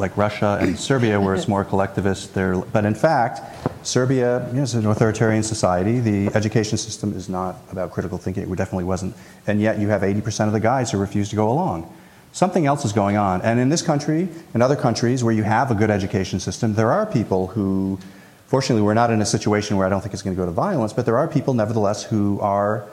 [0.00, 2.34] like Russia and Serbia where it's more collectivist.
[2.34, 3.40] There, but in fact,
[3.86, 6.00] Serbia you know, is an authoritarian society.
[6.00, 8.50] The education system is not about critical thinking.
[8.50, 9.14] It definitely wasn't.
[9.46, 11.94] And yet you have 80% of the guys who refuse to go along.
[12.32, 13.42] Something else is going on.
[13.42, 16.92] And in this country, in other countries where you have a good education system, there
[16.92, 17.98] are people who,
[18.46, 20.52] fortunately, we're not in a situation where I don't think it's going to go to
[20.52, 22.86] violence, but there are people, nevertheless, who are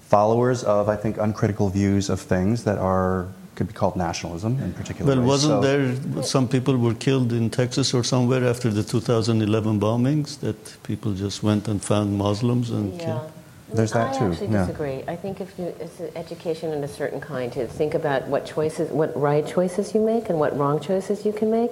[0.00, 3.28] followers of, I think, uncritical views of things that are
[3.60, 5.06] could be called nationalism in particular.
[5.14, 9.78] Well, wasn't So- there some people were killed in Texas or somewhere after the 2011
[9.78, 13.04] bombings that people just went and found Muslims and Yeah.
[13.04, 13.30] killed?
[13.78, 14.24] there's that I too.
[14.30, 14.66] actually yeah.
[14.66, 14.98] disagree.
[15.14, 18.42] I think if you, it's an education in a certain kind to think about what
[18.56, 21.70] choices, what right choices you make and what wrong choices you can make.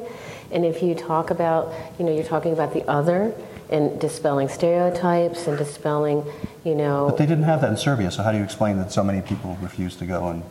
[0.55, 1.63] And if you talk about,
[1.99, 3.33] you know, you're talking about the other
[3.71, 6.19] and dispelling stereotypes and dispelling,
[6.69, 6.99] you know.
[7.11, 9.21] But they didn't have that in Serbia, so how do you explain that so many
[9.31, 10.43] people refused to go and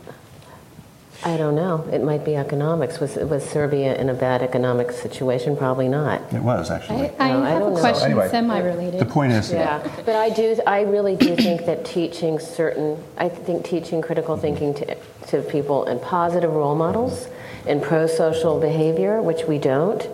[1.26, 1.84] I don't know.
[1.92, 3.00] It might be economics.
[3.00, 5.58] Was was Serbia in a bad economic situation?
[5.58, 6.22] Probably not.
[6.32, 7.10] it was actually.
[7.10, 7.80] I, I No, I have don't a know.
[7.82, 9.00] question Anyway, semi-related.
[9.00, 10.58] The point is, Yeah, but I do.
[10.68, 13.04] I really do think that teaching certain.
[13.18, 14.96] I think teaching critical thinking to
[15.30, 17.28] to people and positive role models
[17.66, 20.08] and pro-social behavior, which we don't,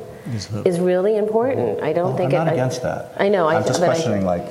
[0.65, 1.81] is really important.
[1.83, 3.13] I don't Well, think I'm it, not I- against that.
[3.19, 3.47] I know.
[3.47, 4.45] I I'm just but I- questioning, like,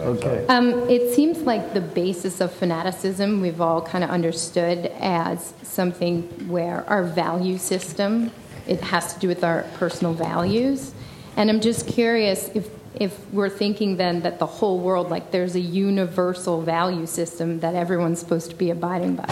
[0.00, 0.46] Okay.
[0.48, 6.22] Um, it seems like the basis of fanaticism we've all kind of understood as something
[6.48, 8.30] where our value system
[8.66, 10.92] it has to do with our personal values,
[11.36, 15.54] and I'm just curious if if we're thinking then that the whole world like there's
[15.54, 19.26] a universal value system that everyone's supposed to be abiding by.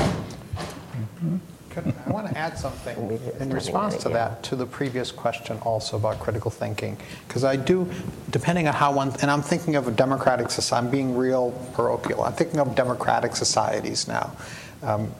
[1.20, 1.40] Could-
[1.76, 6.18] I want to add something in response to that, to the previous question also about
[6.20, 6.96] critical thinking.
[7.26, 7.90] Because I do,
[8.30, 12.24] depending on how one, and I'm thinking of a democratic society, I'm being real parochial.
[12.24, 14.36] I'm thinking of democratic societies now.
[14.82, 15.12] Um,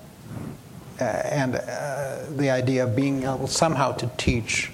[1.01, 4.73] and uh, the idea of being able somehow to teach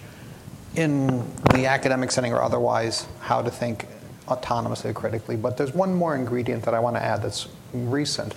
[0.75, 3.87] in the academic setting or otherwise how to think
[4.27, 5.37] autonomously, or critically.
[5.37, 8.35] But there's one more ingredient that I want to add that's recent.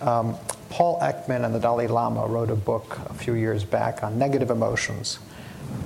[0.00, 0.36] Um,
[0.68, 4.50] Paul Ekman and the Dalai Lama wrote a book a few years back on negative
[4.50, 5.18] emotions,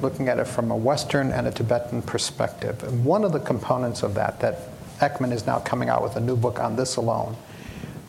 [0.03, 2.83] looking at it from a Western and a Tibetan perspective.
[2.83, 4.69] And one of the components of that, that
[4.99, 7.37] Ekman is now coming out with a new book on this alone,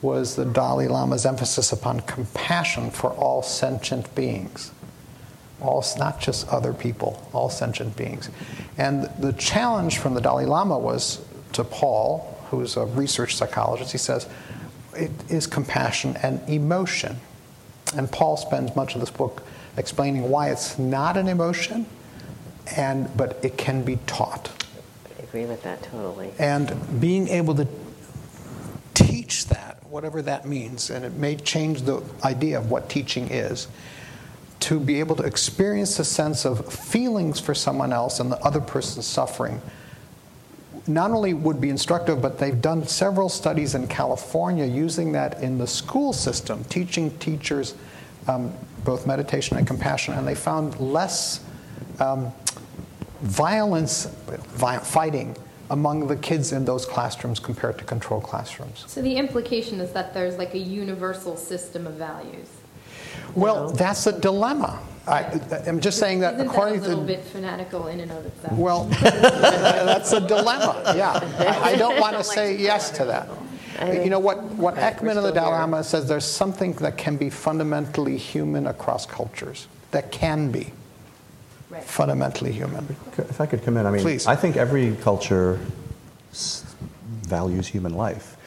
[0.02, 4.72] was the Dalai Lama's emphasis upon compassion for all sentient beings
[5.62, 8.30] all not just other people, all sentient beings.
[8.78, 13.98] And the challenge from the Dalai Lama was to Paul, who's a research psychologist, he
[13.98, 14.28] says,
[14.96, 17.18] it is compassion and emotion.
[17.96, 19.44] And Paul spends much of this book
[19.78, 21.86] explaining why it's not an emotion,
[22.76, 24.50] and but it can be taught.
[25.20, 26.32] I agree with that totally.
[26.40, 27.68] And being able to
[28.94, 33.68] teach that, whatever that means, and it may change the idea of what teaching is,
[34.62, 38.62] to be able to experience a sense of feelings for someone else and the other
[38.62, 39.62] person's suffering
[40.88, 45.58] not only would be instructive, but they've done several studies in California using that in
[45.58, 47.76] the school system, teaching teachers
[48.28, 48.54] um,
[48.84, 51.44] both meditation and compassion, and they found less
[52.00, 52.32] um,
[53.22, 54.06] violence,
[54.54, 55.36] vi- fighting
[55.72, 58.86] among the kids in those classrooms compared to control classrooms.
[58.88, 62.48] So the implication is that there's like a universal system of values.
[63.34, 64.80] Well, that's a dilemma.
[65.08, 68.26] I, I'm just saying that Isn't that a little to bit fanatical in and of
[68.26, 68.58] itself?
[68.58, 70.94] Well, that's a dilemma.
[70.96, 73.30] Yeah, I, I don't want to say yes to that.
[74.04, 74.42] You know what?
[74.44, 79.06] What Ekman and the Dalai Lama says, there's something that can be fundamentally human across
[79.06, 79.68] cultures.
[79.92, 80.72] That can be
[81.82, 82.96] fundamentally human.
[83.18, 84.28] If I could come in, I mean, Please.
[84.28, 85.60] I think every culture
[87.24, 88.38] values human life.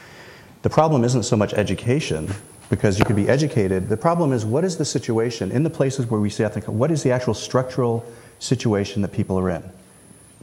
[0.61, 2.33] The problem isn't so much education,
[2.69, 3.89] because you can be educated.
[3.89, 6.91] The problem is what is the situation in the places where we see ethnic, what
[6.91, 8.05] is the actual structural
[8.39, 9.63] situation that people are in,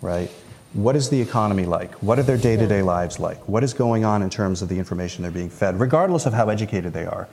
[0.02, 0.30] right?
[0.72, 1.92] What is the economy like?
[2.02, 3.48] What are their day to day lives like?
[3.48, 6.48] What is going on in terms of the information they're being fed, regardless of how
[6.48, 7.28] educated they are?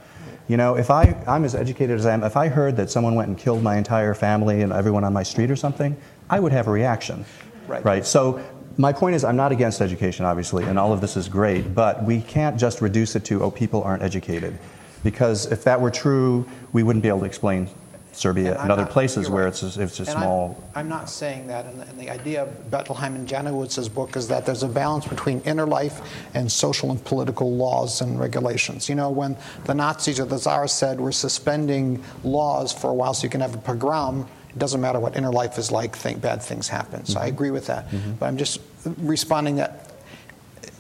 [0.47, 3.15] You know, if I, I'm as educated as I am, if I heard that someone
[3.15, 5.97] went and killed my entire family and everyone on my street or something,
[6.29, 7.25] I would have a reaction.
[7.67, 7.83] Right.
[7.83, 8.05] Right.
[8.05, 8.43] So
[8.77, 12.03] my point is, I'm not against education, obviously, and all of this is great, but
[12.03, 14.57] we can't just reduce it to, oh, people aren't educated.
[15.03, 17.67] Because if that were true, we wouldn't be able to explain
[18.13, 19.53] Serbia And and other not- places where right.
[19.53, 20.63] it's a, it's a And I'm- small.
[20.75, 24.27] I'm, not saying that, and the, and the idea of Bettelheim and Janowitz's book is
[24.27, 26.01] that there's a balance between inner life
[26.33, 28.87] and social and political laws and regulations.
[28.87, 29.35] You know, when
[29.65, 33.41] the Nazis or the Tsars said we're suspending laws for a while so you can
[33.41, 37.05] have a pogrom, it doesn't matter what inner life is like, think bad things happen.
[37.05, 37.33] So I mm-hmm.
[37.33, 37.89] agree with that.
[37.89, 38.13] Mm-hmm.
[38.13, 38.61] But I'm just
[38.97, 39.92] responding that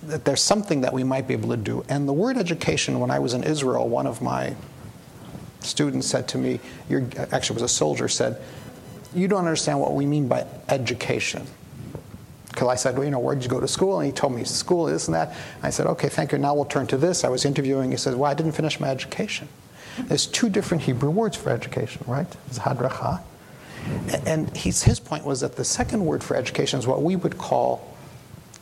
[0.07, 1.83] that there's something that we might be able to do.
[1.89, 4.55] And the word education, when I was in Israel, one of my
[5.61, 6.59] students said to me,
[7.31, 8.41] actually was a soldier, said,
[9.15, 11.45] you don't understand what we mean by education.
[12.49, 13.99] Because I said, well, you know, where did you go to school?
[13.99, 15.35] And he told me, school, this and that.
[15.63, 16.37] I said, okay, thank you.
[16.37, 17.23] Now we'll turn to this.
[17.23, 17.91] I was interviewing.
[17.91, 19.47] He said, well, I didn't finish my education.
[19.97, 22.27] There's two different Hebrew words for education, right?
[22.47, 23.21] It's hadracha.
[24.25, 27.92] And his point was that the second word for education is what we would call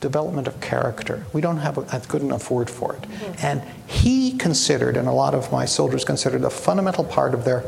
[0.05, 1.25] development of character.
[1.31, 3.03] We don't have a, a good enough word for it.
[3.03, 3.45] Mm-hmm.
[3.45, 7.63] And he considered, and a lot of my soldiers considered, a fundamental part of their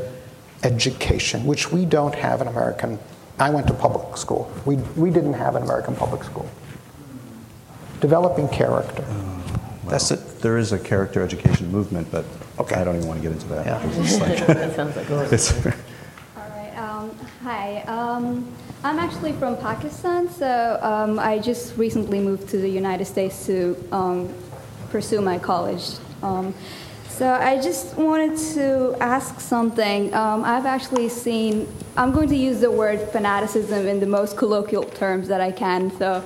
[0.64, 3.00] education, which we don't have in American.
[3.40, 4.52] I went to public school.
[4.66, 6.50] We, we didn't have an American public school.
[8.02, 9.06] Developing character.
[9.08, 10.42] Oh, That's it.
[10.42, 12.26] There is a character education movement, but
[12.60, 12.76] Okay.
[12.76, 13.66] I don't even want to get into that.
[13.66, 13.82] Yeah.
[14.04, 15.72] It's like- That sounds like a it's- All
[16.50, 16.78] right.
[16.78, 17.12] Um,
[17.44, 17.82] hi.
[17.88, 18.48] Um,
[18.86, 23.76] I'm actually from Pakistan, so um, I just recently moved to the United States to
[23.92, 24.34] um,
[24.92, 25.96] pursue my college.
[26.22, 26.56] Um,
[27.10, 30.14] so I just wanted to ask something.
[30.14, 31.68] Um, I've actually seen.
[31.98, 35.92] I'm going to use the word fanaticism in the most colloquial terms that I can.
[35.98, 36.24] So,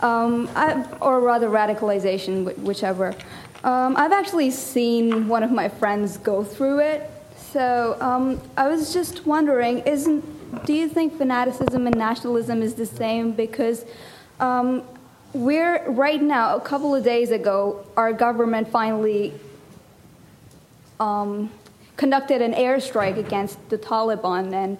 [0.00, 3.16] um, I, or rather radicalization, whichever.
[3.64, 7.10] I've actually seen one of my friends go through it.
[7.36, 7.96] So
[8.56, 10.24] I was just wondering, isn't
[10.64, 13.32] do you think fanaticism and nationalism is the same?
[13.32, 13.84] Because
[14.40, 14.82] um,
[15.32, 19.32] we're right now, a couple of days ago, our government finally
[21.00, 21.50] um,
[21.96, 24.78] conducted an airstrike against the Taliban, and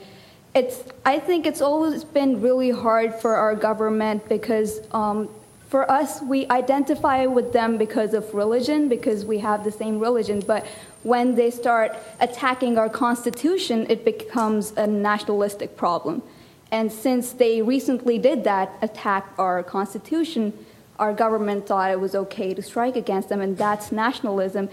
[0.55, 0.85] it's.
[1.05, 4.81] I think it's always been really hard for our government because.
[4.93, 5.29] Um,
[5.69, 10.41] for us, we identify with them because of religion, because we have the same religion.
[10.47, 10.67] But
[11.03, 16.23] when they start attacking our constitution, it becomes a nationalistic problem.
[16.71, 20.53] And since they recently did that, attack our constitution,
[20.99, 24.69] our government thought it was okay to strike against them, and that's nationalism.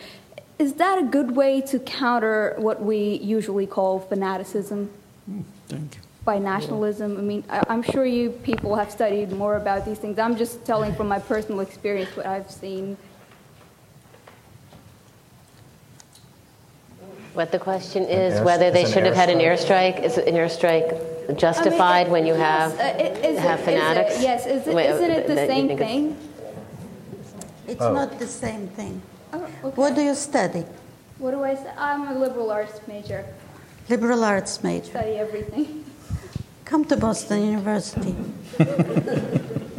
[0.59, 4.89] Is that a good way to counter what we usually call fanaticism?
[5.25, 6.01] Hmm, thank you.
[6.25, 7.17] by nationalism.
[7.17, 10.19] I mean, I, I'm sure you people have studied more about these things.
[10.19, 12.97] I'm just telling from my personal experience what I've seen.
[17.33, 20.03] What the question is, air- whether they should have had an airstrike- airstrike.
[20.03, 23.63] Is an airstrike justified I mean, when you yes, have uh, it- is have it-
[23.65, 24.21] fanatics?
[24.21, 26.17] yes, is it, Wait, isn't it the same think it's- thing?
[27.67, 27.93] It's Oh.
[27.93, 29.01] not the same thing.
[29.31, 29.75] Oh, okay.
[29.81, 30.65] What do you study?
[31.19, 31.69] What do I say?
[31.77, 33.23] I'm a liberal arts major.
[33.89, 34.87] Liberal arts major.
[34.97, 35.85] I Study everything.
[36.65, 38.15] Come to Boston University.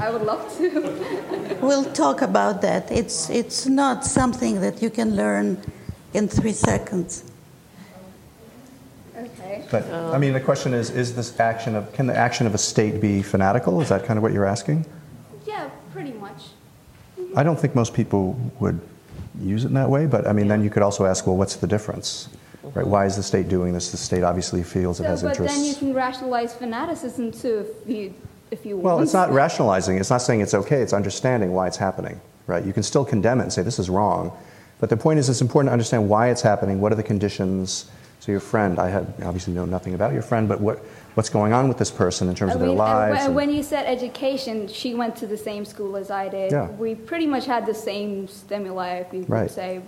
[0.01, 1.59] I would love to.
[1.60, 2.90] We'll talk about that.
[2.93, 5.59] It's, it's not something that you can learn
[6.14, 7.24] in three seconds.
[9.70, 12.59] But, I mean, the question is, is this action of, can the action of a
[12.59, 13.80] state be fanatical?
[13.80, 14.84] Is that kind of what you're asking?
[15.47, 16.47] Yeah, pretty much.
[17.36, 18.80] I don't think most people would
[19.40, 21.55] use it in that way, but I mean, then you could also ask, well, what's
[21.56, 22.28] the difference?
[22.74, 22.86] Right?
[22.86, 23.90] Why is the state doing this?
[23.92, 25.78] The state obviously feels it So, has but then you interests.
[25.78, 28.14] can rationalize fanaticism too if you
[28.51, 29.97] if you Well, it's not rationalizing.
[29.98, 30.82] It's not saying it's okay.
[30.82, 32.20] It's understanding why it's happening.
[32.47, 32.64] Right?
[32.64, 34.36] You can still condemn it and say this is wrong,
[34.80, 36.80] but the point is, it's important to understand why it's happening.
[36.80, 37.88] What are the conditions?
[38.31, 40.78] So your friend, I had obviously know nothing about your friend, but what
[41.15, 43.16] what's going on with this person in terms I of their mean, uh, lives?
[43.16, 46.52] when- and- when you said education, she went to the same school as I did.
[46.52, 46.69] Yeah.
[46.78, 49.48] We pretty much had the same stimuli, if you Right.
[49.48, 49.81] could say,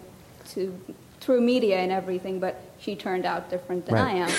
[0.55, 0.75] to
[1.21, 4.09] through media and everything, but she turned out different than Right.
[4.17, 4.31] I am.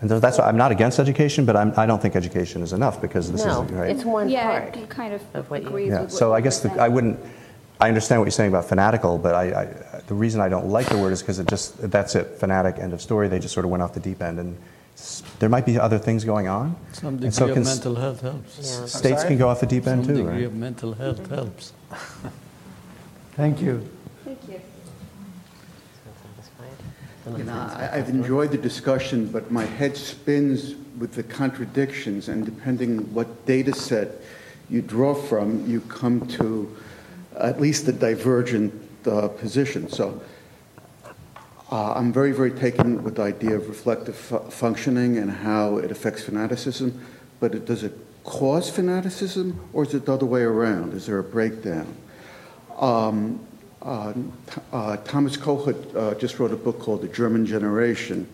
[0.00, 2.72] And so that's why I'm not against education, but I'm, I don't think education is
[2.72, 3.90] enough because this No, is right.
[3.90, 4.76] it's one yeah, part.
[4.76, 5.92] it kind of, of what you- Yeah.
[5.92, 6.72] with what So I guess the.
[6.82, 7.20] I wouldn't.
[7.80, 10.88] I understand what you're saying about fanatical, but I, I, the reason I don't like
[10.88, 13.28] the word is because it just that's it, fanatic, end of story.
[13.28, 14.56] They just sort of went off the deep end, and
[15.38, 16.76] there might be other things going on.
[16.92, 18.58] Some degree so of can s- mental health helps.
[18.80, 18.86] Yeah.
[18.86, 20.46] States can go off the deep end Some too, Some degree right?
[20.46, 21.72] of mental health helps.
[23.32, 23.88] Thank you.
[24.24, 24.60] Thank you.
[27.38, 32.44] You know, I- I've enjoyed the discussion, but my head spins with the contradictions, and
[32.44, 34.08] depending what data set
[34.68, 36.70] you draw from, you come to
[37.38, 38.72] at least a divergent
[39.06, 39.88] uh, position.
[39.88, 40.20] So
[41.70, 45.90] uh, I'm very, very taken with the idea of reflective fu- functioning and how it
[45.90, 47.00] affects fanaticism,
[47.40, 47.92] but it, does it
[48.24, 50.94] cause fanaticism, or is it the other way around?
[50.94, 51.86] Is there a breakdown?
[52.76, 53.40] Um,
[53.82, 54.14] uh,
[54.72, 58.26] uh, Thomas Kohut just wrote a book called The German Generation,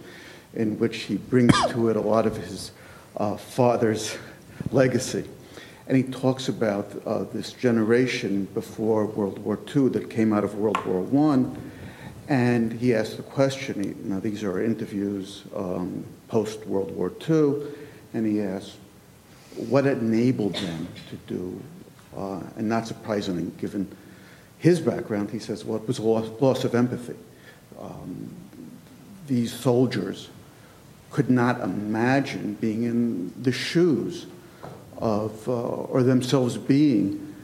[0.54, 2.70] in which he brings to it a lot of his
[3.38, 4.16] father's
[4.70, 5.24] legacy.
[5.90, 10.54] And he talks about uh, this generation before World War II that came out of
[10.54, 11.44] World War I.
[12.28, 17.72] And he asked the question, he, now these are interviews um, post World War II,
[18.14, 18.76] and he asked
[19.56, 21.60] what enabled them to do,
[22.16, 23.90] uh, and not surprisingly, given
[24.58, 27.16] his background, he says, well, it was loss, loss of empathy.
[27.80, 28.32] Um,
[29.26, 30.28] these soldiers
[31.10, 34.26] could not imagine being in the shoes
[35.00, 37.34] of, uh, or themselves being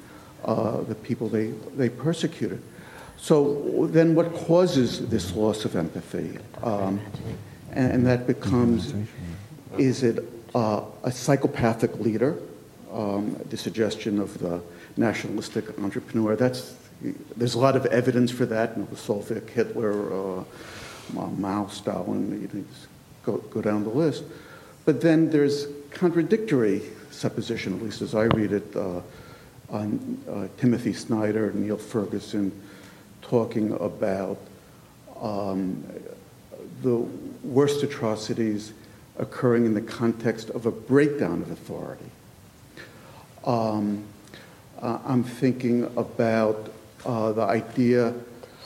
[0.45, 2.63] uh, the people they, they persecuted.
[3.17, 6.39] So then what causes this loss of empathy?
[6.63, 7.01] Um,
[7.73, 8.95] and, and that becomes,
[9.79, 10.23] is it
[10.55, 12.39] uh, a psychopathic leader?
[12.93, 14.61] Um, the suggestion of the
[14.97, 16.37] nationalistic entrepreneur.
[16.37, 16.77] That's,
[17.37, 18.77] there's a lot of evidence for that.
[18.77, 20.45] You know, Soviet, Hitler, uh,
[21.13, 22.65] Mao, Stalin, you know,
[23.25, 24.25] go, go down the list.
[24.85, 26.83] But then there's contradictory
[27.17, 28.77] supposition, at least as I read it.
[28.77, 29.01] Uh,
[29.69, 32.53] on uh, Timothy Snyder, Niall Ferguson,
[33.21, 34.39] talking about
[35.21, 35.83] um,
[36.83, 36.99] the
[37.43, 38.73] worst atrocities
[39.19, 42.05] occurring in the context of a breakdown of authority.
[43.45, 44.05] Um,
[44.81, 46.71] uh, I'm thinking about
[47.05, 48.15] uh, the idea.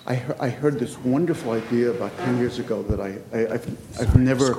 [0.06, 4.16] I, he- I heard this wonderful idea about 10 years ago that I, I, I've
[4.18, 4.52] never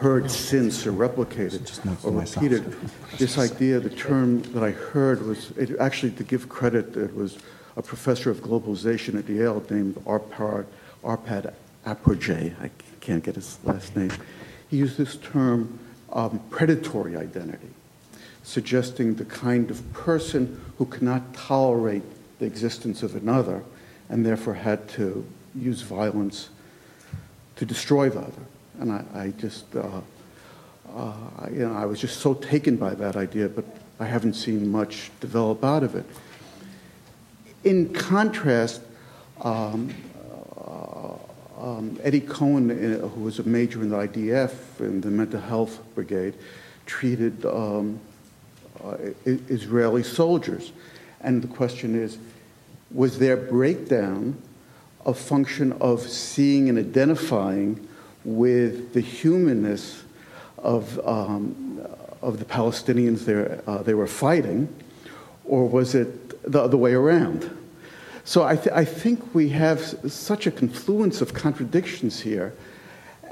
[0.00, 1.60] heard since or replicated
[2.04, 2.74] or repeated.
[3.18, 7.38] This idea, the term that I heard was it, actually to give credit, it was
[7.76, 10.64] a professor of globalization at Yale named Arpad,
[11.04, 11.52] Arpad
[11.84, 12.54] Aperjay.
[12.62, 12.70] I
[13.00, 14.10] can't get his last name.
[14.70, 15.78] He used this term
[16.12, 17.68] um, predatory identity
[18.42, 22.02] suggesting the kind of person who cannot tolerate
[22.38, 23.62] the existence of another
[24.08, 26.48] and therefore had to use violence
[27.56, 28.42] to destroy the other.
[28.78, 30.00] And I, I just, uh,
[30.94, 31.14] uh,
[31.52, 33.64] you know, I was just so taken by that idea, but
[33.98, 36.06] I haven't seen much develop out of it.
[37.64, 38.80] In contrast,
[39.42, 39.92] um,
[40.56, 41.14] uh,
[41.60, 45.80] um, Eddie Cohen, uh, who was a major in the IDF in the mental health
[45.94, 46.34] brigade,
[46.86, 48.00] treated um,
[48.82, 50.72] uh, Israeli soldiers.
[51.20, 52.18] And the question is
[52.90, 54.40] was their breakdown
[55.06, 57.88] a function of seeing and identifying
[58.24, 60.02] with the humanness
[60.58, 61.80] of, um,
[62.22, 64.68] of the Palestinians they, uh, they were fighting,
[65.44, 67.50] or was it the other way around?
[68.24, 72.52] So I, th- I think we have such a confluence of contradictions here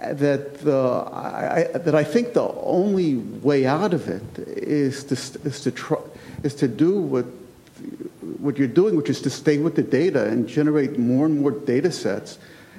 [0.01, 5.15] that the, I, I, that I think the only way out of it is to
[5.45, 5.99] is to try,
[6.43, 7.27] is to do what
[8.39, 11.51] what you're doing, which is to stay with the data and generate more and more
[11.51, 12.39] data sets,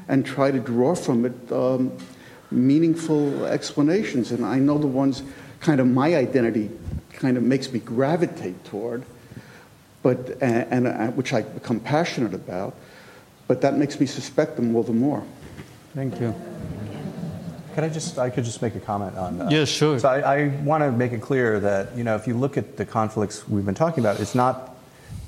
[0.10, 1.94] and try to draw from it um,
[2.52, 4.32] meaningful explanations.
[4.32, 5.24] And I know the ones
[5.62, 6.70] kind of my identity
[7.14, 9.04] kind of makes me gravitate toward,
[10.02, 12.76] but and, and uh, which I become passionate about,
[13.48, 15.24] but that makes me suspect them all the more.
[15.94, 16.34] Thank you.
[17.76, 19.52] Could I just, I could just make a comment on that?
[19.52, 20.00] Yeah, sure.
[20.00, 22.78] So I, I want to make it clear that, you know, if you look at
[22.78, 24.76] the conflicts we've been talking about, it's not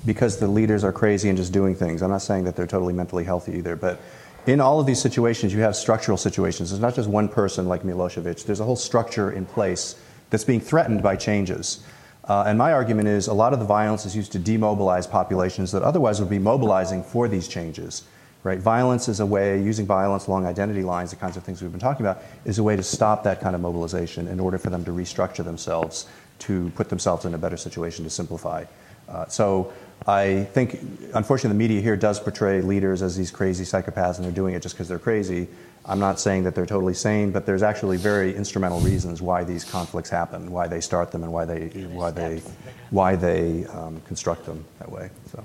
[0.06, 2.02] because the leaders are crazy and just doing things.
[2.02, 4.02] I'm not saying that they're totally mentally healthy either, but
[4.48, 6.72] in all of these situations, you have structural situations.
[6.72, 8.46] It's not just one person like Milosevic.
[8.46, 9.96] There's a whole structure in place
[10.30, 11.84] that's being threatened by changes.
[12.24, 15.72] Uh, and my argument is a lot of the violence is used to demobilize populations
[15.72, 18.04] that otherwise would be mobilizing for these changes.
[18.44, 18.58] Right?
[18.58, 21.80] Violence is a way, using violence along identity lines, the kinds of things we've been
[21.80, 24.84] talking about, is a way to stop that kind of mobilization in order for them
[24.86, 26.08] to restructure themselves,
[26.40, 28.66] to put themselves in a better situation, to simplify.
[29.08, 29.72] Uh, so
[30.08, 30.80] I think,
[31.14, 34.64] unfortunately, the media here does portray leaders as these crazy psychopaths and they're doing it
[34.64, 35.48] just because they're crazy.
[35.86, 39.64] I'm not saying that they're totally sane, but there's actually very instrumental reasons why these
[39.64, 42.42] conflicts happen, why they start them, and why they, why they,
[42.90, 45.10] why they um, construct them that way.
[45.32, 45.44] So.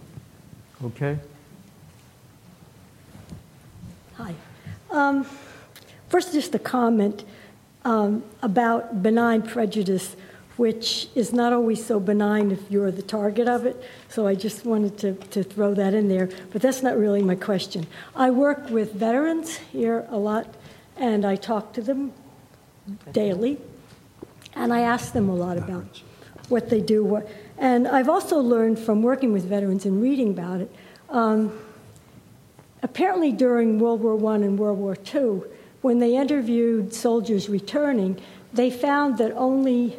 [0.85, 1.19] Okay.
[4.15, 4.35] Hi.
[4.91, 5.27] Um,
[6.09, 7.25] first, just a comment
[7.85, 10.17] um, about benign prejudice,
[10.57, 13.83] which is not always so benign if you're the target of it.
[14.09, 16.31] So I just wanted to, to throw that in there.
[16.51, 17.87] But that's not really my question.
[18.15, 20.55] I work with veterans here a lot,
[20.97, 22.13] and I talk to them
[23.13, 23.59] daily,
[24.55, 26.03] and I ask them a lot about
[26.49, 27.05] what they do.
[27.05, 27.29] What,
[27.59, 30.75] and I've also learned from working with veterans and reading about it.
[31.11, 31.59] Um,
[32.83, 35.43] apparently during World War I and World War II,
[35.83, 38.21] when they interviewed soldiers returning,
[38.53, 39.97] they found that only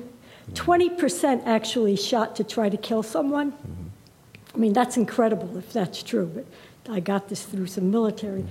[0.58, 3.54] 20% actually shot to try to kill someone.
[4.54, 6.46] I mean, that's incredible if that's true, but
[6.92, 8.44] I got this through some military.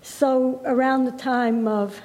[0.00, 2.00] So around the time of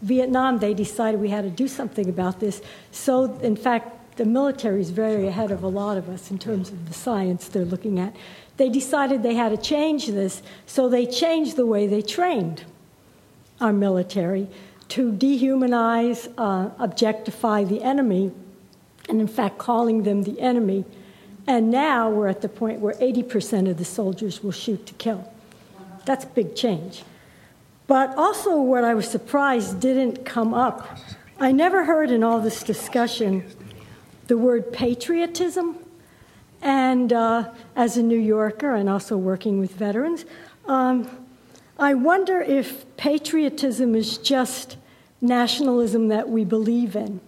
[0.00, 2.62] Vietnam, they decided we had to do something about this.
[2.90, 6.70] So, in fact, the military is very ahead of a lot of us in terms
[6.70, 8.16] of the science they're looking at.
[8.56, 12.64] They decided they had to change this, so they changed the way they trained
[13.60, 14.48] our military
[14.88, 18.32] to dehumanize, uh, objectify the enemy,
[19.10, 20.84] and in fact, calling them the enemy.
[21.46, 25.30] And now we're at the point where 80% of the soldiers will shoot to kill.
[26.04, 27.02] That's a big change.
[27.88, 30.98] But also, what I was surprised didn't come up.
[31.40, 33.44] I never heard in all this discussion
[34.28, 35.76] the word patriotism.
[36.62, 40.24] And uh, as a New Yorker and also working with veterans,
[40.66, 41.10] um,
[41.78, 44.76] I wonder if patriotism is just
[45.20, 47.20] nationalism that we believe in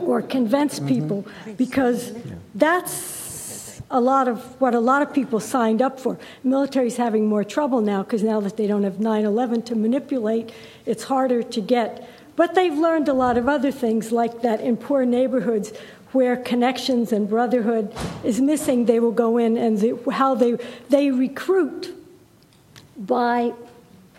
[0.00, 0.88] or convince mm-hmm.
[0.88, 1.26] people,
[1.56, 2.12] because
[2.54, 6.18] that's a lot of what a lot of people signed up for.
[6.44, 10.52] Military's having more trouble now because now that they don't have 9 11 to manipulate,
[10.84, 12.08] it's harder to get.
[12.36, 15.72] But they've learned a lot of other things, like that in poor neighborhoods,
[16.12, 17.92] where connections and brotherhood
[18.22, 20.56] is missing, they will go in and the, how they,
[20.88, 21.94] they recruit
[22.96, 23.52] by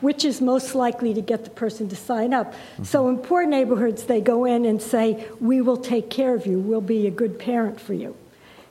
[0.02, 2.54] which is most likely to get the person to sign up.
[2.54, 2.84] Mm-hmm.
[2.84, 6.60] So in poor neighborhoods, they go in and say, We will take care of you,
[6.60, 8.16] we'll be a good parent for you.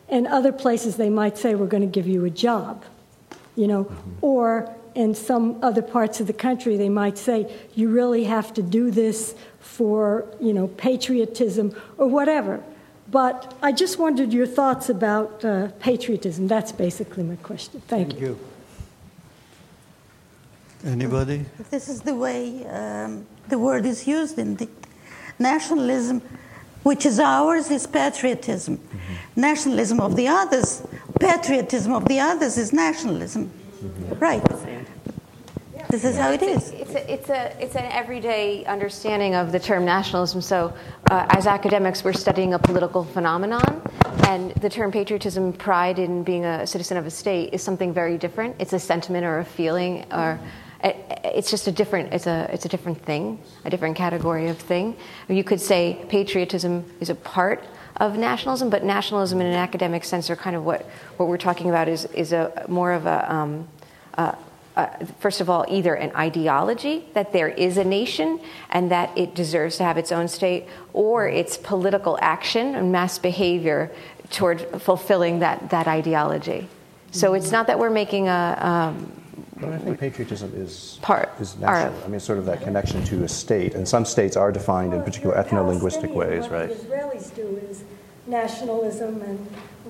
[0.09, 2.84] In other places, they might say, We're going to give you a job,
[3.56, 4.10] you know, mm-hmm.
[4.22, 8.62] or in some other parts of the country, they might say, You really have to
[8.62, 12.62] do this for, you know, patriotism or whatever.
[13.10, 16.46] But I just wondered your thoughts about uh, patriotism.
[16.46, 17.80] That's basically my question.
[17.86, 18.26] Thank, Thank you.
[18.28, 18.38] you.
[20.84, 21.44] Anybody?
[21.70, 24.68] This is the way um, the word is used in the
[25.38, 26.22] nationalism,
[26.84, 28.78] which is ours, is patriotism.
[28.78, 29.40] Mm-hmm.
[29.40, 30.82] Nationalism of the others,
[31.18, 33.50] patriotism of the others is nationalism.
[33.82, 34.18] Mm-hmm.
[34.18, 34.44] Right.
[35.90, 36.70] This is how it is.
[36.70, 40.42] It's, a, it's, a, it's an everyday understanding of the term nationalism.
[40.42, 40.74] So,
[41.10, 43.82] uh, as academics, we're studying a political phenomenon,
[44.26, 48.18] and the term patriotism, pride in being a citizen of a state, is something very
[48.18, 48.56] different.
[48.59, 50.38] It's a sentiment or a feeling or
[50.82, 54.96] it's just a different it's a it's a different thing a different category of thing
[55.28, 57.64] you could say patriotism is a part
[57.96, 60.82] of nationalism but nationalism in an academic sense or kind of what
[61.16, 63.66] what we're talking about is is a more of a um,
[64.16, 64.34] uh,
[64.78, 64.86] uh,
[65.18, 68.38] first of all, either an ideology that there is a nation
[68.70, 73.18] and that it deserves to have its own state, or it's political action and mass
[73.18, 73.90] behavior
[74.30, 76.68] toward fulfilling that, that ideology.
[77.10, 79.12] So it's not that we're making a, um,
[79.60, 82.02] but I think patriotism is part is national.
[82.05, 85.02] I mean, sort of that connection to a state, and some states are defined in
[85.02, 86.69] particular ethno-linguistic ways, right?
[86.69, 87.85] What the Israelis do is
[88.27, 89.39] nationalism, and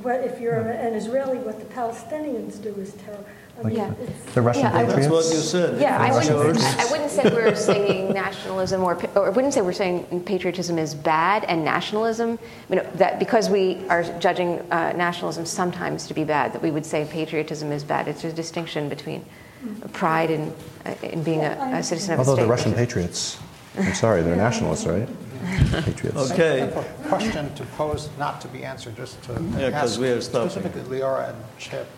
[0.02, 3.24] what if you're an Israeli, what the Palestinians do is terror.
[3.62, 3.92] Like yeah.
[4.34, 4.94] the Russian yeah, patriots.
[4.94, 5.80] That's what you said.
[5.80, 9.72] Yeah, I wouldn't, I wouldn't say we're saying nationalism or, or I wouldn't say we're
[9.72, 12.38] saying patriotism is bad and nationalism.
[12.70, 16.70] You know, that because we are judging uh, nationalism sometimes to be bad, that we
[16.70, 18.06] would say patriotism is bad.
[18.06, 19.24] It's a distinction between
[19.92, 20.54] pride in,
[20.86, 22.42] uh, in being a, a citizen of Although a state.
[22.44, 23.38] the Russian patriots,
[23.76, 25.08] I'm sorry, they're nationalists, right?
[25.84, 26.32] Patriots.
[26.32, 26.62] Okay.
[26.62, 30.08] I have a question to pose, not to be answered, just to yeah, ask we
[30.08, 31.88] are specifically Leora and Chip.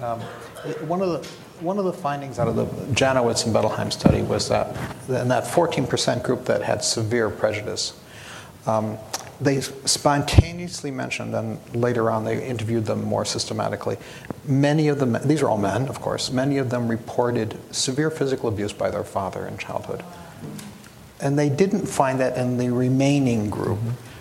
[0.00, 0.20] Um,
[0.86, 1.28] one of the
[1.60, 4.68] one of the findings out of the Janowitz and Bettelheim study was that
[5.08, 7.98] in that 14% group that had severe prejudice,
[8.66, 8.96] um,
[9.40, 13.96] they spontaneously mentioned, and later on they interviewed them more systematically.
[14.44, 18.48] Many of them, these are all men, of course, many of them reported severe physical
[18.48, 20.04] abuse by their father in childhood.
[21.20, 23.78] And they didn't find that in the remaining group.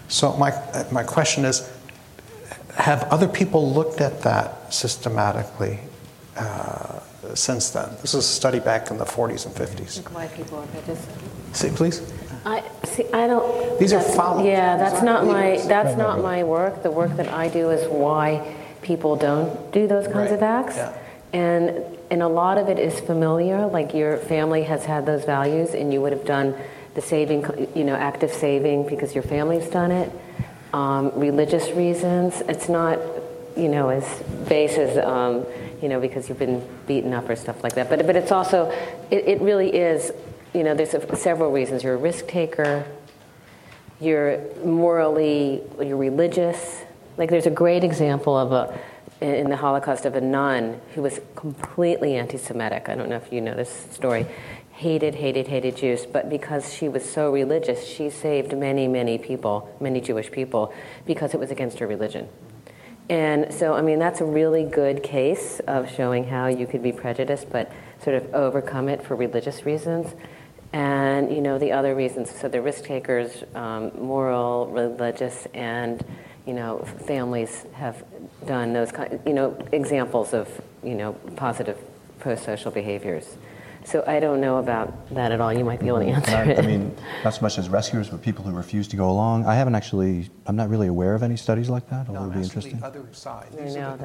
[0.08, 0.54] So, my,
[0.92, 1.70] my question is
[2.78, 5.80] have other people looked at that systematically
[6.36, 7.00] uh,
[7.34, 7.90] since then?
[8.02, 10.10] This is a study back in the 40s and 50s.
[10.12, 10.96] Why people are
[11.54, 12.14] See, please.
[12.46, 13.06] I see.
[13.12, 13.80] I don't.
[13.80, 14.46] These are follow.
[14.46, 15.58] Yeah, that's not my.
[15.68, 16.84] That's not my work.
[16.84, 20.34] The work that I do is why people don't do those kinds right.
[20.34, 20.78] of acts.
[20.78, 20.98] Yeah.
[21.34, 23.66] And and a lot of it is familiar.
[23.68, 26.56] Like your family has had those values, and you would have done
[26.94, 30.12] the saving, you know, active saving because your family's done it.
[30.74, 32.42] Um, religious reasons.
[32.42, 33.00] It's not,
[33.56, 34.98] you know, as base as.
[34.98, 35.46] Um,
[35.82, 37.88] you know, because you've been beaten up or stuff like that.
[37.88, 38.72] But, but it's also,
[39.12, 40.12] it, it really is
[40.58, 41.84] you know, there's a, several reasons.
[41.84, 42.86] You're a risk taker.
[44.00, 46.82] You're morally, you're religious.
[47.18, 48.80] Like there's a great example of a
[49.20, 52.88] in the Holocaust of a nun who was completely anti-Semitic.
[52.88, 54.28] I don't know if you know this story.
[54.78, 59.76] Hated, hated, hated Jews, but because she was so religious, she saved many, many people,
[59.80, 60.74] many Jewish people,
[61.06, 62.30] because it was against her religion.
[63.10, 66.92] And so, I mean, that's a really good case of showing how you could be
[66.92, 67.72] prejudiced, but
[68.04, 70.14] sort of overcome it for religious reasons
[70.74, 72.30] and you know the other reasons.
[72.32, 76.04] So the risk takers, um, moral, religious, and
[76.46, 78.04] you know families have
[78.46, 80.50] done those kind, you know examples of
[80.84, 81.78] you know positive
[82.20, 83.38] pro-social behaviors.
[83.88, 85.54] So I don't know about that at all.
[85.54, 86.60] You might be able to answer I, it.
[86.60, 86.94] I mean,
[87.24, 89.46] not so much as rescuers, but people who refuse to go along.
[89.46, 90.30] I haven't actually.
[90.46, 92.10] I'm not really aware of any studies like that.
[92.10, 92.80] Although no, it would be interesting.
[92.82, 93.48] The other side.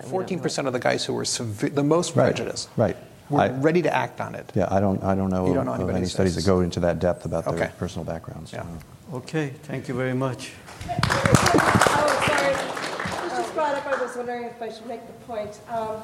[0.04, 2.68] Fourteen percent of the guys who were the most prejudiced.
[2.76, 2.94] Right.
[2.94, 2.96] right
[3.28, 4.52] we're I, ready to act on it.
[4.54, 6.80] Yeah, I don't, I don't know, you don't know of any studies that go into
[6.80, 7.56] that depth about okay.
[7.56, 8.52] their personal backgrounds.
[8.52, 8.66] Yeah.
[9.12, 10.52] Okay, thank you very much.
[10.90, 12.52] Oh, sorry.
[12.52, 13.86] It was just brought up.
[13.86, 16.02] I was wondering if I should make the point um,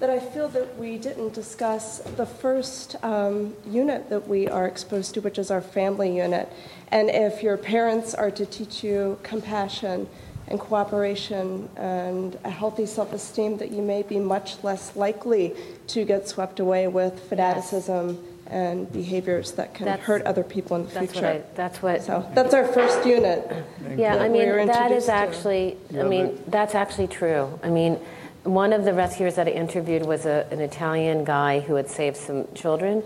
[0.00, 5.14] that I feel that we didn't discuss the first um, unit that we are exposed
[5.14, 6.50] to, which is our family unit.
[6.90, 10.08] And if your parents are to teach you compassion,
[10.50, 15.54] and cooperation and a healthy self esteem, that you may be much less likely
[15.86, 18.52] to get swept away with fanaticism yes.
[18.52, 21.26] and behaviors that can That's- hurt other people in the That's future.
[21.26, 22.02] what I, that's what.
[22.02, 23.48] So that's our first unit.
[23.96, 25.12] Yeah, I mean, were that introduced is to.
[25.12, 27.58] actually, I mean, that's actually true.
[27.62, 28.00] I mean,
[28.44, 32.16] one of the rescuers that I interviewed was a, an Italian guy who had saved
[32.16, 33.02] some children,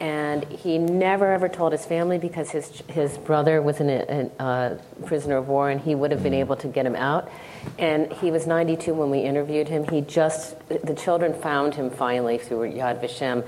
[0.00, 4.78] and he never ever told his family because his, his brother was in a, a
[5.06, 7.30] prisoner of war and he would have been able to get him out.
[7.78, 9.86] And he was 92 when we interviewed him.
[9.86, 13.46] He just, the children found him finally through Yad Vashem.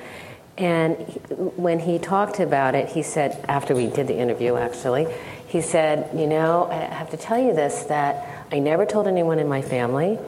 [0.56, 5.12] And he, when he talked about it, he said, after we did the interview actually,
[5.48, 9.40] he said, You know, I have to tell you this that I never told anyone
[9.40, 10.20] in my family,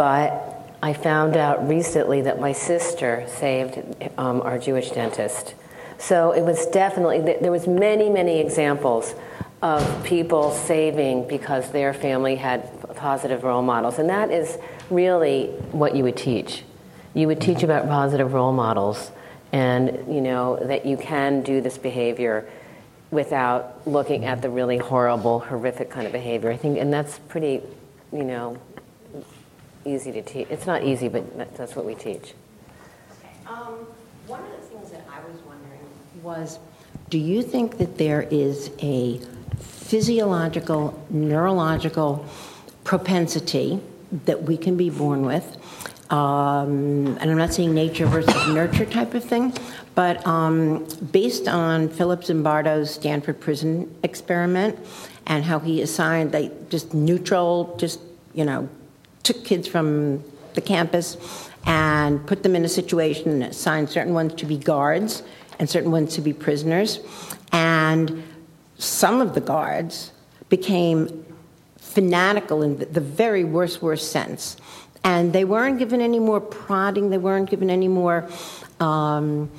[0.00, 3.78] but I found out recently that my sister saved
[4.16, 5.54] um, our Jewish dentist.
[5.98, 9.14] So it was definitely, there was many, many examples
[9.60, 12.66] of people saving because their family had
[12.96, 13.98] positive role models.
[13.98, 14.56] And that is
[14.88, 16.64] really what you would teach.
[17.12, 19.10] You would teach about positive role models
[19.52, 22.48] and, you know, that you can do this behavior
[23.10, 26.50] without looking at the really horrible, horrific kind of behavior.
[26.50, 27.60] I think, and that's pretty,
[28.14, 28.56] you know,
[29.84, 30.48] easy to teach.
[30.50, 32.34] It's not easy, but that's what we teach.
[33.46, 33.86] Um,
[34.26, 35.80] one of the things that I was wondering
[36.22, 36.58] was,
[37.08, 39.20] do you think that there is a
[39.58, 42.24] physiological, neurological
[42.84, 43.80] propensity
[44.24, 45.56] that we can be born with?
[46.10, 49.52] Um, and I'm not saying nature versus nurture type of thing,
[49.94, 54.78] but um, based on Philip Zimbardo's Stanford prison experiment
[55.26, 58.00] and how he assigned like just neutral, just
[58.34, 58.68] you know,
[59.22, 60.22] took kids from
[60.54, 61.16] the campus
[61.66, 65.22] and put them in a situation and assigned certain ones to be guards
[65.58, 67.00] and certain ones to be prisoners.
[67.52, 68.22] And
[68.78, 70.12] some of the guards
[70.48, 71.24] became
[71.76, 74.56] fanatical in the, the very worst, worst sense.
[75.04, 78.28] And they weren't given any more prodding, they weren't given any more
[78.80, 79.50] um,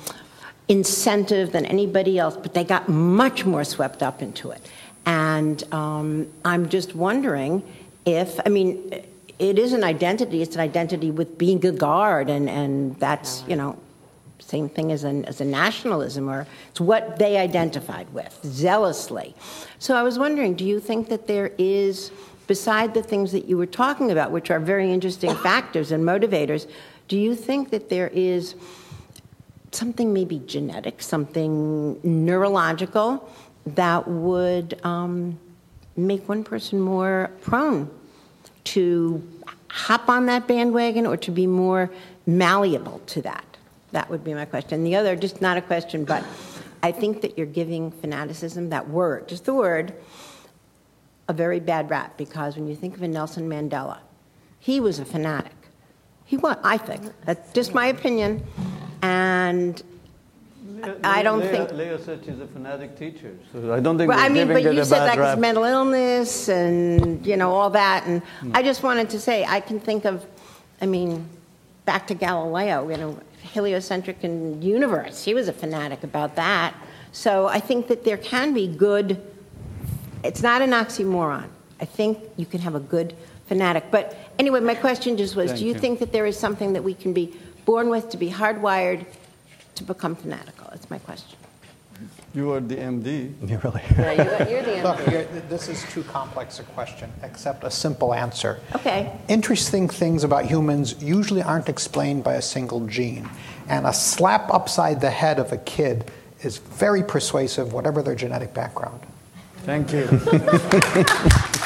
[0.68, 4.64] incentive than anybody else, but they got much more swept up into it.
[5.04, 7.62] And um, I'm just wondering
[8.04, 9.02] if, I mean,
[9.38, 10.42] it is an identity.
[10.42, 13.78] It's an identity with being a guard, and, and that's, you know,
[14.38, 19.34] same thing as, an, as a nationalism, or it's what they identified with zealously.
[19.78, 22.10] So I was wondering, do you think that there is,
[22.46, 26.68] beside the things that you were talking about, which are very interesting factors and motivators,
[27.08, 28.54] do you think that there is
[29.70, 33.28] something maybe genetic, something neurological
[33.64, 35.38] that would um,
[35.96, 37.90] make one person more prone
[38.64, 39.26] to
[39.70, 41.90] hop on that bandwagon or to be more
[42.26, 43.44] malleable to that?
[43.92, 44.84] That would be my question.
[44.84, 46.24] The other, just not a question, but
[46.82, 49.94] I think that you're giving fanaticism, that word, just the word,
[51.28, 53.98] a very bad rap because when you think of a Nelson Mandela,
[54.58, 55.52] he was a fanatic.
[56.24, 57.12] He was, I think.
[57.24, 58.44] That's just my opinion.
[59.02, 59.82] And
[61.04, 61.72] I don't Leah, think.
[61.72, 64.84] Leah said she's a fanatic teacher, so I don't think Well, I mean, but you
[64.84, 65.16] said that rap.
[65.16, 68.52] because mental illness and you know all that, and Hmm.
[68.54, 70.24] I just wanted to say I can think of,
[70.80, 71.28] I mean,
[71.84, 75.24] back to Galileo, you know, heliocentric and universe.
[75.24, 76.74] He was a fanatic about that.
[77.12, 79.20] So I think that there can be good.
[80.24, 81.48] It's not an oxymoron.
[81.80, 83.14] I think you can have a good
[83.46, 83.84] fanatic.
[83.90, 85.78] But anyway, my question just was: Thank Do you you.
[85.80, 87.34] think that there is something that we can be
[87.64, 89.04] born with to be hardwired
[89.74, 90.61] to become fanatical?
[90.72, 91.38] That's my question.
[92.34, 93.34] You are the MD.
[93.48, 95.10] You really Yeah, you're, you're the Look, MD.
[95.10, 98.58] here, this is too complex a question, except a simple answer.
[98.74, 99.12] Okay.
[99.28, 103.28] Interesting things about humans usually aren't explained by a single gene.
[103.68, 108.54] And a slap upside the head of a kid is very persuasive, whatever their genetic
[108.54, 109.00] background.
[109.64, 110.08] Thank you.